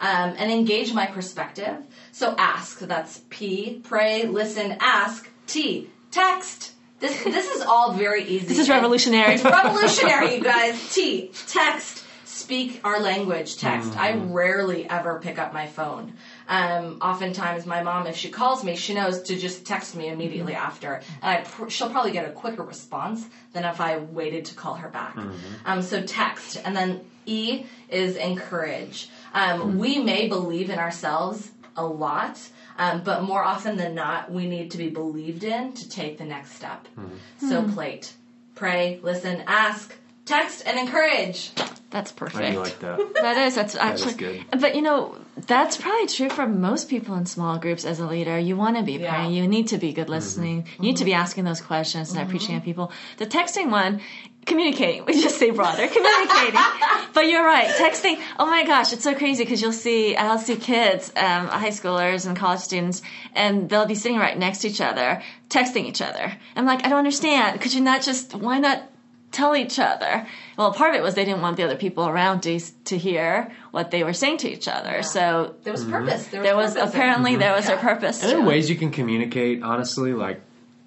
Um, 0.00 0.34
and 0.38 0.50
engage 0.50 0.92
my 0.92 1.06
perspective. 1.06 1.76
So 2.12 2.34
ask. 2.36 2.80
That's 2.80 3.20
P. 3.30 3.80
Pray. 3.84 4.26
Listen. 4.26 4.76
Ask. 4.80 5.28
T. 5.46 5.90
Text. 6.14 6.72
This 7.00 7.24
this 7.24 7.50
is 7.50 7.62
all 7.62 7.92
very 7.92 8.22
easy. 8.24 8.46
This 8.46 8.58
is 8.60 8.68
revolutionary. 8.70 9.34
It's 9.34 9.44
revolutionary, 9.44 10.36
you 10.36 10.44
guys. 10.44 10.94
T. 10.94 11.32
Text. 11.48 12.04
Speak 12.24 12.80
our 12.84 13.00
language. 13.00 13.56
Text. 13.56 13.96
I 13.98 14.12
rarely 14.14 14.88
ever 14.88 15.18
pick 15.18 15.38
up 15.38 15.52
my 15.52 15.66
phone. 15.66 16.12
Um, 16.46 16.98
oftentimes, 17.00 17.64
my 17.66 17.82
mom, 17.82 18.06
if 18.06 18.16
she 18.16 18.28
calls 18.28 18.62
me, 18.62 18.76
she 18.76 18.94
knows 18.94 19.22
to 19.22 19.36
just 19.36 19.66
text 19.66 19.96
me 19.96 20.08
immediately 20.08 20.54
after, 20.54 21.00
and 21.22 21.38
I 21.38 21.40
pr- 21.40 21.68
she'll 21.68 21.90
probably 21.90 22.12
get 22.12 22.28
a 22.28 22.32
quicker 22.32 22.62
response 22.62 23.26
than 23.52 23.64
if 23.64 23.80
I 23.80 23.98
waited 23.98 24.44
to 24.46 24.54
call 24.54 24.74
her 24.74 24.88
back. 24.88 25.16
Um, 25.64 25.82
so 25.82 26.02
text, 26.02 26.60
and 26.64 26.76
then 26.76 27.00
E 27.26 27.64
is 27.88 28.16
encourage. 28.16 29.08
Um, 29.32 29.78
We 29.78 29.98
may 29.98 30.28
believe 30.28 30.70
in 30.70 30.78
ourselves 30.78 31.50
a 31.76 31.84
lot, 31.84 32.38
um, 32.78 33.02
but 33.02 33.22
more 33.22 33.42
often 33.42 33.76
than 33.76 33.94
not, 33.94 34.30
we 34.30 34.46
need 34.46 34.70
to 34.72 34.78
be 34.78 34.88
believed 34.88 35.44
in 35.44 35.72
to 35.72 35.88
take 35.88 36.18
the 36.18 36.24
next 36.24 36.52
step. 36.52 36.86
Hmm. 36.94 37.48
So 37.48 37.62
hmm. 37.62 37.72
plate, 37.72 38.12
pray, 38.54 38.98
listen, 39.02 39.44
ask, 39.46 39.94
text, 40.24 40.62
and 40.66 40.78
encourage. 40.78 41.52
That's 41.90 42.10
I 42.10 42.14
perfect. 42.16 42.52
do 42.52 42.58
like 42.58 42.78
that. 42.80 43.14
That 43.22 43.36
is. 43.46 43.54
That's 43.54 43.76
actually 43.76 44.14
good. 44.14 44.44
But 44.58 44.74
you 44.74 44.82
know, 44.82 45.14
that's 45.46 45.76
probably 45.76 46.08
true 46.08 46.28
for 46.28 46.46
most 46.46 46.88
people 46.88 47.14
in 47.14 47.26
small 47.26 47.58
groups. 47.58 47.84
As 47.84 48.00
a 48.00 48.06
leader, 48.06 48.36
you 48.36 48.56
want 48.56 48.76
to 48.76 48.82
be 48.82 48.94
Yeah. 48.94 49.14
praying. 49.14 49.32
You 49.32 49.46
need 49.46 49.68
to 49.68 49.78
be 49.78 49.92
good 49.92 50.04
mm-hmm. 50.04 50.12
listening. 50.12 50.66
You 50.78 50.82
need 50.82 50.96
to 50.96 51.04
be 51.04 51.12
mm-hmm. 51.12 51.20
asking 51.20 51.44
those 51.44 51.60
questions 51.60 52.10
and 52.10 52.18
not 52.18 52.28
preaching 52.30 52.56
at 52.56 52.64
people. 52.64 52.90
The 53.18 53.26
texting 53.26 53.70
one, 53.70 54.00
communicating. 54.46 55.04
We 55.04 55.20
just 55.20 55.38
say 55.38 55.50
broader, 55.50 55.86
communicating. 55.86 56.60
but 57.14 57.28
you're 57.28 57.44
right. 57.44 57.68
Texting. 57.68 58.20
Oh 58.38 58.46
my 58.46 58.64
gosh, 58.64 58.92
it's 58.92 59.04
so 59.04 59.14
crazy 59.14 59.44
because 59.44 59.60
you'll 59.62 59.72
see. 59.72 60.16
I'll 60.16 60.38
see 60.38 60.56
kids, 60.56 61.12
um, 61.16 61.48
high 61.48 61.70
schoolers 61.70 62.26
and 62.26 62.36
college 62.36 62.60
students, 62.60 63.02
and 63.34 63.68
they'll 63.68 63.86
be 63.86 63.94
sitting 63.94 64.18
right 64.18 64.38
next 64.38 64.58
to 64.58 64.68
each 64.68 64.80
other, 64.80 65.22
texting 65.48 65.84
each 65.84 66.02
other. 66.02 66.32
I'm 66.56 66.66
like, 66.66 66.84
I 66.84 66.88
don't 66.88 66.98
understand. 66.98 67.60
Could 67.60 67.74
you 67.74 67.80
not 67.80 68.02
just? 68.02 68.34
Why 68.34 68.58
not? 68.58 68.90
tell 69.34 69.56
each 69.56 69.78
other. 69.78 70.26
Well, 70.56 70.72
part 70.72 70.94
of 70.94 71.00
it 71.00 71.02
was 71.02 71.14
they 71.14 71.24
didn't 71.24 71.42
want 71.42 71.56
the 71.56 71.64
other 71.64 71.76
people 71.76 72.06
around 72.06 72.42
to 72.42 72.60
to 72.60 72.96
hear 72.96 73.52
what 73.72 73.90
they 73.90 74.04
were 74.04 74.12
saying 74.12 74.38
to 74.38 74.48
each 74.48 74.68
other. 74.68 75.02
So 75.02 75.56
There 75.64 75.72
was 75.72 75.84
purpose. 75.84 76.28
There 76.28 76.40
was, 76.40 76.46
there 76.46 76.56
was 76.56 76.74
purpose 76.74 76.92
there. 76.92 77.02
apparently 77.02 77.36
there 77.36 77.52
was 77.52 77.68
a 77.68 77.76
purpose. 77.76 78.22
And 78.22 78.30
there 78.30 78.38
are 78.38 78.46
ways 78.46 78.70
you 78.70 78.76
can 78.76 78.90
communicate, 78.90 79.62
honestly. 79.62 80.12
Like, 80.12 80.40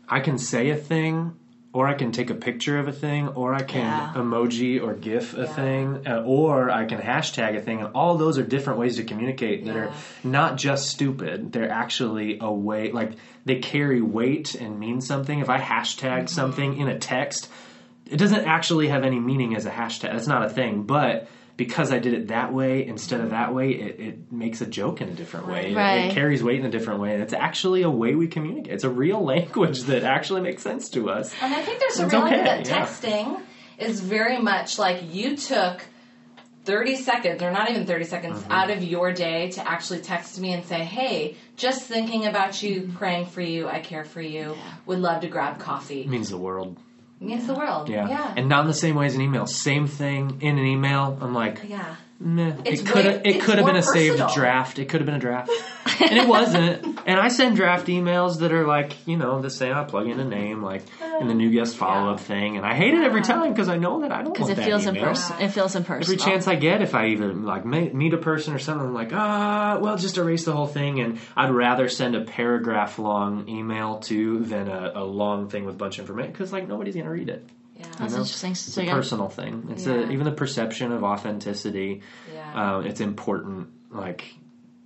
I 0.07 0.21
can 0.21 0.37
say 0.37 0.69
a 0.69 0.75
thing, 0.77 1.35
or 1.77 1.87
I 1.87 1.93
can 1.93 2.11
take 2.11 2.31
a 2.31 2.33
picture 2.33 2.79
of 2.79 2.87
a 2.87 2.91
thing, 2.91 3.27
or 3.27 3.53
I 3.53 3.61
can 3.61 3.81
Yeah. 3.85 4.11
emoji 4.15 4.81
or 4.81 4.95
GIF 4.95 5.37
a 5.37 5.45
thing, 5.45 6.07
uh, 6.07 6.23
or 6.25 6.71
I 6.71 6.85
can 6.85 6.97
hashtag 6.97 7.55
a 7.55 7.61
thing. 7.61 7.81
And 7.81 7.89
all 7.93 8.17
those 8.17 8.39
are 8.39 8.43
different 8.43 8.79
ways 8.79 8.95
to 8.95 9.03
communicate 9.03 9.63
that 9.65 9.75
are 9.75 9.91
not 10.23 10.57
just 10.57 10.87
stupid. 10.87 11.51
They're 11.51 11.69
actually 11.69 12.39
a 12.41 12.51
way, 12.51 12.91
like, 12.91 13.11
they 13.45 13.59
carry 13.59 14.01
weight 14.01 14.55
and 14.55 14.79
mean 14.79 15.01
something. 15.01 15.37
If 15.37 15.51
I 15.51 15.59
hashtag 15.59 16.29
something 16.29 16.77
in 16.77 16.87
a 16.87 16.97
text, 16.97 17.47
it 18.09 18.17
doesn't 18.17 18.45
actually 18.47 18.87
have 18.87 19.03
any 19.03 19.19
meaning 19.19 19.55
as 19.55 19.67
a 19.67 19.71
hashtag. 19.71 20.13
That's 20.13 20.27
not 20.27 20.43
a 20.43 20.49
thing, 20.49 20.81
but. 20.81 21.29
Because 21.57 21.91
I 21.91 21.97
did 21.97 22.13
it 22.13 22.27
that 22.27 22.53
way 22.53 22.85
instead 22.85 23.19
of 23.19 23.31
that 23.31 23.53
way, 23.53 23.71
it, 23.71 23.99
it 23.99 24.31
makes 24.31 24.61
a 24.61 24.65
joke 24.67 25.01
in 25.01 25.09
a 25.09 25.13
different 25.13 25.47
way. 25.47 25.71
It- 25.71 25.75
Right. 25.75 26.11
It, 26.11 26.13
carries 26.13 26.43
weight 26.43 26.59
in 26.59 26.65
a 26.67 26.69
different 26.69 26.99
way. 27.01 27.13
And 27.15 27.23
it's 27.23 27.33
actually 27.33 27.81
a 27.81 27.89
way 27.89 28.13
we 28.15 28.27
communicate. 28.27 28.71
It's 28.71 28.83
a 28.83 28.89
real 28.91 29.23
language 29.33 29.81
that 29.83 30.03
actually 30.03 30.41
makes 30.41 30.61
sense 30.61 30.87
to 30.91 31.09
us. 31.09 31.33
And 31.41 31.51
I 31.53 31.61
think 31.63 31.79
there's 31.79 31.99
a 31.99 32.03
It's 32.05 32.13
reality 32.13 32.35
okay, 32.35 32.43
that 32.45 32.67
yeah. 32.67 32.85
texting 32.85 33.41
is 33.79 33.99
very 34.01 34.37
much 34.39 34.77
like 34.77 35.13
you 35.13 35.35
took 35.35 35.83
30 36.65 36.95
seconds, 36.97 37.41
or 37.41 37.49
not 37.49 37.69
even 37.71 37.85
30 37.85 38.03
seconds, 38.05 38.39
Mm-hmm. 38.41 38.51
out 38.51 38.69
of 38.69 38.83
your 38.83 39.11
day 39.13 39.49
to 39.51 39.67
actually 39.67 39.99
text 40.01 40.39
me 40.39 40.51
and 40.53 40.65
say, 40.65 40.83
hey, 40.83 41.37
just 41.55 41.83
thinking 41.83 42.25
about 42.25 42.61
you, 42.61 42.91
praying 42.97 43.25
for 43.27 43.41
you, 43.41 43.67
I 43.67 43.79
care 43.79 44.03
for 44.03 44.21
you, 44.21 44.55
would 44.85 44.99
love 44.99 45.21
to 45.21 45.27
grab 45.27 45.59
coffee. 45.59 46.01
It 46.01 46.09
means 46.09 46.29
the 46.29 46.37
world. 46.37 46.77
Means 47.19 47.47
the 47.47 47.53
world. 47.53 47.89
Yeah. 47.89 48.07
Yeah. 48.07 48.33
And 48.35 48.49
not 48.49 48.61
in 48.61 48.67
the 48.67 48.73
same 48.73 48.95
way 48.95 49.05
as 49.05 49.15
an 49.15 49.21
email. 49.21 49.45
Same 49.45 49.87
thing 49.87 50.37
in 50.41 50.57
an 50.57 50.65
email. 50.65 51.17
I'm 51.21 51.33
like, 51.33 51.61
yeah. 51.67 51.95
Meh. 52.19 52.53
It's 52.65 52.81
it 52.81 52.87
could 52.87 53.05
have 53.05 53.21
it 53.25 53.41
could 53.41 53.57
have 53.57 53.65
been 53.67 53.75
a 53.75 53.83
saved 53.83 54.17
personal. 54.17 54.33
draft. 54.35 54.79
It 54.79 54.85
could 54.89 55.01
have 55.01 55.05
been 55.05 55.15
a 55.15 55.19
draft. 55.19 55.51
and 56.01 56.17
it 56.17 56.27
wasn't. 56.27 56.99
And 57.07 57.19
I 57.19 57.29
send 57.29 57.55
draft 57.55 57.87
emails 57.87 58.39
that 58.39 58.51
are 58.51 58.67
like, 58.67 59.07
you 59.07 59.17
know, 59.17 59.41
the 59.41 59.49
same. 59.49 59.73
I 59.75 59.83
plug 59.85 60.07
in 60.07 60.19
a 60.19 60.25
name, 60.25 60.61
like 60.61 60.83
in 61.21 61.27
the 61.27 61.33
new 61.33 61.49
guest 61.51 61.77
follow 61.77 62.11
up 62.11 62.19
thing, 62.19 62.57
and 62.57 62.65
I 62.65 62.75
hate 62.75 62.93
it 62.93 63.03
every 63.03 63.21
time 63.21 63.51
because 63.51 63.69
I 63.69 63.77
know 63.77 64.01
that 64.01 64.11
I 64.11 64.21
don't 64.23 64.33
Because 64.33 64.49
it 64.49 64.57
feels 64.57 64.85
email. 64.85 65.03
impersonal. 65.03 65.41
It 65.43 65.49
feels 65.49 65.75
impersonal. 65.75 66.03
Every 66.03 66.17
chance 66.31 66.47
I 66.47 66.55
get, 66.55 66.81
if 66.81 66.93
I 66.93 67.07
even 67.07 67.43
like 67.43 67.65
meet 67.65 68.13
a 68.13 68.17
person 68.17 68.53
or 68.53 68.59
something, 68.59 68.87
I'm 68.87 68.93
like, 68.93 69.13
ah, 69.13 69.79
well, 69.81 69.97
just 69.97 70.17
erase 70.17 70.45
the 70.45 70.53
whole 70.53 70.67
thing. 70.67 70.99
And 70.99 71.19
I'd 71.35 71.51
rather 71.51 71.87
send 71.89 72.15
a 72.15 72.21
paragraph 72.21 72.99
long 72.99 73.47
email 73.47 73.99
to 74.01 74.39
than 74.39 74.67
a, 74.67 74.91
a 74.95 75.03
long 75.03 75.49
thing 75.49 75.65
with 75.65 75.75
a 75.75 75.77
bunch 75.77 75.97
of 75.97 76.03
information 76.03 76.31
because 76.33 76.51
like 76.53 76.67
nobody's 76.67 76.95
gonna 76.95 77.09
read 77.09 77.29
it. 77.29 77.47
Yeah. 77.77 77.85
That's 77.99 78.13
know? 78.13 78.19
interesting. 78.19 78.51
It's 78.51 78.61
So 78.73 78.81
a 78.81 78.85
personal 78.85 79.29
thing. 79.29 79.67
It's 79.71 79.85
Yeah. 79.85 79.93
a, 79.93 80.11
even 80.11 80.23
the 80.25 80.31
perception 80.31 80.91
of 80.91 81.03
authenticity. 81.03 82.01
Yeah. 82.33 82.77
Uh, 82.77 82.79
it's 82.81 83.01
important, 83.01 83.69
like 83.91 84.25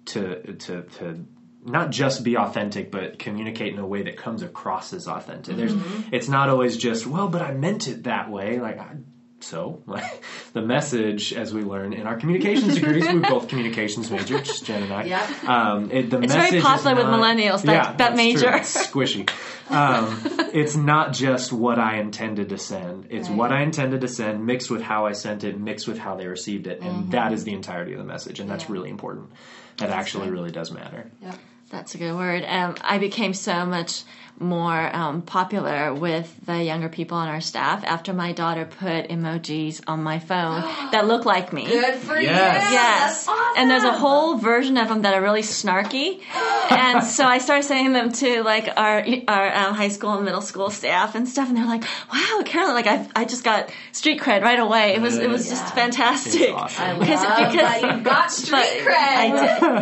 to 0.06 0.54
to 0.54 0.82
to 0.84 1.26
not 1.64 1.92
just 1.92 2.24
be 2.24 2.38
authentic, 2.38 2.92
but 2.92 3.20
communicate 3.20 3.72
in 3.74 3.80
a 3.80 3.86
way 3.86 4.02
that 4.04 4.18
comes 4.18 4.42
across 4.42 4.94
as 4.94 5.08
authentic. 5.08 5.56
There's, 5.58 5.74
Mm-hmm. 5.74 6.10
it's 6.14 6.28
not 6.28 6.50
always 6.50 6.76
just 6.76 7.06
well, 7.06 7.28
but 7.28 7.42
I 7.44 7.54
meant 7.54 7.88
it 7.88 8.04
that 8.06 8.32
way. 8.32 8.60
Like, 8.60 8.80
I, 8.80 8.96
so 9.44 9.82
like 9.86 10.24
the 10.54 10.62
message, 10.62 11.34
as 11.34 11.54
we 11.54 11.64
learn 11.64 11.94
in 11.94 12.08
our 12.08 12.16
communications 12.18 12.76
degrees, 12.76 13.08
we 13.08 13.20
both 13.20 13.48
communications 13.50 14.10
majors, 14.12 14.62
Jen 14.62 14.84
and 14.84 14.94
I. 14.94 15.04
Yep. 15.04 15.44
Um, 15.46 15.92
it, 15.92 16.10
the 16.10 16.22
It's 16.22 16.34
very 16.34 16.44
message 16.46 16.58
is 16.60 16.64
popular 16.64 16.96
with 16.96 17.06
millennials, 17.06 17.62
that- 17.64 17.72
yeah, 17.74 17.84
that 17.84 17.98
that's 17.98 18.16
major. 18.18 18.48
squishy. 18.52 19.30
Um, 19.70 20.22
it's 20.54 20.76
not 20.76 21.14
just 21.14 21.54
what 21.54 21.80
I 21.80 21.98
intended 22.00 22.50
to 22.50 22.58
send. 22.58 23.08
It's 23.10 23.30
Right. 23.30 23.38
what 23.38 23.52
I 23.52 23.62
intended 23.62 24.02
to 24.02 24.08
send 24.08 24.46
mixed 24.46 24.70
with 24.70 24.82
how 24.82 25.06
I 25.06 25.14
sent 25.14 25.44
it, 25.44 25.60
mixed 25.60 25.88
with 25.88 25.98
how 25.98 26.16
they 26.16 26.28
received 26.28 26.68
it, 26.68 26.82
and 26.82 27.12
that 27.12 27.32
is 27.34 27.44
the 27.44 27.54
entirety 27.54 27.94
of 27.94 28.00
the 28.00 28.04
message, 28.06 28.40
and 28.40 28.50
that's 28.50 28.64
Mm-hmm. 28.66 28.74
Yeah. 28.74 28.80
really 28.80 28.90
important. 28.90 29.30
That 29.78 29.90
actually 29.90 30.26
good. 30.26 30.34
really 30.34 30.52
does 30.52 30.72
matter. 30.72 31.10
Yep. 31.22 31.36
That's 31.70 31.96
a 31.96 31.98
good 31.98 32.14
word. 32.16 32.44
Um, 32.46 32.76
I 32.82 32.98
became 32.98 33.34
so 33.34 33.66
much 33.66 34.04
more 34.42 34.96
um, 34.96 35.22
popular 35.22 35.94
with 35.94 36.34
the 36.46 36.62
younger 36.64 36.90
people 36.90 37.18
on 37.18 37.28
our 37.28 37.42
staff 37.42 37.84
after 37.86 38.12
my 38.14 38.32
daughter 38.34 38.66
put 38.66 39.08
emojis 39.10 39.82
on 39.88 40.04
my 40.04 40.20
phone 40.20 40.62
that 40.92 41.08
look 41.08 41.26
like 41.26 41.54
me. 41.54 41.66
Good 41.66 41.96
for 41.96 42.20
Yes. 42.20 42.66
you. 42.70 42.74
Yes. 42.74 43.28
Awesome. 43.28 43.62
And 43.62 43.70
there's 43.70 43.84
a 43.84 43.94
whole 43.98 44.38
version 44.38 44.78
of 44.78 44.88
them 44.90 45.04
that 45.04 45.14
are 45.14 45.22
really 45.22 45.42
snarky. 45.42 46.22
and 46.72 47.04
so 47.04 47.26
I 47.26 47.38
started 47.38 47.64
sending 47.64 47.94
them 47.94 48.12
to 48.14 48.44
like 48.44 48.68
our 48.78 49.06
our 49.28 49.56
um, 49.56 49.74
high 49.76 49.90
school 49.90 50.14
and 50.14 50.26
middle 50.26 50.42
school 50.42 50.70
staff 50.70 51.16
and 51.16 51.28
stuff, 51.28 51.48
and 51.50 51.58
they're 51.58 51.66
like, 51.66 51.84
"Wow, 52.14 52.42
Carolyn! 52.46 52.74
Like 52.76 52.88
I 52.88 53.08
I 53.16 53.26
just 53.26 53.44
got 53.44 53.70
street 53.92 54.20
cred 54.22 54.42
right 54.42 54.60
away. 54.60 54.96
It 54.96 55.02
was 55.02 55.18
it 55.18 55.30
was 55.30 55.50
just 55.50 55.74
fantastic." 55.76 56.54
Awesome. 56.54 56.84
I 56.84 57.00
Because- 57.00 57.24
love 57.24 57.52
because- 57.52 57.82
that 57.82 57.98
you 57.98 58.04
got 58.04 58.32
street 58.42 58.82
cred. 58.86 58.96
I 58.96 59.28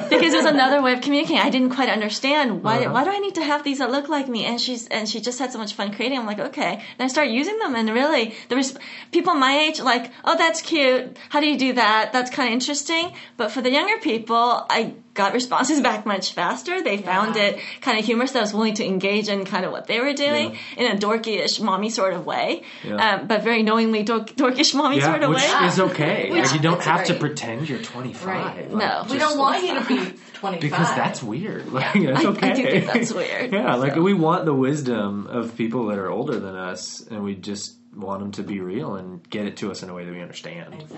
did 0.01 0.09
because 0.09 0.33
it 0.33 0.37
was 0.37 0.45
another 0.45 0.81
way 0.81 0.93
of 0.93 1.01
communicating. 1.01 1.39
I 1.41 1.49
didn't 1.49 1.69
quite 1.71 1.89
understand 1.89 2.63
why. 2.63 2.79
Uh-huh. 2.79 2.93
Why 2.93 3.03
do 3.03 3.11
I 3.11 3.19
need 3.19 3.35
to 3.35 3.43
have 3.43 3.63
these 3.63 3.79
that 3.79 3.91
look 3.91 4.09
like 4.09 4.27
me? 4.27 4.45
And 4.49 4.59
she's 4.59 4.87
and 4.87 5.07
she 5.07 5.19
just 5.21 5.37
had 5.37 5.51
so 5.51 5.59
much 5.59 5.73
fun 5.73 5.93
creating. 5.93 6.17
I'm 6.17 6.25
like, 6.25 6.39
okay. 6.39 6.73
And 6.73 7.05
I 7.05 7.07
start 7.07 7.29
using 7.29 7.59
them, 7.59 7.75
and 7.75 7.87
really, 7.91 8.33
there 8.47 8.57
was 8.57 8.75
people 9.11 9.35
my 9.35 9.53
age 9.59 9.79
like, 9.79 10.11
oh, 10.25 10.35
that's 10.35 10.61
cute. 10.61 11.17
How 11.29 11.39
do 11.39 11.47
you 11.47 11.57
do 11.57 11.73
that? 11.73 12.11
That's 12.13 12.31
kind 12.31 12.49
of 12.49 12.53
interesting. 12.53 13.13
But 13.37 13.51
for 13.51 13.61
the 13.61 13.69
younger 13.69 13.99
people, 14.01 14.65
I 14.77 14.95
got 15.13 15.33
responses 15.33 15.81
back 15.89 16.05
much 16.05 16.33
faster. 16.33 16.81
They 16.81 16.97
found 16.97 17.35
Yeah. 17.35 17.43
it 17.43 17.59
kind 17.81 17.99
of 17.99 18.05
humorous 18.05 18.31
that 18.33 18.39
I 18.39 18.41
was 18.43 18.53
willing 18.53 18.75
to 18.75 18.85
engage 18.85 19.27
in 19.27 19.45
kind 19.45 19.65
of 19.65 19.71
what 19.71 19.87
they 19.87 19.99
were 19.99 20.13
doing 20.13 20.57
in 20.77 20.91
a 20.91 20.95
dorky-ish, 20.97 21.59
mommy 21.59 21.89
sort 21.89 22.13
of 22.13 22.25
way, 22.25 22.63
Yeah. 22.83 22.95
um, 23.15 23.27
but 23.27 23.43
very 23.43 23.63
knowingly 23.63 24.03
dork, 24.03 24.27
dorkish 24.35 24.73
mommy 24.75 24.97
Yeah, 24.97 25.05
sort 25.05 25.23
of 25.23 25.29
which 25.31 25.39
way. 25.43 25.67
is 25.67 25.79
okay. 25.79 26.29
Which- 26.31 26.43
like, 26.45 26.53
you 26.53 26.59
don't 26.59 26.77
it's 26.77 26.85
have 26.85 27.05
to 27.05 27.13
pretend 27.15 27.67
you're 27.69 27.79
25. 27.81 28.25
Right. 28.25 28.71
Like, 28.71 28.83
No. 28.83 29.05
we 29.11 29.17
don't 29.17 29.37
want 29.37 29.63
you 29.63 29.75
to 29.75 29.85
be 29.85 29.97
25. 30.33 30.61
because 30.61 30.95
that's 30.95 31.21
weird. 31.21 31.71
Like 31.71 31.93
that's 31.93 32.05
I- 32.25 32.27
I 32.29 32.31
okay. 32.31 32.53
do 32.53 32.63
think 32.63 32.85
that's 32.93 33.13
weird, 33.13 33.51
yeah, 33.51 33.75
like 33.75 33.95
so. 33.95 34.01
we 34.01 34.13
want 34.13 34.45
the 34.45 34.53
wisdom 34.53 35.27
of 35.27 35.55
people 35.57 35.87
that 35.87 35.97
are 35.97 36.09
older 36.09 36.39
than 36.39 36.55
us, 36.55 37.05
and 37.11 37.23
we 37.23 37.35
just 37.35 37.75
want 37.95 38.21
them 38.21 38.31
to 38.33 38.43
be 38.43 38.59
real 38.59 38.95
and 38.95 39.27
get 39.29 39.45
it 39.45 39.57
to 39.57 39.71
us 39.71 39.83
in 39.83 39.89
a 39.89 39.93
way 39.93 40.05
that 40.05 40.11
we 40.11 40.21
understand. 40.21 40.73
Exactly. 40.73 40.97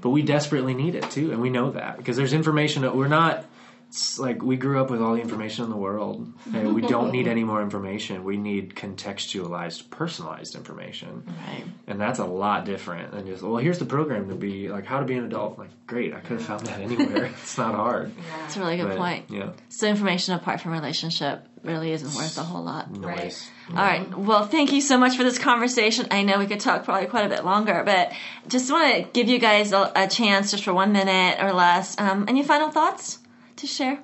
But 0.00 0.10
we 0.10 0.22
desperately 0.22 0.74
need 0.74 0.94
it 0.94 1.10
too, 1.10 1.32
and 1.32 1.40
we 1.40 1.50
know 1.50 1.70
that 1.72 1.96
because 1.96 2.16
there's 2.16 2.32
information 2.32 2.82
that 2.82 2.96
we're 2.96 3.08
not. 3.08 3.44
It's 3.92 4.18
like 4.18 4.40
we 4.42 4.56
grew 4.56 4.80
up 4.80 4.88
with 4.88 5.02
all 5.02 5.14
the 5.16 5.20
information 5.20 5.64
in 5.64 5.70
the 5.70 5.76
world, 5.76 6.26
and 6.54 6.74
we 6.74 6.80
don't 6.80 7.12
need 7.12 7.28
any 7.28 7.44
more 7.44 7.60
information. 7.60 8.24
We 8.24 8.38
need 8.38 8.74
contextualized, 8.74 9.90
personalized 9.90 10.54
information. 10.54 11.24
Right. 11.26 11.64
And 11.86 12.00
that's 12.00 12.18
a 12.18 12.24
lot 12.24 12.64
different 12.64 13.12
than 13.12 13.26
just, 13.26 13.42
well, 13.42 13.58
here's 13.58 13.78
the 13.78 13.84
program 13.84 14.30
to 14.30 14.34
be 14.34 14.70
like 14.70 14.86
how 14.86 15.00
to 15.00 15.04
be 15.04 15.12
an 15.12 15.26
adult. 15.26 15.58
Like, 15.58 15.68
great, 15.86 16.14
I 16.14 16.20
could 16.20 16.38
have 16.38 16.46
found 16.46 16.66
that 16.68 16.80
anywhere. 16.80 17.24
it's 17.42 17.58
not 17.58 17.74
hard. 17.74 18.12
That's 18.38 18.56
a 18.56 18.60
really 18.60 18.78
good 18.78 18.88
But, 18.88 18.96
point. 18.96 19.26
Yeah. 19.28 19.50
So 19.68 19.88
information 19.88 20.32
apart 20.32 20.62
from 20.62 20.72
relationship 20.72 21.46
really 21.62 21.92
isn't 21.92 22.14
worth 22.14 22.38
a 22.38 22.42
whole 22.42 22.64
lot. 22.64 22.90
Noise. 22.90 23.46
All 23.68 23.76
right. 23.76 24.08
Well, 24.16 24.46
thank 24.46 24.72
you 24.72 24.80
so 24.80 24.96
much 24.96 25.18
for 25.18 25.22
this 25.22 25.38
conversation. 25.38 26.06
I 26.10 26.22
know 26.22 26.38
we 26.38 26.46
could 26.46 26.60
talk 26.60 26.84
probably 26.84 27.08
quite 27.08 27.26
a 27.26 27.28
bit 27.28 27.44
longer, 27.44 27.82
but 27.84 28.12
just 28.48 28.72
want 28.72 28.94
to 28.94 29.10
give 29.12 29.28
you 29.28 29.38
guys 29.38 29.72
a, 29.72 29.92
a 29.94 30.08
chance, 30.08 30.50
just 30.50 30.64
for 30.64 30.72
one 30.72 30.92
minute 30.92 31.42
or 31.42 31.52
less. 31.52 31.98
Um, 32.00 32.24
any 32.26 32.42
final 32.42 32.70
thoughts 32.70 33.18
to 33.62 33.66
share? 33.66 33.98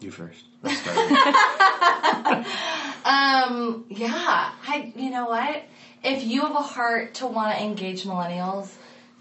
You 0.00 0.10
first. 0.10 0.44
Let's 0.62 0.78
start. 0.80 2.46
Um, 3.06 3.84
yeah. 3.88 4.50
I, 4.66 4.92
you 4.96 5.10
know 5.10 5.26
what? 5.26 5.62
If 6.02 6.24
you 6.24 6.40
have 6.42 6.56
a 6.56 6.60
heart 6.60 7.14
to 7.14 7.26
want 7.28 7.56
to 7.56 7.62
engage 7.62 8.02
millennials, 8.02 8.74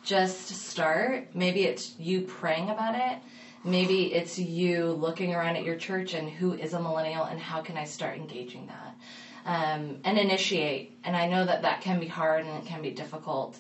just 0.04 0.48
start. 0.48 1.28
Maybe 1.36 1.66
it's 1.66 1.94
you 2.00 2.22
praying 2.22 2.72
about 2.72 2.96
it. 2.96 3.20
Maybe 3.64 4.12
it's 4.12 4.40
you 4.40 4.88
looking 4.88 5.36
around 5.36 5.56
at 5.56 5.64
your 5.64 5.76
church 5.76 6.16
and 6.16 6.30
who 6.30 6.54
is 6.54 6.74
a 6.74 6.80
millennial 6.80 7.24
and 7.24 7.40
how 7.40 7.62
can 7.62 7.78
I 7.78 7.84
start 7.84 8.18
engaging 8.18 8.68
that? 8.68 8.96
Um, 9.46 10.00
and 10.04 10.18
initiate. 10.18 10.98
And 11.04 11.16
I 11.16 11.28
know 11.28 11.46
that 11.46 11.62
that 11.62 11.82
can 11.82 12.00
be 12.00 12.08
hard 12.08 12.44
and 12.44 12.58
it 12.58 12.66
can 12.66 12.82
be 12.82 12.90
difficult, 12.90 13.60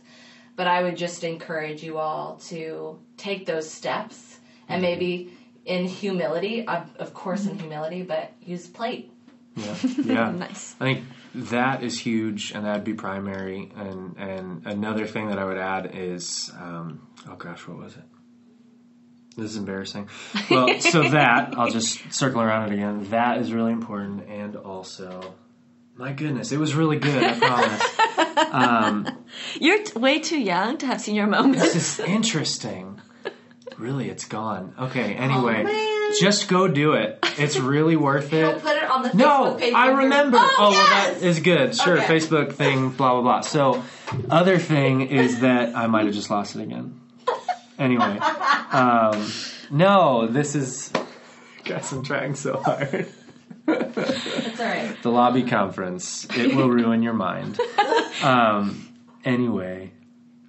but 0.55 0.65
I 0.65 0.81
would 0.81 0.97
just 0.97 1.23
encourage 1.23 1.83
you 1.83 1.99
all 1.99 2.37
to 2.47 2.97
take 3.17 3.45
those 3.45 3.69
steps 3.69 4.34
and 4.67 4.81
maybe 4.81 5.31
in 5.65 5.85
humility, 5.85 6.67
of, 6.67 6.95
of 6.97 7.13
course, 7.13 7.45
in 7.45 7.57
humility, 7.57 8.03
but 8.03 8.31
use 8.41 8.67
plate. 8.67 9.11
yeah. 9.55 9.75
Yeah. 10.03 10.31
Nice. 10.35 10.75
I 10.79 10.83
think 10.83 11.05
that 11.35 11.83
is 11.83 11.97
huge, 11.99 12.51
and 12.51 12.65
that'd 12.65 12.83
be 12.83 12.93
primary. 12.93 13.71
And 13.75 14.15
and 14.17 14.65
another 14.65 15.05
thing 15.07 15.29
that 15.29 15.39
I 15.39 15.45
would 15.45 15.57
add 15.57 15.91
is, 15.93 16.51
um, 16.59 17.07
oh 17.27 17.35
gosh, 17.35 17.67
what 17.67 17.77
was 17.77 17.95
it? 17.95 18.03
This 19.37 19.51
is 19.51 19.57
embarrassing. 19.57 20.09
Well, 20.49 20.79
so 20.79 21.09
that 21.09 21.53
I'll 21.57 21.69
just 21.69 22.13
circle 22.13 22.41
around 22.41 22.71
it 22.71 22.75
again. 22.75 23.09
That 23.09 23.39
is 23.39 23.51
really 23.51 23.73
important, 23.73 24.29
and 24.29 24.55
also, 24.55 25.35
my 25.95 26.13
goodness, 26.13 26.51
it 26.53 26.57
was 26.57 26.73
really 26.73 26.97
good. 26.99 27.21
I 27.23 27.37
promise. 27.37 28.47
um, 28.53 29.25
You're 29.59 29.83
t- 29.83 29.99
way 29.99 30.19
too 30.19 30.39
young 30.39 30.77
to 30.77 30.85
have 30.85 31.01
senior 31.01 31.27
moments. 31.27 31.61
this 31.73 31.99
is 31.99 32.05
interesting. 32.05 33.01
Really, 33.77 34.09
it's 34.09 34.25
gone. 34.25 34.73
Okay. 34.79 35.15
Anyway, 35.15 35.63
man. 35.63 36.11
just 36.19 36.47
go 36.47 36.67
do 36.67 36.93
it. 36.93 37.19
It's 37.37 37.57
really 37.57 37.95
worth 38.07 38.31
Don't 38.31 38.57
it. 38.57 38.61
put 38.63 38.77
it 38.77 38.89
on 38.89 39.01
the 39.03 39.13
No, 39.13 39.25
Facebook 39.55 39.59
page. 39.59 39.73
I 39.73 39.87
remember. 39.89 40.37
Oh, 40.39 40.55
Oh, 40.57 40.69
well, 40.71 40.87
that 40.87 41.21
is 41.21 41.39
good. 41.39 41.75
Sure, 41.75 41.97
Okay. 41.97 42.07
Facebook 42.19 42.53
thing, 42.53 42.89
blah 42.91 43.13
blah 43.13 43.21
blah. 43.21 43.41
So, 43.41 43.83
other 44.29 44.59
thing 44.59 45.01
is 45.09 45.39
that 45.41 45.75
I 45.75 45.87
might 45.87 46.05
have 46.05 46.13
just 46.15 46.29
lost 46.29 46.55
it 46.55 46.61
again. 46.61 46.99
Anyway, 47.77 48.17
um, 48.71 49.29
no, 49.71 50.27
this 50.27 50.55
is. 50.55 50.93
Guys, 51.65 51.91
I'm 51.91 52.03
trying 52.03 52.35
so 52.35 52.57
hard. 52.63 53.07
It's 53.67 54.59
all 54.59 54.65
right. 54.65 54.95
The 55.01 55.09
lobby 55.09 55.43
conference. 55.43 56.25
It 56.37 56.55
will 56.55 56.69
ruin 56.69 57.01
your 57.03 57.13
mind. 57.13 57.59
Um, 58.23 58.87
anyway, 59.25 59.91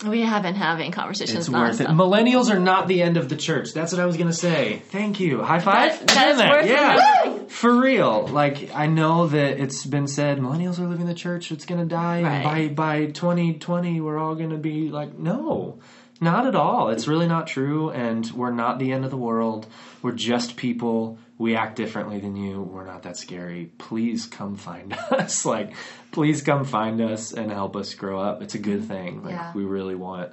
we 0.05 0.23
have 0.23 0.43
been 0.43 0.55
having 0.55 0.93
conversations. 0.93 1.39
it's 1.39 1.49
worth 1.49 1.81
it. 1.81 1.87
Millennials 1.87 2.51
are 2.51 2.59
not 2.59 2.87
the 2.89 3.03
end 3.03 3.17
of 3.17 3.29
the 3.29 3.37
church. 3.37 3.73
That's 3.73 3.93
what 3.93 4.01
I 4.01 4.07
was 4.07 4.17
gonna 4.17 4.33
say. 4.33 4.83
Thank 4.91 5.21
you. 5.21 5.43
High 5.43 5.61
five. 5.61 5.99
That- 6.01 6.09
that 6.09 6.29
is 6.29 6.37
Doing 6.39 6.51
worth 6.51 6.67
Yeah. 6.67 7.33
For 7.49 7.81
real. 7.81 8.27
Like 8.27 8.75
I 8.75 8.87
know 8.87 9.29
that 9.29 9.59
it's 9.59 9.87
been 9.87 10.07
said 10.07 10.39
millennials 10.39 10.79
are 10.79 10.87
leaving 10.87 11.07
the 11.07 11.15
church, 11.15 11.51
it's 11.53 11.65
gonna 11.65 11.87
die 11.87 12.19
and 12.19 12.45
by 12.45 12.69
by 12.69 13.07
twenty 13.07 13.55
twenty 13.55 14.01
we're 14.01 14.19
all 14.19 14.35
gonna 14.35 14.59
be 14.59 14.91
like 14.91 15.19
no. 15.19 15.79
Not 16.21 16.47
at 16.47 16.55
all. 16.55 16.89
It's 16.91 17.07
really 17.07 17.27
not 17.29 17.47
true 17.47 17.91
and 17.91 18.31
we're 18.33 18.51
not 18.51 18.79
the 18.79 18.93
end 18.93 19.05
of 19.05 19.11
the 19.11 19.17
world. 19.19 19.67
We're 20.03 20.13
just 20.13 20.57
people. 20.57 21.19
We 21.39 21.55
act 21.57 21.77
differently 21.77 22.19
than 22.21 22.35
you. 22.37 22.63
We're 22.63 22.87
not 22.87 23.03
that 23.03 23.17
scary. 23.17 23.71
Please 23.79 24.27
come 24.27 24.57
find 24.57 24.93
us. 25.11 25.45
like 25.45 25.75
please 26.13 26.41
come 26.43 26.65
find 26.65 27.01
us 27.01 27.33
and 27.33 27.51
help 27.53 27.77
us 27.77 27.93
grow 27.95 28.21
up. 28.21 28.41
It's 28.43 28.55
a 28.55 28.59
good 28.59 28.85
thing. 28.85 29.23
Like 29.23 29.33
Yeah. 29.33 29.53
we 29.55 29.65
really 29.65 29.95
want 29.95 30.33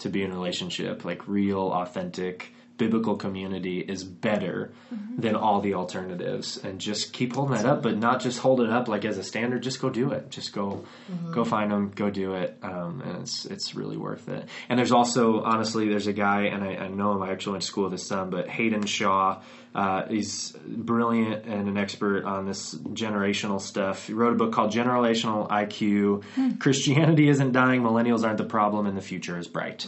to 0.00 0.08
be 0.08 0.22
in 0.22 0.30
a 0.30 0.34
relationship, 0.34 1.04
like 1.04 1.28
real, 1.28 1.60
authentic, 1.72 2.52
biblical 2.78 3.14
community 3.16 3.78
is 3.78 4.02
better 4.02 4.72
than 5.18 5.36
all 5.36 5.60
the 5.60 5.74
alternatives. 5.74 6.56
And 6.56 6.80
just 6.80 7.12
keep 7.12 7.34
holding 7.34 7.54
that 7.56 7.66
up, 7.66 7.82
but 7.82 7.98
not 7.98 8.20
just 8.22 8.38
hold 8.38 8.62
it 8.62 8.70
up 8.70 8.88
like 8.88 9.04
as 9.04 9.18
a 9.18 9.22
standard. 9.22 9.62
Just 9.62 9.82
go 9.82 9.90
do 9.90 10.12
it. 10.12 10.30
Just 10.30 10.54
go, 10.54 10.86
go 11.30 11.44
find 11.44 11.70
them, 11.70 11.92
go 11.94 12.08
do 12.08 12.32
it, 12.36 12.56
um, 12.62 13.02
and 13.04 13.18
it's 13.20 13.44
it's 13.44 13.74
really 13.74 13.98
worth 13.98 14.30
it. 14.30 14.48
And 14.70 14.78
there's 14.78 14.92
also 14.92 15.42
honestly, 15.42 15.90
there's 15.90 16.06
a 16.06 16.14
guy, 16.14 16.44
and 16.44 16.64
I, 16.64 16.76
I 16.86 16.88
know 16.88 17.12
him. 17.12 17.22
I 17.22 17.30
actually 17.32 17.52
went 17.52 17.62
to 17.62 17.68
school 17.68 17.84
with 17.84 17.92
his 17.92 18.06
son, 18.06 18.30
but 18.30 18.48
Hayden 18.48 18.86
Shaw. 18.86 19.42
Uh, 19.74 20.04
he's 20.08 20.50
brilliant 20.66 21.44
and 21.46 21.68
an 21.68 21.76
expert 21.78 22.24
on 22.24 22.44
this 22.46 22.74
generational 22.74 23.60
stuff. 23.60 24.06
He 24.08 24.12
wrote 24.14 24.32
a 24.32 24.36
book 24.36 24.52
called 24.52 24.72
Generational 24.72 25.48
IQ. 25.48 26.58
Christianity 26.58 27.28
isn't 27.28 27.52
dying, 27.52 27.82
millennials 27.82 28.24
aren't 28.24 28.38
the 28.38 28.44
problem, 28.44 28.86
and 28.86 28.96
the 28.96 29.02
future 29.02 29.38
is 29.38 29.46
bright. 29.46 29.86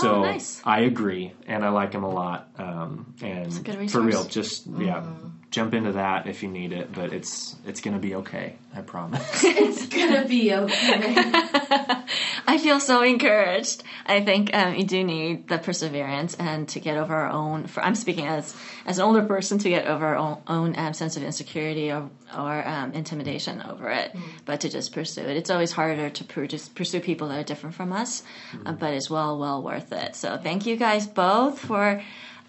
So 0.00 0.16
Oh, 0.16 0.22
nice. 0.22 0.60
I 0.64 0.80
agree, 0.80 1.34
and 1.46 1.64
I 1.64 1.68
like 1.68 1.92
him 1.92 2.02
a 2.02 2.10
lot. 2.10 2.48
Um, 2.58 3.14
and 3.22 3.64
good 3.64 3.90
for 3.90 4.00
real, 4.00 4.24
just 4.24 4.66
yeah, 4.66 5.04
jump 5.52 5.74
into 5.74 5.92
that 5.92 6.26
if 6.26 6.42
you 6.42 6.48
need 6.48 6.72
it. 6.72 6.92
But 6.92 7.12
it's 7.12 7.54
it's 7.64 7.80
gonna 7.80 8.00
be 8.00 8.16
okay. 8.16 8.56
I 8.74 8.80
promise. 8.80 9.44
It's 9.44 9.86
gonna 9.86 10.26
be 10.26 10.52
okay. 10.54 11.14
I 12.46 12.58
feel 12.58 12.80
so 12.80 13.02
encouraged. 13.02 13.84
I 14.06 14.24
think 14.24 14.54
um, 14.54 14.74
you 14.74 14.84
do 14.84 15.04
need 15.04 15.48
the 15.48 15.58
perseverance 15.58 16.34
and 16.34 16.68
to 16.70 16.80
get 16.80 16.96
over 16.96 17.14
our 17.14 17.30
own. 17.30 17.66
For, 17.66 17.82
I'm 17.82 17.94
speaking 17.94 18.26
as 18.26 18.56
as 18.86 18.98
an 18.98 19.04
older 19.04 19.22
person 19.22 19.58
to 19.58 19.68
get 19.68 19.86
over 19.86 20.06
our 20.06 20.16
own, 20.16 20.42
own 20.48 20.78
um, 20.78 20.94
sense 20.94 21.16
of 21.16 21.22
insecurity 21.22 21.92
or, 21.92 22.10
or 22.36 22.66
um, 22.66 22.92
intimidation 22.92 23.62
over 23.62 23.90
it, 23.90 24.14
but 24.44 24.60
to 24.62 24.68
just 24.68 24.92
pursue 24.92 25.20
it. 25.22 25.36
It's 25.36 25.50
always 25.50 25.72
harder 25.72 26.10
to 26.10 26.24
pur- 26.24 26.46
just 26.46 26.74
pursue 26.74 27.00
people 27.00 27.28
that 27.28 27.38
are 27.38 27.44
different 27.44 27.76
from 27.76 27.92
us, 27.92 28.22
uh, 28.66 28.72
but 28.72 28.94
it's 28.94 29.08
well 29.10 29.38
well 29.38 29.62
worth 29.62 29.92
it. 29.92 30.16
So 30.16 30.36
thank 30.38 30.66
you 30.66 30.76
guys 30.76 31.06
both 31.06 31.58
for. 31.58 32.02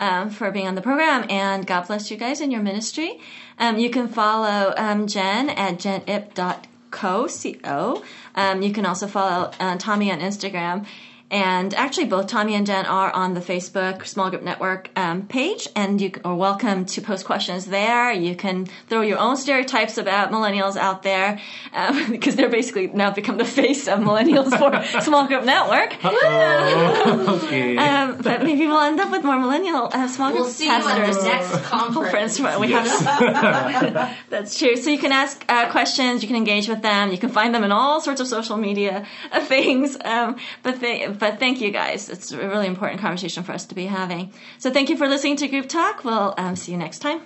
Um, 0.03 0.29
for 0.29 0.51
being 0.51 0.67
on 0.67 0.75
the 0.75 0.81
program, 0.81 1.25
and 1.29 1.65
God 1.65 1.87
bless 1.87 2.11
you 2.11 2.17
guys 2.17 2.41
in 2.41 2.51
your 2.51 2.61
ministry. 2.61 3.21
Um, 3.57 3.79
you 3.79 3.89
can 3.89 4.09
follow 4.09 4.73
um, 4.75 5.07
Jen 5.07 5.49
at 5.49 5.77
jenip.co. 5.79 7.27
C-O. 7.27 8.03
Um, 8.35 8.61
you 8.61 8.73
can 8.73 8.85
also 8.85 9.07
follow 9.07 9.51
uh, 9.61 9.77
Tommy 9.77 10.11
on 10.11 10.19
Instagram. 10.19 10.85
And 11.33 11.73
actually, 11.73 12.05
both 12.05 12.27
Tommy 12.27 12.53
and 12.53 12.67
Jen 12.67 12.85
are 12.85 13.11
on 13.11 13.33
the 13.33 13.39
Facebook 13.39 14.05
Small 14.05 14.29
Group 14.29 14.43
Network 14.43 14.91
um, 14.95 15.25
page, 15.25 15.67
and 15.75 15.99
you 15.99 16.11
are 16.23 16.35
welcome 16.35 16.85
to 16.85 17.01
post 17.01 17.25
questions 17.25 17.65
there. 17.65 18.11
You 18.11 18.35
can 18.35 18.67
throw 18.87 19.01
your 19.01 19.17
own 19.17 19.35
stereotypes 19.35 19.97
about 19.97 20.31
millennials 20.31 20.77
out 20.77 21.01
there, 21.01 21.39
um, 21.73 22.11
because 22.11 22.35
they're 22.35 22.51
basically 22.51 22.85
now 22.85 23.09
become 23.09 23.37
the 23.37 23.45
face 23.45 23.87
of 23.87 23.97
millennials 23.97 24.55
for 24.59 25.01
Small 25.01 25.25
Group 25.25 25.43
Network. 25.43 25.97
okay. 26.05 27.77
Um, 27.77 28.21
but 28.21 28.43
maybe 28.43 28.67
we'll 28.67 28.79
end 28.81 28.99
up 28.99 29.09
with 29.09 29.23
more 29.23 29.39
millennial 29.39 29.89
uh, 29.91 30.07
small 30.07 30.29
group 30.29 30.41
We'll 30.41 30.51
see 30.51 30.65
you 30.65 30.71
at 30.71 30.83
pastors. 30.83 31.17
the 31.17 31.23
next 31.23 31.49
conference. 31.63 32.37
Conference, 32.37 32.59
we 32.59 32.71
have. 32.73 34.15
That's 34.29 34.59
true. 34.59 34.75
So 34.75 34.91
you 34.91 34.99
can 34.99 35.11
ask 35.11 35.43
uh, 35.49 35.71
questions, 35.71 36.21
you 36.21 36.27
can 36.27 36.37
engage 36.37 36.67
with 36.67 36.83
them, 36.83 37.11
you 37.11 37.17
can 37.17 37.29
find 37.29 37.55
them 37.55 37.63
in 37.63 37.71
all 37.71 38.01
sorts 38.01 38.21
of 38.21 38.27
social 38.27 38.57
media 38.57 39.07
uh, 39.31 39.43
things. 39.43 39.97
Um, 40.03 40.35
but 40.61 40.79
they, 40.79 41.07
but 41.23 41.39
thank 41.39 41.61
you 41.61 41.71
guys. 41.71 42.09
It's 42.09 42.33
a 42.33 42.37
really 42.37 42.67
important 42.67 42.99
conversation 42.99 43.43
for 43.43 43.53
us 43.53 43.65
to 43.67 43.75
be 43.75 43.85
having. 43.85 44.33
So 44.57 44.69
thank 44.69 44.89
you 44.89 44.97
for 44.97 45.07
listening 45.07 45.37
to 45.37 45.47
Group 45.47 45.69
Talk. 45.69 46.03
We'll 46.03 46.33
um, 46.37 46.57
see 46.57 46.73
you 46.73 46.77
next 46.77 46.99
time. 46.99 47.21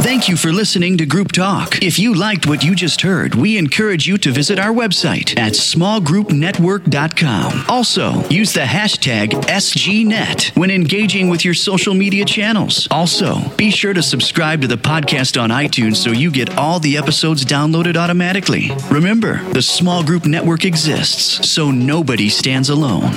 Thank 0.00 0.28
you 0.28 0.36
for 0.36 0.52
listening 0.52 0.98
to 0.98 1.06
Group 1.06 1.32
Talk. 1.32 1.82
If 1.82 1.98
you 1.98 2.14
liked 2.14 2.46
what 2.46 2.64
you 2.64 2.74
just 2.74 3.02
heard, 3.02 3.34
we 3.34 3.58
encourage 3.58 4.06
you 4.06 4.16
to 4.18 4.32
visit 4.32 4.58
our 4.58 4.72
website 4.72 5.38
at 5.38 5.52
smallgroupnetwork.com. 5.52 7.64
Also, 7.68 8.28
use 8.28 8.52
the 8.52 8.60
hashtag 8.60 9.28
SGNet 9.44 10.56
when 10.56 10.70
engaging 10.70 11.28
with 11.28 11.44
your 11.44 11.54
social 11.54 11.94
media 11.94 12.24
channels. 12.24 12.88
Also, 12.90 13.40
be 13.56 13.70
sure 13.70 13.92
to 13.92 14.02
subscribe 14.02 14.62
to 14.62 14.66
the 14.66 14.76
podcast 14.76 15.40
on 15.40 15.50
iTunes 15.50 15.96
so 15.96 16.10
you 16.10 16.30
get 16.30 16.56
all 16.56 16.80
the 16.80 16.96
episodes 16.96 17.44
downloaded 17.44 17.96
automatically. 17.96 18.70
Remember, 18.90 19.42
the 19.52 19.62
Small 19.62 20.02
Group 20.02 20.26
Network 20.26 20.64
exists, 20.64 21.48
so 21.48 21.70
nobody 21.70 22.28
stands 22.28 22.70
alone. 22.70 23.12